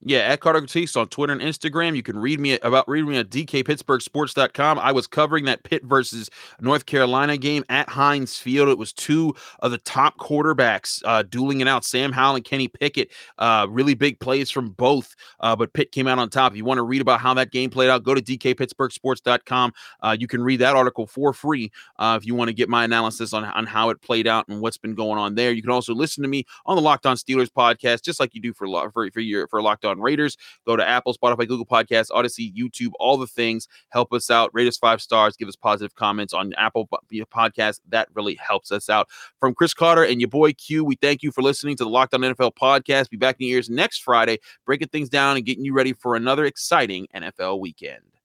Yeah, 0.00 0.18
at 0.18 0.38
Carter 0.38 0.60
Critiques 0.60 0.94
on 0.94 1.08
Twitter 1.08 1.32
and 1.32 1.42
Instagram. 1.42 1.96
You 1.96 2.04
can 2.04 2.16
read 2.20 2.38
me 2.38 2.56
about 2.60 2.88
read 2.88 3.04
me 3.04 3.16
at 3.16 3.30
dkpittsburghsports.com. 3.30 4.78
I 4.78 4.92
was 4.92 5.08
covering 5.08 5.46
that 5.46 5.64
Pitt 5.64 5.84
versus 5.84 6.30
North 6.60 6.86
Carolina 6.86 7.36
game 7.36 7.64
at 7.68 7.88
Heinz 7.88 8.38
Field. 8.38 8.68
It 8.68 8.78
was 8.78 8.92
two 8.92 9.34
of 9.58 9.72
the 9.72 9.78
top 9.78 10.16
quarterbacks 10.16 11.02
uh, 11.04 11.24
dueling 11.24 11.62
it 11.62 11.66
out. 11.66 11.84
Sam 11.84 12.12
Howell 12.12 12.36
and 12.36 12.44
Kenny 12.44 12.68
Pickett. 12.68 13.10
Uh, 13.38 13.66
really 13.68 13.94
big 13.94 14.20
plays 14.20 14.52
from 14.52 14.70
both, 14.70 15.16
uh, 15.40 15.56
but 15.56 15.72
Pitt 15.72 15.90
came 15.90 16.06
out 16.06 16.20
on 16.20 16.30
top. 16.30 16.52
If 16.52 16.58
you 16.58 16.64
want 16.64 16.78
to 16.78 16.84
read 16.84 17.00
about 17.00 17.20
how 17.20 17.34
that 17.34 17.50
game 17.50 17.68
played 17.68 17.90
out, 17.90 18.04
go 18.04 18.14
to 18.14 18.22
dkpittsburghsports.com. 18.22 19.72
Uh, 20.00 20.16
you 20.18 20.28
can 20.28 20.44
read 20.44 20.60
that 20.60 20.76
article 20.76 21.08
for 21.08 21.32
free 21.32 21.72
uh, 21.98 22.16
if 22.20 22.24
you 22.24 22.36
want 22.36 22.46
to 22.48 22.54
get 22.54 22.68
my 22.68 22.84
analysis 22.84 23.32
on, 23.32 23.44
on 23.44 23.66
how 23.66 23.90
it 23.90 24.00
played 24.00 24.28
out 24.28 24.46
and 24.46 24.60
what's 24.60 24.78
been 24.78 24.94
going 24.94 25.18
on 25.18 25.34
there. 25.34 25.50
You 25.50 25.62
can 25.62 25.72
also 25.72 25.92
listen 25.92 26.22
to 26.22 26.28
me 26.28 26.46
on 26.66 26.76
the 26.76 26.82
Locked 26.82 27.04
On 27.04 27.16
Steelers 27.16 27.50
podcast, 27.50 28.02
just 28.02 28.20
like 28.20 28.32
you 28.36 28.40
do 28.40 28.52
for 28.52 28.68
for, 28.92 29.10
for 29.10 29.20
your 29.20 29.48
for 29.48 29.60
Locked 29.60 29.86
on 29.87 29.87
Raiders. 29.96 30.36
Go 30.66 30.76
to 30.76 30.86
Apple, 30.86 31.14
Spotify, 31.14 31.48
Google 31.48 31.66
Podcasts, 31.66 32.10
Odyssey, 32.12 32.52
YouTube, 32.52 32.92
all 32.98 33.16
the 33.16 33.26
things. 33.26 33.68
Help 33.88 34.12
us 34.12 34.30
out. 34.30 34.50
Rate 34.52 34.68
us 34.68 34.76
five 34.76 35.00
stars. 35.00 35.36
Give 35.36 35.48
us 35.48 35.56
positive 35.56 35.94
comments 35.94 36.32
on 36.34 36.52
Apple 36.54 36.88
Podcasts. 37.10 37.80
That 37.88 38.08
really 38.14 38.34
helps 38.34 38.70
us 38.70 38.90
out. 38.90 39.08
From 39.40 39.54
Chris 39.54 39.74
Carter 39.74 40.04
and 40.04 40.20
your 40.20 40.28
boy 40.28 40.52
Q, 40.52 40.84
we 40.84 40.96
thank 40.96 41.22
you 41.22 41.32
for 41.32 41.42
listening 41.42 41.76
to 41.76 41.84
the 41.84 41.90
Locked 41.90 42.23
On 42.23 42.34
NFL 42.34 42.54
podcast. 42.54 43.10
Be 43.10 43.16
back 43.16 43.36
in 43.40 43.46
your 43.46 43.56
ears 43.56 43.70
next 43.70 44.02
Friday, 44.02 44.38
breaking 44.66 44.88
things 44.88 45.08
down 45.08 45.36
and 45.36 45.46
getting 45.46 45.64
you 45.64 45.72
ready 45.72 45.92
for 45.92 46.16
another 46.16 46.44
exciting 46.44 47.06
NFL 47.14 47.60
weekend. 47.60 48.17